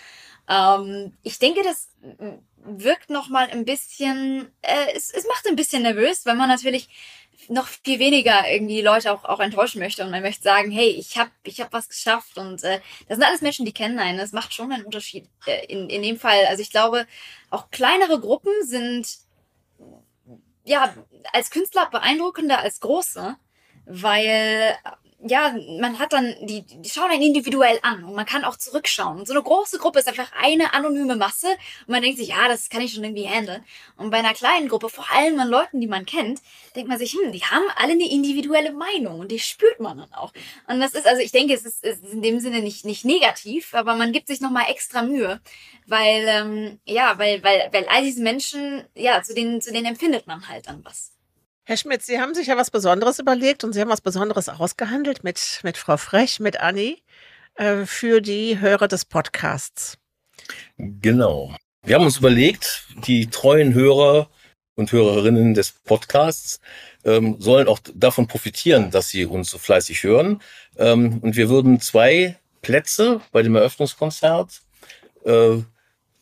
Ähm, 0.49 1.13
ich 1.23 1.39
denke, 1.39 1.63
das 1.63 1.89
wirkt 2.65 3.11
nochmal 3.11 3.51
ein 3.51 3.65
bisschen, 3.65 4.51
äh, 4.63 4.93
es, 4.95 5.11
es 5.11 5.27
macht 5.27 5.47
ein 5.47 5.57
bisschen 5.57 5.83
nervös, 5.83 6.27
weil 6.27 6.37
man 6.37 6.49
natürlich 6.49 6.89
noch 7.49 7.67
viel 7.67 7.99
weniger 7.99 8.49
irgendwie 8.49 8.83
Leute 8.83 9.13
auch, 9.13 9.25
auch 9.25 9.41
enttäuschen 9.41 9.81
möchte 9.81 10.05
und 10.05 10.11
man 10.11 10.23
möchte 10.23 10.43
sagen, 10.43 10.71
hey, 10.71 10.91
ich 10.91 11.19
habe 11.19 11.31
ich 11.45 11.61
hab 11.61 11.73
was 11.73 11.89
geschafft 11.89 12.39
und 12.39 12.63
äh, 12.63 12.81
das 13.09 13.19
sind 13.19 13.27
alles 13.27 13.41
Menschen, 13.41 13.67
die 13.67 13.73
kennen 13.73 13.99
einen. 13.99 14.19
Das 14.19 14.33
macht 14.33 14.55
schon 14.55 14.73
einen 14.73 14.85
Unterschied 14.85 15.29
äh, 15.47 15.67
in, 15.67 15.89
in 15.91 16.03
dem 16.03 16.19
Fall. 16.19 16.47
Also 16.47 16.63
ich 16.63 16.71
glaube, 16.71 17.07
auch 17.51 17.71
kleinere 17.71 18.21
Gruppen 18.21 18.53
sind 18.63 19.19
ja 20.65 20.95
als 21.33 21.51
Künstler 21.51 21.89
beeindruckender 21.91 22.61
als 22.61 22.81
große, 22.81 23.37
weil 23.87 24.77
ja, 25.25 25.55
man 25.81 25.99
hat 25.99 26.13
dann, 26.13 26.35
die, 26.43 26.63
die 26.63 26.89
schauen 26.89 27.11
einen 27.11 27.23
individuell 27.23 27.79
an 27.83 28.05
und 28.05 28.15
man 28.15 28.27
kann 28.27 28.45
auch 28.45 28.57
zurückschauen. 28.57 29.21
Und 29.21 29.27
so 29.27 29.35
eine 29.35 29.43
große 29.43 29.79
Gruppe 29.79 30.01
ist 30.01 30.09
einfach 30.09 30.31
eine 30.41 30.75
anonyme 30.75 31.17
Masse 31.17 31.49
und 31.87 31.89
man 31.89 32.03
denkt 32.03 32.19
sich, 32.19 32.29
ja, 32.29 32.49
das 32.49 32.69
kann 32.69 32.81
ich 32.81 32.93
schon 32.93 33.05
irgendwie 33.05 33.29
handeln. 33.29 33.65
Und 33.97 34.11
bei 34.11 34.19
einer 34.19 34.35
kleinen 34.35 34.69
Gruppe, 34.69 34.89
vor 34.89 35.11
allem 35.13 35.39
an 35.39 35.49
Leuten, 35.49 35.81
die 35.81 35.87
man 35.87 36.07
kennt, 36.07 36.41
denkt 36.75 36.89
man 36.89 36.99
sich, 36.99 37.13
hm, 37.13 37.33
die 37.33 37.45
haben 37.45 37.65
alle 37.77 37.93
eine 37.93 38.11
individuelle 38.11 38.73
Meinung 38.73 39.21
und 39.21 39.31
die 39.31 39.39
spürt 39.39 39.81
man 39.81 39.99
dann 39.99 40.13
auch. 40.13 40.33
Und 40.67 40.81
das 40.81 40.95
ist, 40.95 41.07
also 41.07 41.23
ich 41.23 41.33
denke, 41.33 41.55
es 41.55 41.65
ist, 41.65 41.85
ist 41.85 42.05
in 42.05 42.23
dem 42.23 42.41
Sinne 42.41 42.61
nicht, 42.61 42.85
nicht 42.85 43.05
negativ, 43.05 43.75
aber 43.75 43.95
man 43.95 44.13
gibt 44.13 44.27
sich 44.27 44.41
nochmal 44.41 44.71
extra 44.71 45.03
Mühe, 45.03 45.41
weil, 45.87 46.25
ähm, 46.27 46.81
ja, 46.85 47.19
weil, 47.19 47.43
weil, 47.43 47.69
weil 47.73 47.87
all 47.89 48.03
diese 48.03 48.23
Menschen, 48.23 48.85
ja, 48.95 49.23
zu 49.23 49.35
denen, 49.35 49.61
zu 49.61 49.73
denen 49.73 49.87
empfindet 49.87 50.27
man 50.27 50.49
halt 50.49 50.67
dann 50.67 50.85
was. 50.85 51.12
Herr 51.65 51.77
Schmidt, 51.77 52.03
Sie 52.03 52.19
haben 52.19 52.35
sich 52.35 52.49
ja 52.49 52.57
was 52.57 52.73
Besonderes 52.73 53.21
überlegt 53.21 53.63
und 53.63 53.73
Sie 53.73 53.81
haben 53.81 53.91
was 53.91 54.01
Besonderes 54.01 54.49
ausgehandelt 54.49 55.23
mit, 55.23 55.61
mit 55.63 55.77
Frau 55.77 55.97
Frech, 55.97 56.41
mit 56.41 56.59
Anni, 56.59 57.03
äh, 57.55 57.87
für 57.87 58.21
die 58.21 58.59
Hörer 58.59 58.89
des 58.89 59.05
Podcasts. 59.05 59.97
Genau. 60.77 61.55
Wir 61.85 61.95
haben 61.95 62.05
uns 62.05 62.19
überlegt, 62.19 62.87
die 63.07 63.29
treuen 63.29 63.75
Hörer 63.75 64.29
und 64.75 64.91
Hörerinnen 64.91 65.55
des 65.55 65.71
Podcasts 65.71 66.61
ähm, 67.05 67.37
sollen 67.39 67.69
auch 67.69 67.79
davon 67.95 68.27
profitieren, 68.27 68.91
dass 68.91 69.11
sie 69.11 69.27
uns 69.27 69.51
so 69.51 69.59
fleißig 69.59 70.03
hören. 70.03 70.43
Ähm, 70.79 71.21
und 71.23 71.37
wir 71.37 71.49
würden 71.49 71.81
zwei 71.81 72.39
Plätze 72.61 73.21
bei 73.31 73.43
dem 73.43 73.55
Eröffnungskonzert, 73.55 74.63
äh, 75.25 75.59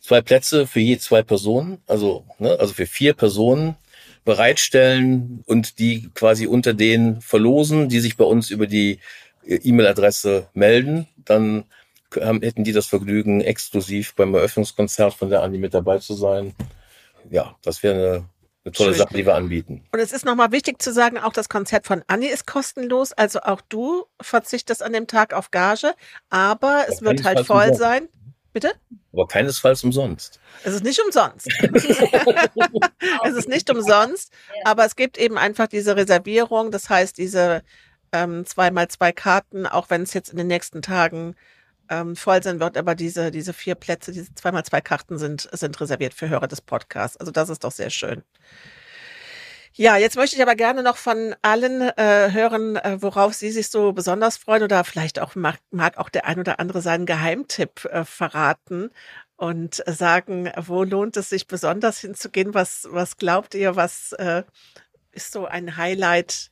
zwei 0.00 0.20
Plätze 0.20 0.66
für 0.66 0.80
je 0.80 0.98
zwei 0.98 1.22
Personen, 1.22 1.82
also, 1.86 2.26
ne, 2.38 2.58
also 2.58 2.74
für 2.74 2.86
vier 2.86 3.14
Personen 3.14 3.76
bereitstellen 4.24 5.42
und 5.46 5.78
die 5.78 6.10
quasi 6.14 6.46
unter 6.46 6.74
denen 6.74 7.20
verlosen, 7.20 7.88
die 7.88 8.00
sich 8.00 8.16
bei 8.16 8.24
uns 8.24 8.50
über 8.50 8.66
die 8.66 9.00
äh, 9.44 9.56
E-Mail-Adresse 9.56 10.48
melden. 10.54 11.08
Dann 11.24 11.64
hätten 12.12 12.64
die 12.64 12.72
das 12.72 12.86
Vergnügen, 12.86 13.40
exklusiv 13.40 14.14
beim 14.14 14.34
Eröffnungskonzert 14.34 15.14
von 15.14 15.30
der 15.30 15.42
Andi 15.42 15.58
mit 15.58 15.74
dabei 15.74 15.98
zu 15.98 16.14
sein. 16.14 16.54
Ja, 17.30 17.54
das 17.62 17.82
wäre 17.82 17.94
eine, 17.94 18.24
eine 18.64 18.72
tolle 18.72 18.90
Schön. 18.90 18.98
Sache, 18.98 19.14
die 19.14 19.24
wir 19.24 19.34
anbieten. 19.36 19.84
Und 19.92 20.00
es 20.00 20.12
ist 20.12 20.24
nochmal 20.24 20.50
wichtig 20.50 20.82
zu 20.82 20.92
sagen, 20.92 21.18
auch 21.18 21.32
das 21.32 21.48
Konzert 21.48 21.86
von 21.86 22.02
Anni 22.08 22.26
ist 22.26 22.46
kostenlos. 22.46 23.12
Also 23.12 23.40
auch 23.40 23.60
du 23.68 24.06
verzichtest 24.20 24.82
an 24.82 24.92
dem 24.92 25.06
Tag 25.06 25.34
auf 25.34 25.50
Gage, 25.50 25.94
aber 26.30 26.86
es 26.88 27.00
wird 27.02 27.24
halt 27.24 27.46
voll 27.46 27.74
sein. 27.74 28.08
Bitte? 28.52 28.72
Aber 29.12 29.28
keinesfalls 29.28 29.84
umsonst. 29.84 30.40
Es 30.64 30.74
ist 30.74 30.84
nicht 30.84 31.00
umsonst. 31.00 31.46
es 33.24 33.34
ist 33.34 33.48
nicht 33.48 33.70
umsonst, 33.70 34.32
aber 34.64 34.84
es 34.84 34.96
gibt 34.96 35.18
eben 35.18 35.38
einfach 35.38 35.68
diese 35.68 35.96
Reservierung. 35.96 36.70
Das 36.70 36.90
heißt, 36.90 37.16
diese 37.16 37.62
ähm, 38.12 38.44
zweimal 38.46 38.88
zwei 38.88 39.12
Karten, 39.12 39.66
auch 39.66 39.90
wenn 39.90 40.02
es 40.02 40.14
jetzt 40.14 40.30
in 40.30 40.36
den 40.36 40.48
nächsten 40.48 40.82
Tagen 40.82 41.36
ähm, 41.88 42.16
voll 42.16 42.42
sein 42.42 42.60
wird, 42.60 42.76
aber 42.76 42.94
diese, 42.94 43.30
diese 43.30 43.52
vier 43.52 43.74
Plätze, 43.74 44.12
diese 44.12 44.34
zweimal 44.34 44.64
zwei 44.64 44.80
Karten 44.80 45.18
sind, 45.18 45.48
sind 45.52 45.80
reserviert 45.80 46.14
für 46.14 46.28
Hörer 46.28 46.48
des 46.48 46.60
Podcasts. 46.60 47.16
Also 47.16 47.32
das 47.32 47.48
ist 47.50 47.64
doch 47.64 47.72
sehr 47.72 47.90
schön. 47.90 48.22
Ja, 49.80 49.96
jetzt 49.96 50.16
möchte 50.16 50.36
ich 50.36 50.42
aber 50.42 50.56
gerne 50.56 50.82
noch 50.82 50.98
von 50.98 51.34
allen 51.40 51.80
äh, 51.80 52.30
hören, 52.32 52.76
äh, 52.76 52.98
worauf 53.00 53.32
Sie 53.32 53.50
sich 53.50 53.70
so 53.70 53.94
besonders 53.94 54.36
freuen 54.36 54.62
oder 54.62 54.84
vielleicht 54.84 55.18
auch 55.18 55.34
mag, 55.36 55.56
mag 55.70 55.96
auch 55.96 56.10
der 56.10 56.26
ein 56.26 56.38
oder 56.38 56.60
andere 56.60 56.82
seinen 56.82 57.06
Geheimtipp 57.06 57.86
äh, 57.86 58.04
verraten 58.04 58.90
und 59.36 59.82
sagen, 59.86 60.52
wo 60.58 60.84
lohnt 60.84 61.16
es 61.16 61.30
sich 61.30 61.46
besonders 61.46 61.98
hinzugehen? 61.98 62.52
Was, 62.52 62.88
was 62.90 63.16
glaubt 63.16 63.54
ihr, 63.54 63.74
was 63.74 64.12
äh, 64.12 64.42
ist 65.12 65.32
so 65.32 65.46
ein 65.46 65.78
Highlight 65.78 66.50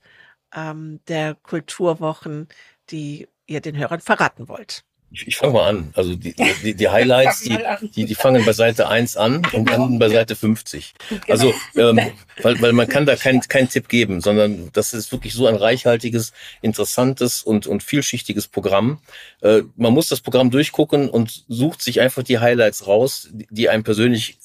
ähm, 0.54 1.00
der 1.08 1.34
Kulturwochen, 1.34 2.48
die 2.88 3.28
ihr 3.46 3.60
den 3.60 3.76
Hörern 3.76 4.00
verraten 4.00 4.48
wollt? 4.48 4.87
Ich, 5.10 5.26
ich 5.26 5.36
fange 5.36 5.54
mal 5.54 5.68
an. 5.68 5.90
Also 5.94 6.14
die, 6.14 6.34
die, 6.62 6.74
die 6.74 6.88
Highlights, 6.88 7.40
die, 7.40 7.58
die, 7.96 8.04
die 8.04 8.14
fangen 8.14 8.44
bei 8.44 8.52
Seite 8.52 8.88
1 8.88 9.16
an 9.16 9.42
und 9.52 9.70
enden 9.70 9.98
bei 9.98 10.08
Seite 10.08 10.36
50. 10.36 10.92
Also, 11.28 11.54
ähm, 11.76 11.98
weil, 12.42 12.60
weil 12.60 12.72
man 12.72 12.88
kann 12.88 13.06
da 13.06 13.16
keinen 13.16 13.40
keinen 13.40 13.68
Tipp 13.68 13.88
geben, 13.88 14.20
sondern 14.20 14.70
das 14.72 14.92
ist 14.92 15.10
wirklich 15.10 15.32
so 15.32 15.46
ein 15.46 15.56
reichhaltiges, 15.56 16.32
interessantes 16.60 17.42
und, 17.42 17.66
und 17.66 17.82
vielschichtiges 17.82 18.48
Programm. 18.48 19.00
Äh, 19.40 19.62
man 19.76 19.94
muss 19.94 20.08
das 20.08 20.20
Programm 20.20 20.50
durchgucken 20.50 21.08
und 21.08 21.44
sucht 21.48 21.80
sich 21.80 22.00
einfach 22.00 22.22
die 22.22 22.38
Highlights 22.38 22.86
raus, 22.86 23.28
die 23.32 23.68
einem 23.70 23.84
persönlich 23.84 24.38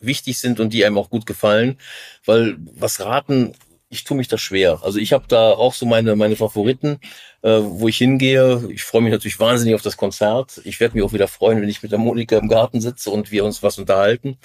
wichtig 0.00 0.38
sind 0.38 0.60
und 0.60 0.72
die 0.72 0.84
einem 0.84 0.96
auch 0.96 1.10
gut 1.10 1.26
gefallen, 1.26 1.76
weil 2.24 2.56
was 2.58 3.00
raten, 3.00 3.54
ich 3.90 4.04
tue 4.04 4.16
mich 4.16 4.28
da 4.28 4.38
schwer. 4.38 4.80
Also 4.82 4.98
ich 4.98 5.12
habe 5.12 5.24
da 5.28 5.50
auch 5.52 5.74
so 5.74 5.84
meine 5.84 6.16
meine 6.16 6.36
Favoriten, 6.36 7.00
äh, 7.42 7.60
wo 7.62 7.88
ich 7.88 7.98
hingehe. 7.98 8.68
Ich 8.72 8.84
freue 8.84 9.02
mich 9.02 9.12
natürlich 9.12 9.40
wahnsinnig 9.40 9.74
auf 9.74 9.82
das 9.82 9.96
Konzert. 9.96 10.60
Ich 10.64 10.80
werde 10.80 10.94
mich 10.94 11.04
auch 11.04 11.12
wieder 11.12 11.28
freuen, 11.28 11.60
wenn 11.60 11.68
ich 11.68 11.82
mit 11.82 11.92
der 11.92 11.98
Monika 11.98 12.38
im 12.38 12.48
Garten 12.48 12.80
sitze 12.80 13.10
und 13.10 13.32
wir 13.32 13.44
uns 13.44 13.62
was 13.62 13.78
unterhalten. 13.78 14.38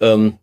Ähm, 0.00 0.38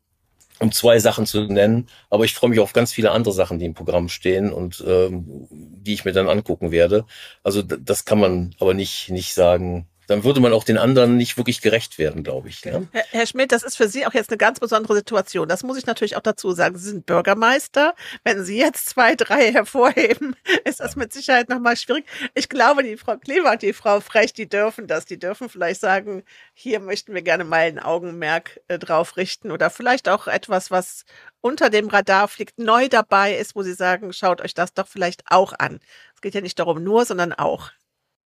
um 0.59 0.71
zwei 0.73 0.99
Sachen 0.99 1.25
zu 1.25 1.43
nennen, 1.45 1.87
aber 2.09 2.25
ich 2.25 2.33
freue 2.33 2.49
mich 2.49 2.59
auf 2.59 2.73
ganz 2.73 2.91
viele 2.91 3.11
andere 3.11 3.33
Sachen, 3.33 3.59
die 3.59 3.65
im 3.65 3.73
Programm 3.75 4.09
stehen 4.09 4.51
und 4.51 4.83
ähm, 4.85 5.47
die 5.51 5.93
ich 5.93 6.03
mir 6.05 6.11
dann 6.11 6.27
angucken 6.29 6.71
werde. 6.71 7.05
Also 7.43 7.61
das 7.61 8.05
kann 8.05 8.19
man 8.19 8.55
aber 8.59 8.73
nicht 8.73 9.09
nicht 9.09 9.33
sagen. 9.33 9.87
Dann 10.09 10.23
würde 10.23 10.39
man 10.39 10.53
auch 10.53 10.63
den 10.63 10.79
anderen 10.79 11.17
nicht 11.17 11.37
wirklich 11.37 11.61
gerecht 11.61 11.99
werden, 11.99 12.23
glaube 12.23 12.49
ich. 12.49 12.65
Ne? 12.65 12.87
Herr, 12.91 13.05
Herr 13.11 13.27
Schmidt, 13.27 13.51
das 13.51 13.61
ist 13.61 13.77
für 13.77 13.87
Sie 13.87 14.07
auch 14.07 14.13
jetzt 14.15 14.31
eine 14.31 14.37
ganz 14.37 14.59
besondere 14.59 14.95
Situation. 14.95 15.47
Das 15.47 15.61
muss 15.61 15.77
ich 15.77 15.85
natürlich 15.85 16.15
auch 16.15 16.21
dazu 16.21 16.51
sagen. 16.51 16.77
Sie 16.79 16.89
sind 16.89 17.05
Bürgermeister. 17.05 17.93
Wenn 18.23 18.43
Sie 18.43 18.57
jetzt 18.57 18.89
zwei, 18.89 19.15
drei 19.15 19.51
hervorheben, 19.53 20.35
ist 20.65 20.79
das 20.79 20.95
mit 20.95 21.13
Sicherheit 21.13 21.47
nochmal 21.47 21.77
schwierig. 21.77 22.05
Ich 22.33 22.49
glaube, 22.49 22.81
die 22.81 22.97
Frau 22.97 23.17
Kleber 23.17 23.51
und 23.51 23.61
die 23.61 23.71
Frau 23.71 23.99
Frech, 23.99 24.33
die 24.33 24.49
dürfen 24.49 24.87
das. 24.87 25.05
Die 25.05 25.19
dürfen 25.19 25.47
vielleicht 25.47 25.79
sagen, 25.79 26.23
hier 26.55 26.79
möchten 26.79 27.13
wir 27.13 27.21
gerne 27.21 27.43
mal 27.43 27.59
ein 27.59 27.77
Augenmerk 27.77 28.59
äh, 28.67 28.79
drauf 28.79 29.15
richten 29.15 29.51
oder 29.51 29.69
vielleicht 29.69 30.09
auch 30.09 30.27
etwas, 30.27 30.71
was 30.71 31.05
unter 31.41 31.69
dem 31.69 31.87
Radar 31.87 32.27
fliegt, 32.27 32.57
neu 32.57 32.89
dabei 32.89 33.35
ist, 33.35 33.55
wo 33.55 33.61
Sie 33.61 33.73
sagen, 33.73 34.11
schaut 34.11 34.41
euch 34.41 34.55
das 34.55 34.73
doch 34.73 34.87
vielleicht 34.87 35.23
auch 35.29 35.53
an. 35.57 35.79
Es 36.15 36.21
geht 36.21 36.33
ja 36.33 36.41
nicht 36.41 36.57
darum 36.57 36.83
nur, 36.83 37.05
sondern 37.05 37.31
auch. 37.31 37.71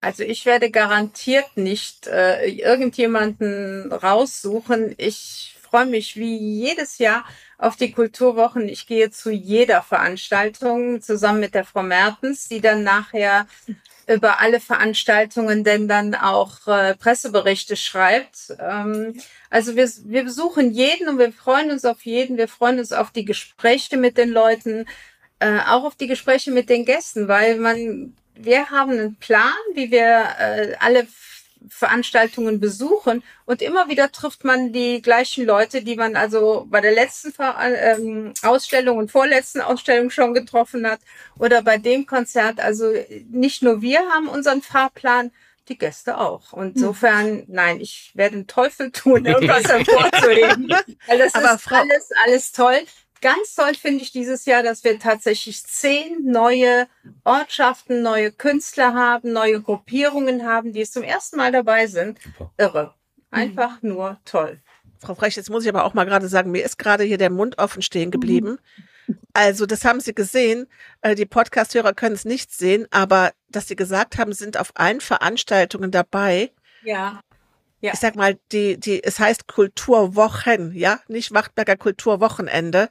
Also 0.03 0.23
ich 0.23 0.45
werde 0.45 0.69
garantiert 0.69 1.55
nicht 1.55 2.07
äh, 2.07 2.45
irgendjemanden 2.49 3.89
raussuchen. 3.91 4.93
Ich 4.97 5.55
freue 5.61 5.85
mich 5.85 6.17
wie 6.17 6.37
jedes 6.37 6.97
Jahr 6.97 7.23
auf 7.57 7.77
die 7.77 7.93
Kulturwochen. 7.93 8.67
Ich 8.67 8.85
gehe 8.85 9.11
zu 9.11 9.31
jeder 9.31 9.81
Veranstaltung 9.81 11.01
zusammen 11.01 11.39
mit 11.39 11.55
der 11.55 11.63
Frau 11.63 11.83
Mertens, 11.83 12.49
die 12.49 12.59
dann 12.59 12.83
nachher 12.83 13.47
über 14.05 14.41
alle 14.41 14.59
Veranstaltungen 14.59 15.63
denn 15.63 15.87
dann 15.87 16.15
auch 16.15 16.67
äh, 16.67 16.95
Presseberichte 16.95 17.77
schreibt. 17.77 18.53
Ähm, 18.59 19.17
also 19.49 19.77
wir, 19.77 19.89
wir 20.03 20.25
besuchen 20.25 20.71
jeden 20.71 21.07
und 21.07 21.17
wir 21.17 21.31
freuen 21.31 21.71
uns 21.71 21.85
auf 21.85 22.01
jeden. 22.01 22.37
Wir 22.37 22.49
freuen 22.49 22.77
uns 22.79 22.91
auf 22.91 23.11
die 23.11 23.23
Gespräche 23.23 23.95
mit 23.95 24.17
den 24.17 24.31
Leuten, 24.31 24.85
äh, 25.39 25.59
auch 25.59 25.85
auf 25.85 25.95
die 25.95 26.07
Gespräche 26.07 26.51
mit 26.51 26.69
den 26.69 26.83
Gästen, 26.83 27.29
weil 27.29 27.57
man, 27.57 28.17
wir 28.35 28.69
haben 28.69 28.91
einen 28.91 29.15
Plan, 29.15 29.53
wie 29.73 29.91
wir 29.91 30.25
äh, 30.39 30.75
alle 30.79 31.07
Veranstaltungen 31.69 32.59
besuchen 32.59 33.23
und 33.45 33.61
immer 33.61 33.87
wieder 33.89 34.11
trifft 34.11 34.43
man 34.43 34.73
die 34.73 35.01
gleichen 35.01 35.45
Leute, 35.45 35.81
die 35.81 35.95
man 35.95 36.15
also 36.15 36.67
bei 36.69 36.81
der 36.81 36.91
letzten 36.91 37.31
Ver 37.31 37.55
ähm, 37.59 38.33
Ausstellung 38.41 38.97
und 38.97 39.11
vorletzten 39.11 39.61
Ausstellung 39.61 40.09
schon 40.09 40.33
getroffen 40.33 40.85
hat 40.85 40.99
oder 41.39 41.61
bei 41.61 41.77
dem 41.77 42.05
Konzert. 42.05 42.59
Also 42.59 42.91
nicht 43.29 43.63
nur 43.63 43.81
wir 43.81 43.99
haben 44.09 44.27
unseren 44.27 44.61
Fahrplan, 44.61 45.31
die 45.69 45.77
Gäste 45.77 46.17
auch. 46.17 46.51
Und 46.51 46.75
insofern, 46.75 47.43
nein, 47.47 47.79
ich 47.79 48.11
werde 48.13 48.35
den 48.35 48.47
Teufel 48.47 48.91
tun, 48.91 49.25
irgendwas 49.25 49.63
hervorzuheben. 49.63 50.67
Weil 51.07 51.17
das 51.17 51.33
Aber 51.35 51.53
ist 51.55 51.61
Frau- 51.63 51.77
alles, 51.77 52.09
alles 52.25 52.51
toll. 52.51 52.79
Ganz 53.23 53.55
toll 53.55 53.73
finde 53.75 54.03
ich 54.03 54.11
dieses 54.11 54.45
Jahr, 54.45 54.63
dass 54.63 54.83
wir 54.83 54.99
tatsächlich 54.99 55.63
zehn 55.63 56.25
neue 56.25 56.87
Ortschaften, 57.23 58.01
neue 58.01 58.33
Künstler 58.33 58.93
haben, 58.93 59.31
neue 59.31 59.61
Gruppierungen 59.61 60.45
haben, 60.45 60.73
die 60.73 60.81
es 60.81 60.91
zum 60.91 61.03
ersten 61.03 61.37
Mal 61.37 61.53
dabei 61.53 61.87
sind. 61.87 62.19
Irre. 62.57 62.95
Einfach 63.31 63.81
nur 63.81 64.19
toll. 64.25 64.59
Frau 64.99 65.15
Frech, 65.15 65.37
jetzt 65.37 65.49
muss 65.49 65.63
ich 65.63 65.69
aber 65.69 65.85
auch 65.85 65.93
mal 65.93 66.03
gerade 66.03 66.27
sagen, 66.27 66.51
mir 66.51 66.65
ist 66.65 66.77
gerade 66.77 67.05
hier 67.05 67.17
der 67.17 67.29
Mund 67.29 67.59
offen 67.59 67.81
stehen 67.81 68.11
geblieben. 68.11 68.57
Also, 69.31 69.65
das 69.65 69.85
haben 69.85 70.01
Sie 70.01 70.13
gesehen. 70.13 70.67
Äh, 71.01 71.15
Die 71.15 71.25
Podcast-Hörer 71.25 71.93
können 71.93 72.15
es 72.15 72.25
nicht 72.25 72.51
sehen, 72.51 72.87
aber 72.91 73.31
dass 73.47 73.69
Sie 73.69 73.77
gesagt 73.77 74.17
haben, 74.17 74.33
sind 74.33 74.57
auf 74.57 74.71
allen 74.75 74.99
Veranstaltungen 74.99 75.91
dabei. 75.91 76.51
Ja. 76.83 77.21
Ja. 77.83 77.91
Ich 77.93 77.99
sag 77.99 78.15
mal, 78.15 78.39
die, 78.53 78.79
die, 78.79 79.03
es 79.03 79.19
heißt 79.19 79.45
Kulturwochen, 79.47 80.71
ja, 80.73 81.01
nicht 81.09 81.33
Wachtberger 81.33 81.75
Kulturwochenende. 81.75 82.89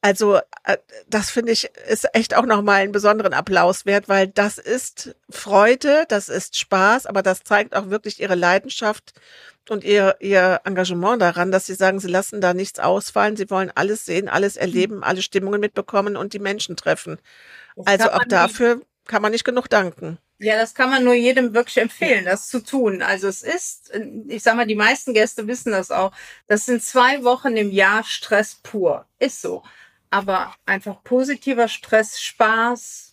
Also, 0.00 0.38
äh, 0.64 0.78
das 1.06 1.30
finde 1.30 1.52
ich, 1.52 1.68
ist 1.90 2.06
echt 2.14 2.34
auch 2.34 2.46
nochmal 2.46 2.80
einen 2.80 2.92
besonderen 2.92 3.34
Applaus 3.34 3.84
wert, 3.84 4.08
weil 4.08 4.28
das 4.28 4.56
ist 4.56 5.14
Freude, 5.28 6.06
das 6.08 6.30
ist 6.30 6.56
Spaß, 6.56 7.04
aber 7.04 7.22
das 7.22 7.42
zeigt 7.42 7.76
auch 7.76 7.90
wirklich 7.90 8.18
ihre 8.18 8.34
Leidenschaft 8.34 9.12
und 9.68 9.84
ihr, 9.84 10.16
ihr 10.20 10.62
Engagement 10.64 11.20
daran, 11.20 11.50
dass 11.52 11.66
sie 11.66 11.74
sagen, 11.74 12.00
sie 12.00 12.08
lassen 12.08 12.40
da 12.40 12.54
nichts 12.54 12.80
ausfallen, 12.80 13.36
sie 13.36 13.50
wollen 13.50 13.72
alles 13.74 14.06
sehen, 14.06 14.30
alles 14.30 14.56
erleben, 14.56 15.04
alle 15.04 15.20
Stimmungen 15.20 15.60
mitbekommen 15.60 16.16
und 16.16 16.32
die 16.32 16.38
Menschen 16.38 16.76
treffen. 16.76 17.18
Das 17.76 17.86
Also 17.86 18.10
auch 18.10 18.24
dafür 18.24 18.80
kann 19.06 19.22
man 19.22 19.32
nicht 19.32 19.44
genug 19.44 19.68
danken. 19.68 20.18
Ja, 20.38 20.56
das 20.56 20.74
kann 20.74 20.90
man 20.90 21.04
nur 21.04 21.14
jedem 21.14 21.54
wirklich 21.54 21.78
empfehlen, 21.78 22.24
das 22.24 22.48
zu 22.48 22.60
tun. 22.60 23.02
Also 23.02 23.28
es 23.28 23.42
ist, 23.42 23.92
ich 24.28 24.42
sag 24.42 24.56
mal, 24.56 24.66
die 24.66 24.74
meisten 24.74 25.14
Gäste 25.14 25.46
wissen 25.46 25.72
das 25.72 25.90
auch. 25.90 26.12
Das 26.48 26.66
sind 26.66 26.82
zwei 26.82 27.22
Wochen 27.22 27.56
im 27.56 27.70
Jahr 27.70 28.02
Stress 28.04 28.56
pur. 28.62 29.06
Ist 29.18 29.40
so. 29.40 29.62
Aber 30.10 30.54
einfach 30.66 31.02
positiver 31.04 31.68
Stress, 31.68 32.20
Spaß. 32.20 33.12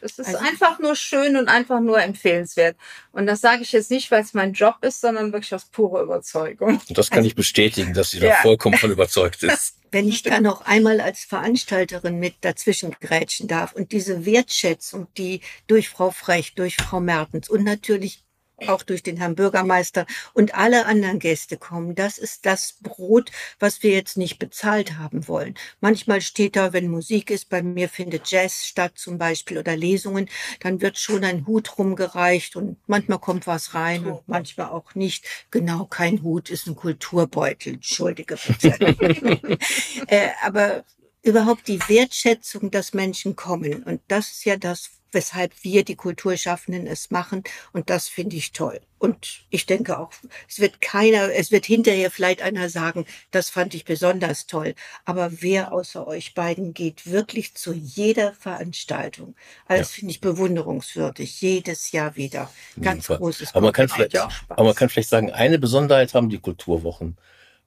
Es 0.00 0.18
ist 0.18 0.26
Also- 0.26 0.38
einfach 0.38 0.78
nur 0.80 0.96
schön 0.96 1.36
und 1.36 1.48
einfach 1.48 1.78
nur 1.80 2.00
empfehlenswert. 2.02 2.76
Und 3.12 3.26
das 3.26 3.40
sage 3.40 3.62
ich 3.62 3.70
jetzt 3.72 3.90
nicht, 3.90 4.10
weil 4.10 4.22
es 4.22 4.34
mein 4.34 4.52
Job 4.52 4.76
ist, 4.82 5.00
sondern 5.00 5.32
wirklich 5.32 5.54
aus 5.54 5.66
purer 5.66 6.02
Überzeugung. 6.02 6.80
Und 6.88 6.98
das 6.98 7.10
kann 7.10 7.24
ich 7.24 7.36
bestätigen, 7.36 7.94
dass 7.94 8.10
sie 8.10 8.18
da 8.20 8.26
Ja. 8.28 8.34
vollkommen 8.42 8.76
von 8.76 8.90
überzeugt 8.90 9.42
ist. 9.44 9.76
Wenn 9.96 10.08
ich 10.08 10.22
da 10.22 10.40
noch 10.40 10.60
einmal 10.66 11.00
als 11.00 11.24
Veranstalterin 11.24 12.18
mit 12.18 12.34
dazwischen 12.42 12.90
grätschen 13.00 13.48
darf 13.48 13.72
und 13.72 13.92
diese 13.92 14.26
Wertschätzung, 14.26 15.06
die 15.16 15.40
durch 15.68 15.88
Frau 15.88 16.10
Frech, 16.10 16.54
durch 16.54 16.76
Frau 16.76 17.00
Mertens 17.00 17.48
und 17.48 17.64
natürlich 17.64 18.25
auch 18.66 18.82
durch 18.82 19.02
den 19.02 19.16
Herrn 19.16 19.34
Bürgermeister 19.34 20.06
und 20.32 20.54
alle 20.54 20.86
anderen 20.86 21.18
Gäste 21.18 21.56
kommen. 21.56 21.94
Das 21.94 22.18
ist 22.18 22.46
das 22.46 22.76
Brot, 22.80 23.30
was 23.58 23.82
wir 23.82 23.90
jetzt 23.90 24.16
nicht 24.16 24.38
bezahlt 24.38 24.98
haben 24.98 25.28
wollen. 25.28 25.54
Manchmal 25.80 26.20
steht 26.20 26.56
da, 26.56 26.72
wenn 26.72 26.88
Musik 26.88 27.30
ist, 27.30 27.48
bei 27.48 27.62
mir 27.62 27.88
findet 27.88 28.30
Jazz 28.30 28.64
statt 28.66 28.92
zum 28.96 29.18
Beispiel 29.18 29.58
oder 29.58 29.76
Lesungen, 29.76 30.28
dann 30.60 30.80
wird 30.80 30.98
schon 30.98 31.24
ein 31.24 31.46
Hut 31.46 31.78
rumgereicht 31.78 32.56
und 32.56 32.78
manchmal 32.86 33.18
kommt 33.18 33.46
was 33.46 33.74
rein 33.74 34.06
und 34.06 34.26
manchmal 34.26 34.68
auch 34.68 34.94
nicht. 34.94 35.26
Genau, 35.50 35.84
kein 35.84 36.22
Hut 36.22 36.50
ist 36.50 36.66
ein 36.66 36.76
Kulturbeutel. 36.76 37.74
Entschuldige 37.74 38.36
bitte. 38.36 38.78
äh, 40.06 40.28
aber 40.42 40.84
überhaupt 41.22 41.66
die 41.68 41.80
Wertschätzung, 41.88 42.70
dass 42.70 42.94
Menschen 42.94 43.36
kommen. 43.36 43.82
Und 43.82 44.00
das 44.08 44.30
ist 44.30 44.44
ja 44.44 44.56
das, 44.56 44.90
weshalb 45.16 45.64
wir, 45.64 45.82
die 45.82 45.96
Kulturschaffenden, 45.96 46.86
es 46.86 47.10
machen. 47.10 47.42
Und 47.72 47.90
das 47.90 48.06
finde 48.06 48.36
ich 48.36 48.52
toll. 48.52 48.80
Und 48.98 49.44
ich 49.50 49.66
denke 49.66 49.98
auch, 49.98 50.12
es 50.46 50.60
wird 50.60 50.80
keiner, 50.80 51.32
es 51.34 51.50
wird 51.50 51.64
hinterher 51.66 52.10
vielleicht 52.10 52.42
einer 52.42 52.68
sagen, 52.68 53.06
das 53.30 53.48
fand 53.48 53.74
ich 53.74 53.84
besonders 53.84 54.46
toll. 54.46 54.74
Aber 55.04 55.30
wer 55.40 55.72
außer 55.72 56.06
euch 56.06 56.34
beiden 56.34 56.74
geht 56.74 57.10
wirklich 57.10 57.54
zu 57.54 57.72
jeder 57.72 58.34
Veranstaltung? 58.34 59.34
Also 59.66 59.80
das 59.80 59.92
finde 59.92 60.12
ich 60.12 60.20
bewunderungswürdig. 60.20 61.40
Jedes 61.40 61.92
Jahr 61.92 62.16
wieder. 62.16 62.50
Ganz 62.80 63.08
großes 63.08 63.54
aber 63.54 63.66
man, 63.66 63.72
kann 63.72 63.88
vielleicht, 63.88 64.16
aber 64.16 64.64
man 64.64 64.74
kann 64.74 64.90
vielleicht 64.90 65.08
sagen, 65.08 65.32
eine 65.32 65.58
Besonderheit 65.58 66.12
haben 66.14 66.28
die 66.28 66.38
Kulturwochen, 66.38 67.16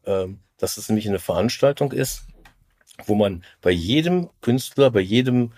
ähm, 0.06 0.40
dass 0.58 0.78
es 0.78 0.88
nämlich 0.88 1.08
eine 1.08 1.20
Veranstaltung 1.20 1.92
ist, 1.92 2.26
wo 3.06 3.16
man 3.16 3.44
bei 3.62 3.72
jedem 3.72 4.30
Künstler, 4.42 4.92
bei 4.92 5.00
jedem 5.00 5.52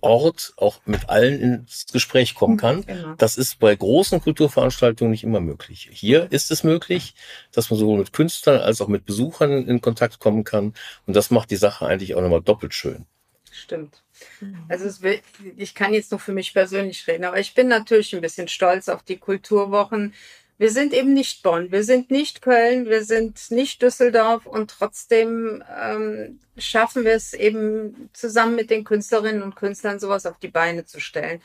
Ort 0.00 0.52
auch 0.56 0.80
mit 0.86 1.08
allen 1.08 1.40
ins 1.40 1.86
Gespräch 1.92 2.34
kommen 2.34 2.54
mhm, 2.54 2.58
kann. 2.58 2.86
Genau. 2.86 3.14
Das 3.18 3.36
ist 3.36 3.58
bei 3.58 3.74
großen 3.74 4.20
Kulturveranstaltungen 4.20 5.10
nicht 5.10 5.24
immer 5.24 5.40
möglich. 5.40 5.88
Hier 5.92 6.30
ist 6.30 6.50
es 6.50 6.64
möglich, 6.64 7.14
dass 7.52 7.70
man 7.70 7.78
sowohl 7.78 7.98
mit 7.98 8.12
Künstlern 8.12 8.60
als 8.60 8.80
auch 8.80 8.88
mit 8.88 9.04
Besuchern 9.04 9.66
in 9.66 9.80
Kontakt 9.80 10.18
kommen 10.18 10.44
kann. 10.44 10.74
Und 11.06 11.14
das 11.14 11.30
macht 11.30 11.50
die 11.50 11.56
Sache 11.56 11.86
eigentlich 11.86 12.14
auch 12.14 12.22
nochmal 12.22 12.42
doppelt 12.42 12.74
schön. 12.74 13.06
Stimmt. 13.50 14.02
Mhm. 14.40 14.64
Also 14.68 15.02
will, 15.02 15.20
ich 15.56 15.74
kann 15.74 15.94
jetzt 15.94 16.10
nur 16.10 16.20
für 16.20 16.32
mich 16.32 16.52
persönlich 16.52 17.06
reden, 17.06 17.24
aber 17.24 17.40
ich 17.40 17.54
bin 17.54 17.68
natürlich 17.68 18.14
ein 18.14 18.20
bisschen 18.20 18.48
stolz 18.48 18.88
auf 18.88 19.02
die 19.02 19.16
Kulturwochen, 19.16 20.14
wir 20.58 20.70
sind 20.70 20.92
eben 20.92 21.14
nicht 21.14 21.42
Bonn, 21.44 21.70
wir 21.70 21.84
sind 21.84 22.10
nicht 22.10 22.42
Köln, 22.42 22.86
wir 22.86 23.04
sind 23.04 23.50
nicht 23.50 23.80
Düsseldorf 23.80 24.44
und 24.44 24.70
trotzdem 24.70 25.62
ähm, 25.80 26.40
schaffen 26.56 27.04
wir 27.04 27.12
es 27.12 27.32
eben 27.32 28.10
zusammen 28.12 28.56
mit 28.56 28.68
den 28.70 28.82
Künstlerinnen 28.82 29.42
und 29.42 29.54
Künstlern 29.54 30.00
sowas 30.00 30.26
auf 30.26 30.38
die 30.38 30.48
Beine 30.48 30.84
zu 30.84 31.00
stellen. 31.00 31.40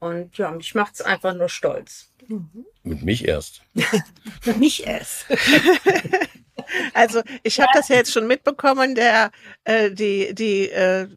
Und 0.00 0.36
ja, 0.38 0.50
mich 0.50 0.74
macht 0.74 0.94
es 0.94 1.02
einfach 1.02 1.34
nur 1.34 1.48
stolz. 1.48 2.10
Mhm. 2.26 2.66
Mit 2.82 3.02
mich 3.02 3.26
erst. 3.26 3.62
Mit 4.44 4.58
mich 4.58 4.86
erst. 4.86 5.26
also 6.94 7.22
ich 7.42 7.60
habe 7.60 7.70
das 7.74 7.88
ja 7.88 7.96
jetzt 7.96 8.12
schon 8.12 8.26
mitbekommen, 8.26 8.94
der 8.94 9.30
äh, 9.64 9.90
die 9.90 10.34
die 10.34 10.68
äh, 10.68 11.08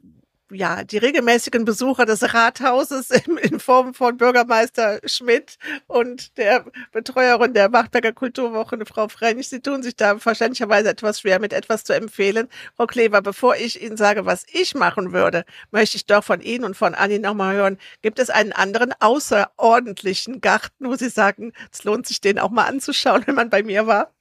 ja, 0.52 0.84
die 0.84 0.98
regelmäßigen 0.98 1.66
Besucher 1.66 2.06
des 2.06 2.34
Rathauses 2.34 3.10
in, 3.26 3.38
in 3.38 3.60
Form 3.60 3.94
von 3.94 4.18
Bürgermeister 4.18 5.00
Schmidt 5.06 5.58
und 5.88 6.38
der 6.38 6.66
Betreuerin 6.92 7.54
der 7.54 7.70
Machtberger 7.70 8.12
Kulturwoche, 8.12 8.78
Frau 8.86 9.08
French, 9.08 9.50
sie 9.50 9.62
tun 9.62 9.84
sich 9.84 9.96
da 9.96 10.24
wahrscheinlicherweise 10.24 10.90
etwas 10.90 11.22
schwer, 11.22 11.40
mit 11.40 11.54
etwas 11.54 11.84
zu 11.84 11.94
empfehlen. 11.94 12.48
Frau 12.76 12.88
Klever, 12.88 13.22
bevor 13.22 13.56
ich 13.56 13.82
Ihnen 13.82 13.98
sage, 13.98 14.26
was 14.26 14.46
ich 14.52 14.76
machen 14.76 15.14
würde, 15.14 15.46
möchte 15.72 15.98
ich 15.98 16.06
doch 16.06 16.24
von 16.24 16.42
Ihnen 16.42 16.66
und 16.66 16.76
von 16.76 16.96
Anni 16.96 17.20
nochmal 17.20 17.56
hören, 17.56 17.78
gibt 18.02 18.20
es 18.20 18.30
einen 18.30 18.54
anderen 18.54 18.94
außerordentlichen 19.00 20.42
Garten, 20.42 20.88
wo 20.88 20.96
Sie 20.96 21.10
sagen, 21.10 21.54
es 21.72 21.84
lohnt 21.84 22.08
sich, 22.08 22.22
den 22.22 22.40
auch 22.40 22.50
mal 22.50 22.66
anzuschauen, 22.66 23.24
wenn 23.28 23.36
man 23.36 23.50
bei 23.50 23.64
mir 23.64 23.88
war? 23.88 24.12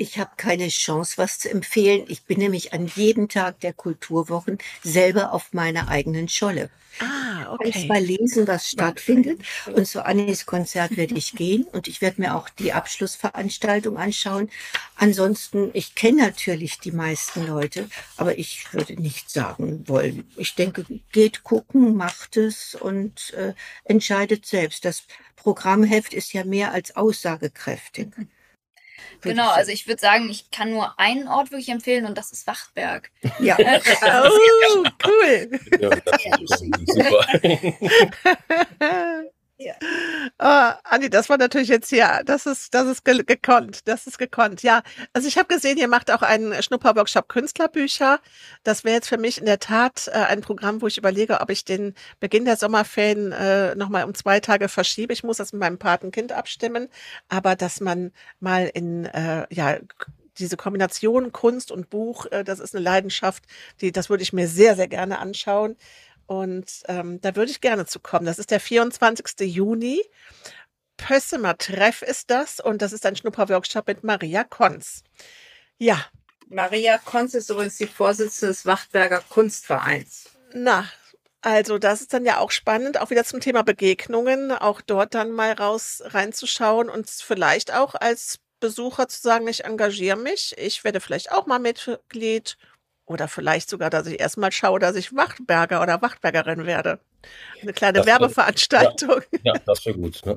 Ich 0.00 0.18
habe 0.18 0.30
keine 0.38 0.68
Chance, 0.68 1.18
was 1.18 1.40
zu 1.40 1.50
empfehlen. 1.50 2.06
Ich 2.08 2.22
bin 2.22 2.38
nämlich 2.38 2.72
an 2.72 2.86
jedem 2.86 3.28
Tag 3.28 3.60
der 3.60 3.74
Kulturwochen 3.74 4.56
selber 4.82 5.34
auf 5.34 5.52
meiner 5.52 5.88
eigenen 5.88 6.26
Scholle. 6.26 6.70
Ah, 7.00 7.52
okay. 7.52 7.68
Ich 7.68 7.86
mal 7.86 8.02
lesen, 8.02 8.48
was 8.48 8.70
stattfindet. 8.70 9.42
Und 9.66 9.86
zu 9.86 10.02
Annis 10.02 10.46
Konzert 10.46 10.96
werde 10.96 11.16
ich 11.16 11.34
gehen 11.34 11.64
und 11.64 11.86
ich 11.86 12.00
werde 12.00 12.18
mir 12.22 12.34
auch 12.34 12.48
die 12.48 12.72
Abschlussveranstaltung 12.72 13.98
anschauen. 13.98 14.48
Ansonsten, 14.96 15.68
ich 15.74 15.94
kenne 15.94 16.22
natürlich 16.22 16.78
die 16.78 16.92
meisten 16.92 17.46
Leute, 17.46 17.86
aber 18.16 18.38
ich 18.38 18.72
würde 18.72 18.94
nicht 18.94 19.28
sagen 19.28 19.86
wollen. 19.86 20.26
Ich 20.38 20.54
denke, 20.54 20.86
geht 21.12 21.44
gucken, 21.44 21.94
macht 21.94 22.38
es 22.38 22.74
und 22.74 23.34
äh, 23.34 23.52
entscheidet 23.84 24.46
selbst. 24.46 24.86
Das 24.86 25.02
Programmheft 25.36 26.14
ist 26.14 26.32
ja 26.32 26.44
mehr 26.44 26.72
als 26.72 26.96
aussagekräftig. 26.96 28.08
Genau, 29.20 29.50
also 29.50 29.70
ich 29.70 29.86
würde 29.86 30.00
sagen, 30.00 30.28
ich 30.30 30.50
kann 30.50 30.70
nur 30.70 30.98
einen 30.98 31.28
Ort 31.28 31.50
wirklich 31.50 31.68
empfehlen 31.68 32.06
und 32.06 32.16
das 32.16 32.32
ist 32.32 32.46
Wachtberg. 32.46 33.10
Ja. 33.38 33.56
oh, 33.58 34.84
cool. 35.06 35.50
Ja, 35.80 35.90
das 35.90 36.62
ist 36.62 36.64
super. 36.86 37.26
Ja. 39.62 39.74
Oh, 40.38 40.72
Andi, 40.84 41.10
das 41.10 41.28
war 41.28 41.36
natürlich 41.36 41.68
jetzt 41.68 41.92
ja, 41.92 42.22
das 42.22 42.46
ist, 42.46 42.72
das 42.72 42.86
ist 42.86 43.04
ge 43.04 43.22
gekonnt, 43.24 43.86
das 43.86 44.06
ist 44.06 44.16
gekonnt. 44.16 44.62
Ja, 44.62 44.82
also 45.12 45.28
ich 45.28 45.36
habe 45.36 45.52
gesehen, 45.54 45.76
ihr 45.76 45.86
macht 45.86 46.10
auch 46.10 46.22
einen 46.22 46.62
Schnupperworkshop 46.62 47.28
Künstlerbücher. 47.28 48.20
Das 48.62 48.84
wäre 48.84 48.94
jetzt 48.94 49.08
für 49.10 49.18
mich 49.18 49.36
in 49.36 49.44
der 49.44 49.58
Tat 49.58 50.08
äh, 50.08 50.12
ein 50.12 50.40
Programm, 50.40 50.80
wo 50.80 50.86
ich 50.86 50.96
überlege, 50.96 51.40
ob 51.42 51.50
ich 51.50 51.66
den 51.66 51.92
Beginn 52.20 52.46
der 52.46 52.56
Sommerferien 52.56 53.32
äh, 53.32 53.74
nochmal 53.74 54.04
um 54.04 54.14
zwei 54.14 54.40
Tage 54.40 54.70
verschiebe. 54.70 55.12
Ich 55.12 55.24
muss 55.24 55.36
das 55.36 55.52
mit 55.52 55.60
meinem 55.60 55.78
Patenkind 55.78 56.32
abstimmen, 56.32 56.88
aber 57.28 57.54
dass 57.54 57.80
man 57.80 58.12
mal 58.40 58.70
in, 58.72 59.04
äh, 59.04 59.46
ja, 59.50 59.76
diese 60.38 60.56
Kombination 60.56 61.32
Kunst 61.32 61.70
und 61.70 61.90
Buch, 61.90 62.26
äh, 62.30 62.44
das 62.44 62.60
ist 62.60 62.74
eine 62.74 62.82
Leidenschaft, 62.82 63.44
die, 63.80 63.92
das 63.92 64.08
würde 64.10 64.22
ich 64.22 64.32
mir 64.32 64.48
sehr, 64.48 64.74
sehr 64.74 64.88
gerne 64.88 65.18
anschauen. 65.18 65.76
Und 66.30 66.84
ähm, 66.86 67.20
da 67.20 67.34
würde 67.34 67.50
ich 67.50 67.60
gerne 67.60 67.86
zu 67.86 67.98
kommen. 67.98 68.24
Das 68.24 68.38
ist 68.38 68.52
der 68.52 68.60
24. 68.60 69.52
Juni. 69.52 70.00
Pössemer 70.96 71.58
Treff 71.58 72.02
ist 72.02 72.30
das 72.30 72.60
und 72.60 72.82
das 72.82 72.92
ist 72.92 73.04
ein 73.04 73.16
Schnupperworkshop 73.16 73.88
mit 73.88 74.04
Maria 74.04 74.44
Konz. 74.44 75.02
Ja. 75.76 76.06
Maria 76.46 76.98
Konz 76.98 77.34
ist 77.34 77.50
übrigens 77.50 77.78
die 77.78 77.88
Vorsitzende 77.88 78.52
des 78.52 78.64
Wachtberger 78.64 79.24
Kunstvereins. 79.28 80.30
Na, 80.52 80.88
also 81.40 81.78
das 81.78 82.00
ist 82.00 82.12
dann 82.12 82.24
ja 82.24 82.38
auch 82.38 82.52
spannend, 82.52 83.00
auch 83.00 83.10
wieder 83.10 83.24
zum 83.24 83.40
Thema 83.40 83.62
Begegnungen, 83.64 84.52
auch 84.52 84.82
dort 84.82 85.14
dann 85.14 85.32
mal 85.32 85.54
raus 85.54 86.00
reinzuschauen 86.04 86.88
und 86.90 87.10
vielleicht 87.10 87.74
auch 87.74 87.96
als 87.96 88.38
Besucher 88.60 89.08
zu 89.08 89.20
sagen, 89.20 89.48
ich 89.48 89.64
engagiere 89.64 90.16
mich, 90.16 90.56
ich 90.58 90.84
werde 90.84 91.00
vielleicht 91.00 91.32
auch 91.32 91.46
mal 91.46 91.58
Mitglied 91.58 92.56
oder 93.10 93.26
vielleicht 93.26 93.68
sogar, 93.68 93.90
dass 93.90 94.06
ich 94.06 94.20
erstmal 94.20 94.52
schaue, 94.52 94.78
dass 94.78 94.94
ich 94.94 95.14
Wachtberger 95.16 95.82
oder 95.82 96.00
Wachtbergerin 96.00 96.64
werde. 96.64 97.00
Eine 97.60 97.72
kleine 97.72 97.98
das 97.98 98.06
Werbeveranstaltung. 98.06 99.22
Ja, 99.32 99.54
ja, 99.54 99.60
das 99.66 99.84
wäre 99.84 99.98
gut. 99.98 100.24
Ne? 100.24 100.36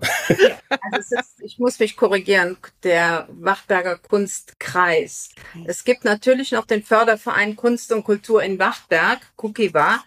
Also 0.91 1.15
ist, 1.19 1.39
ich 1.39 1.59
muss 1.59 1.77
mich 1.77 1.95
korrigieren, 1.95 2.57
der 2.81 3.27
Wachtberger 3.29 3.97
Kunstkreis. 3.97 5.29
Es 5.65 5.83
gibt 5.83 6.03
natürlich 6.03 6.51
noch 6.51 6.65
den 6.65 6.81
Förderverein 6.81 7.55
Kunst 7.55 7.91
und 7.91 8.03
Kultur 8.03 8.41
in 8.41 8.57
Wachtberg, 8.57 9.19
Kukiwa, 9.35 10.03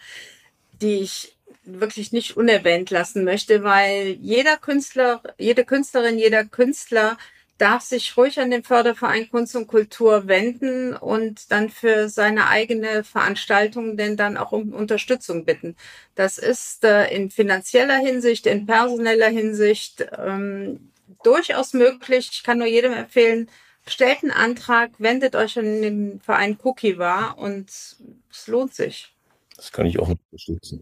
die 0.82 1.02
ich 1.02 1.36
wirklich 1.62 2.10
nicht 2.10 2.36
unerwähnt 2.36 2.90
lassen 2.90 3.22
möchte, 3.22 3.62
weil 3.62 4.18
jeder 4.20 4.56
Künstler, 4.56 5.22
jede 5.38 5.64
Künstlerin, 5.64 6.18
jeder 6.18 6.44
Künstler 6.44 7.16
darf 7.58 7.82
sich 7.82 8.16
ruhig 8.16 8.38
an 8.38 8.50
den 8.50 8.62
Förderverein 8.62 9.30
Kunst 9.30 9.56
und 9.56 9.66
Kultur 9.66 10.28
wenden 10.28 10.94
und 10.94 11.50
dann 11.50 11.70
für 11.70 12.08
seine 12.08 12.48
eigene 12.48 13.02
Veranstaltung 13.02 13.96
denn 13.96 14.16
dann 14.16 14.36
auch 14.36 14.52
um 14.52 14.72
Unterstützung 14.74 15.44
bitten. 15.44 15.76
Das 16.14 16.38
ist 16.38 16.84
äh, 16.84 17.08
in 17.14 17.30
finanzieller 17.30 17.96
Hinsicht, 17.96 18.46
in 18.46 18.66
personeller 18.66 19.28
Hinsicht 19.28 20.06
ähm, 20.18 20.92
durchaus 21.22 21.72
möglich. 21.72 22.28
Ich 22.32 22.42
kann 22.42 22.58
nur 22.58 22.66
jedem 22.66 22.92
empfehlen, 22.92 23.48
stellt 23.86 24.22
einen 24.22 24.32
Antrag, 24.32 24.90
wendet 24.98 25.34
euch 25.34 25.58
an 25.58 25.82
den 25.82 26.20
Verein 26.20 26.58
Cookie 26.62 26.98
war 26.98 27.38
und 27.38 27.70
es 27.70 28.46
lohnt 28.46 28.74
sich. 28.74 29.14
Das 29.56 29.72
kann 29.72 29.86
ich 29.86 29.98
auch 29.98 30.08
unterstützen. 30.08 30.80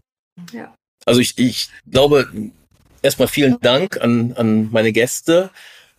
Ja. 0.51 0.75
Also 1.05 1.21
ich, 1.21 1.37
ich 1.37 1.69
glaube, 1.89 2.29
erstmal 3.01 3.29
vielen 3.29 3.59
Dank 3.61 4.01
an, 4.01 4.33
an 4.33 4.69
meine 4.71 4.91
Gäste 4.91 5.51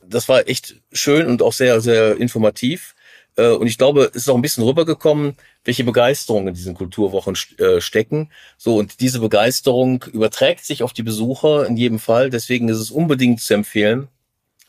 das 0.09 0.29
war 0.29 0.49
echt 0.49 0.77
schön 0.93 1.27
und 1.27 1.43
auch 1.43 1.53
sehr, 1.53 1.81
sehr 1.81 2.17
informativ. 2.17 2.95
Äh, 3.37 3.49
und 3.51 3.67
ich 3.67 3.79
glaube, 3.79 4.11
es 4.11 4.23
ist 4.23 4.29
auch 4.29 4.35
ein 4.35 4.43
bisschen 4.43 4.65
rübergekommen, 4.65 5.37
welche 5.65 5.85
Begeisterung 5.85 6.49
in 6.49 6.55
diesen 6.55 6.75
Kulturwochen 6.75 7.37
äh, 7.59 7.81
stecken. 7.81 8.31
So, 8.57 8.77
und 8.77 9.01
diese 9.01 9.21
Begeisterung 9.21 10.05
überträgt 10.13 10.65
sich 10.65 10.83
auf 10.83 10.93
die 10.93 11.03
Besucher 11.03 11.67
in 11.67 11.77
jedem 11.77 11.99
Fall. 11.99 12.31
Deswegen 12.31 12.69
ist 12.69 12.79
es 12.79 12.91
unbedingt 12.91 13.41
zu 13.41 13.55
empfehlen, 13.55 14.09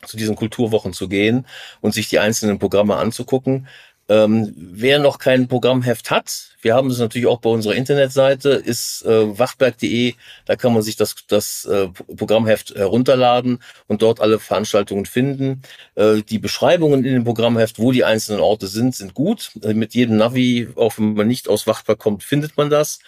zu 0.05 0.17
diesen 0.17 0.35
Kulturwochen 0.35 0.93
zu 0.93 1.07
gehen 1.07 1.45
und 1.81 1.93
sich 1.93 2.09
die 2.09 2.19
einzelnen 2.19 2.59
Programme 2.59 2.97
anzugucken. 2.97 3.67
Ähm, 4.09 4.53
wer 4.55 4.99
noch 4.99 5.19
kein 5.19 5.47
Programmheft 5.47 6.11
hat, 6.11 6.55
wir 6.61 6.75
haben 6.75 6.89
es 6.89 6.99
natürlich 6.99 7.27
auch 7.27 7.39
bei 7.39 7.49
unserer 7.49 7.75
Internetseite, 7.75 8.49
ist 8.51 9.05
äh, 9.05 9.37
wachberg.de. 9.37 10.13
Da 10.45 10.55
kann 10.55 10.73
man 10.73 10.81
sich 10.81 10.95
das, 10.95 11.15
das 11.27 11.65
äh, 11.65 11.89
Programmheft 11.89 12.73
herunterladen 12.75 13.59
und 13.87 14.01
dort 14.01 14.21
alle 14.21 14.39
Veranstaltungen 14.39 15.05
finden. 15.05 15.61
Äh, 15.95 16.21
die 16.23 16.39
Beschreibungen 16.39 17.03
in 17.03 17.13
dem 17.13 17.23
Programmheft, 17.25 17.79
wo 17.79 17.91
die 17.91 18.05
einzelnen 18.05 18.39
Orte 18.39 18.67
sind, 18.67 18.95
sind 18.95 19.13
gut. 19.13 19.51
Äh, 19.61 19.73
mit 19.73 19.93
jedem 19.93 20.17
Navi, 20.17 20.69
auch 20.75 20.97
wenn 20.97 21.13
man 21.13 21.27
nicht 21.27 21.49
aus 21.49 21.67
Wachberg 21.67 21.99
kommt, 21.99 22.23
findet 22.23 22.57
man 22.57 22.69
das. 22.69 22.99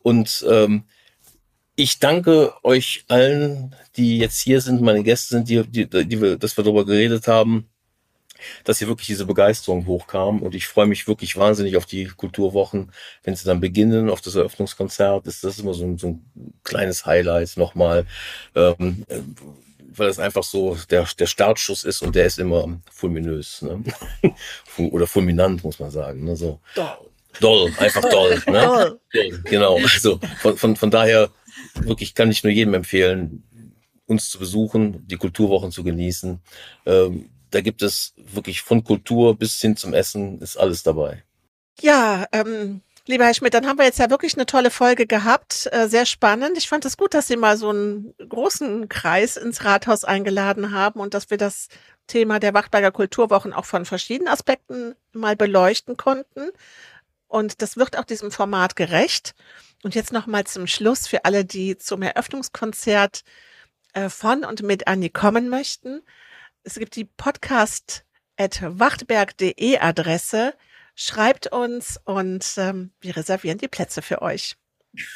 Und 0.00 0.44
ähm, 0.48 0.84
ich 1.76 1.98
danke 1.98 2.52
euch 2.62 3.04
allen, 3.08 3.74
die 3.96 4.18
jetzt 4.18 4.40
hier 4.40 4.60
sind, 4.60 4.82
meine 4.82 5.02
Gäste 5.02 5.34
sind, 5.34 5.48
die, 5.48 5.66
die, 5.66 5.88
die 5.88 6.20
wir, 6.20 6.36
dass 6.36 6.56
wir 6.56 6.64
darüber 6.64 6.84
geredet 6.84 7.26
haben 7.26 7.71
dass 8.64 8.78
hier 8.78 8.88
wirklich 8.88 9.08
diese 9.08 9.26
Begeisterung 9.26 9.86
hochkam. 9.86 10.42
Und 10.42 10.54
ich 10.54 10.66
freue 10.66 10.86
mich 10.86 11.06
wirklich 11.08 11.36
wahnsinnig 11.36 11.76
auf 11.76 11.86
die 11.86 12.06
Kulturwochen. 12.06 12.92
Wenn 13.22 13.36
sie 13.36 13.44
dann 13.44 13.60
beginnen, 13.60 14.10
auf 14.10 14.20
das 14.20 14.34
Eröffnungskonzert, 14.34 15.26
ist 15.26 15.44
das 15.44 15.58
immer 15.58 15.74
so 15.74 15.84
ein, 15.84 15.98
so 15.98 16.08
ein 16.08 16.52
kleines 16.64 17.06
Highlight 17.06 17.56
nochmal. 17.56 18.06
Ähm, 18.54 19.04
weil 19.94 20.08
es 20.08 20.18
einfach 20.18 20.42
so 20.42 20.76
der, 20.90 21.06
der 21.18 21.26
Startschuss 21.26 21.84
ist 21.84 22.02
und 22.02 22.14
der 22.14 22.26
ist 22.26 22.38
immer 22.38 22.80
fulminös. 22.90 23.62
Ne? 23.62 23.82
Oder 24.90 25.06
fulminant, 25.06 25.64
muss 25.64 25.78
man 25.78 25.90
sagen. 25.90 26.24
Ne? 26.24 26.36
So. 26.36 26.60
Doll. 26.74 26.98
Doll, 27.40 27.72
einfach 27.78 28.02
doll. 28.10 28.42
Ne? 28.46 28.98
doll. 29.12 29.42
Genau. 29.44 29.78
Also 29.78 30.20
von, 30.40 30.56
von, 30.56 30.76
von 30.76 30.90
daher 30.90 31.30
wirklich 31.80 32.14
kann 32.14 32.30
ich 32.30 32.44
nur 32.44 32.52
jedem 32.52 32.74
empfehlen, 32.74 33.42
uns 34.06 34.28
zu 34.28 34.38
besuchen, 34.38 35.06
die 35.06 35.16
Kulturwochen 35.16 35.70
zu 35.70 35.84
genießen. 35.84 36.40
Ähm, 36.86 37.30
da 37.52 37.60
gibt 37.60 37.82
es 37.82 38.14
wirklich 38.16 38.62
von 38.62 38.82
Kultur 38.82 39.36
bis 39.36 39.60
hin 39.60 39.76
zum 39.76 39.94
Essen 39.94 40.40
ist 40.40 40.56
alles 40.56 40.82
dabei. 40.82 41.22
Ja, 41.80 42.26
ähm, 42.32 42.80
lieber 43.06 43.24
Herr 43.24 43.34
Schmidt, 43.34 43.54
dann 43.54 43.66
haben 43.66 43.78
wir 43.78 43.84
jetzt 43.84 43.98
ja 43.98 44.10
wirklich 44.10 44.34
eine 44.34 44.46
tolle 44.46 44.70
Folge 44.70 45.06
gehabt. 45.06 45.68
Äh, 45.70 45.88
sehr 45.88 46.06
spannend. 46.06 46.56
Ich 46.56 46.68
fand 46.68 46.84
es 46.84 46.96
gut, 46.96 47.14
dass 47.14 47.28
Sie 47.28 47.36
mal 47.36 47.56
so 47.56 47.70
einen 47.70 48.14
großen 48.28 48.88
Kreis 48.88 49.36
ins 49.36 49.64
Rathaus 49.64 50.04
eingeladen 50.04 50.72
haben 50.72 51.00
und 51.00 51.14
dass 51.14 51.30
wir 51.30 51.38
das 51.38 51.68
Thema 52.06 52.40
der 52.40 52.54
Wachtberger 52.54 52.90
Kulturwochen 52.90 53.52
auch 53.52 53.64
von 53.64 53.84
verschiedenen 53.84 54.32
Aspekten 54.32 54.94
mal 55.12 55.36
beleuchten 55.36 55.96
konnten. 55.96 56.50
Und 57.28 57.62
das 57.62 57.76
wird 57.76 57.96
auch 57.96 58.04
diesem 58.04 58.30
Format 58.30 58.76
gerecht. 58.76 59.34
Und 59.82 59.94
jetzt 59.94 60.12
noch 60.12 60.26
mal 60.26 60.44
zum 60.44 60.66
Schluss 60.66 61.06
für 61.06 61.24
alle, 61.24 61.44
die 61.44 61.76
zum 61.76 62.02
Eröffnungskonzert 62.02 63.24
äh, 63.94 64.08
von 64.08 64.44
und 64.44 64.62
mit 64.62 64.86
Annie 64.86 65.10
kommen 65.10 65.48
möchten 65.48 66.02
es 66.64 66.78
gibt 66.78 66.96
die 66.96 67.04
podcast.wachtberg.de 67.04 69.78
Adresse. 69.78 70.54
Schreibt 70.94 71.50
uns 71.52 72.00
und 72.04 72.44
ähm, 72.58 72.92
wir 73.00 73.16
reservieren 73.16 73.56
die 73.58 73.68
Plätze 73.68 74.02
für 74.02 74.22
euch. 74.22 74.56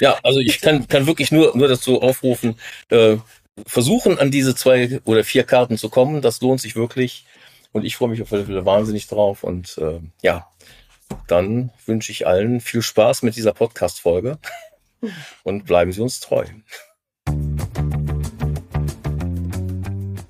Ja, 0.00 0.18
also 0.22 0.40
ich 0.40 0.62
kann, 0.62 0.88
kann 0.88 1.06
wirklich 1.06 1.30
nur, 1.30 1.54
nur 1.56 1.68
dazu 1.68 2.00
aufrufen, 2.00 2.58
äh, 2.88 3.18
versuchen 3.66 4.18
an 4.18 4.30
diese 4.30 4.54
zwei 4.54 5.02
oder 5.04 5.22
vier 5.22 5.44
Karten 5.44 5.76
zu 5.76 5.90
kommen. 5.90 6.22
Das 6.22 6.40
lohnt 6.40 6.62
sich 6.62 6.76
wirklich. 6.76 7.26
Und 7.72 7.84
ich 7.84 7.96
freue 7.96 8.08
mich 8.08 8.22
auf 8.22 8.32
alle 8.32 8.46
Fälle 8.46 8.64
wahnsinnig 8.64 9.06
drauf. 9.06 9.44
Und 9.44 9.76
äh, 9.78 10.00
ja, 10.22 10.48
dann 11.26 11.72
wünsche 11.84 12.10
ich 12.10 12.26
allen 12.26 12.60
viel 12.60 12.80
Spaß 12.82 13.22
mit 13.22 13.36
dieser 13.36 13.52
Podcast-Folge 13.52 14.38
und 15.44 15.66
bleiben 15.66 15.92
Sie 15.92 16.00
uns 16.00 16.20
treu. 16.20 16.46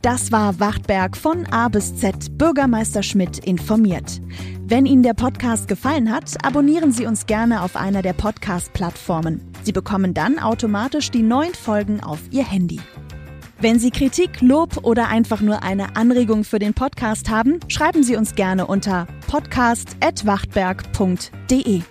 Das 0.06 0.30
war 0.30 0.60
Wachtberg 0.60 1.16
von 1.16 1.46
A 1.46 1.66
bis 1.66 1.96
Z 1.96 2.38
Bürgermeister 2.38 3.02
Schmidt 3.02 3.38
informiert. 3.38 4.20
Wenn 4.60 4.86
Ihnen 4.86 5.02
der 5.02 5.14
Podcast 5.14 5.66
gefallen 5.66 6.12
hat, 6.12 6.32
abonnieren 6.44 6.92
Sie 6.92 7.06
uns 7.06 7.26
gerne 7.26 7.60
auf 7.60 7.74
einer 7.74 8.02
der 8.02 8.12
Podcast-Plattformen. 8.12 9.40
Sie 9.64 9.72
bekommen 9.72 10.14
dann 10.14 10.38
automatisch 10.38 11.10
die 11.10 11.24
neuen 11.24 11.54
Folgen 11.54 12.04
auf 12.04 12.20
Ihr 12.30 12.48
Handy. 12.48 12.78
Wenn 13.58 13.80
Sie 13.80 13.90
Kritik, 13.90 14.40
Lob 14.40 14.84
oder 14.84 15.08
einfach 15.08 15.40
nur 15.40 15.64
eine 15.64 15.96
Anregung 15.96 16.44
für 16.44 16.60
den 16.60 16.72
Podcast 16.72 17.28
haben, 17.28 17.58
schreiben 17.66 18.04
Sie 18.04 18.14
uns 18.14 18.36
gerne 18.36 18.68
unter 18.68 19.08
podcast.wachtberg.de. 19.26 21.82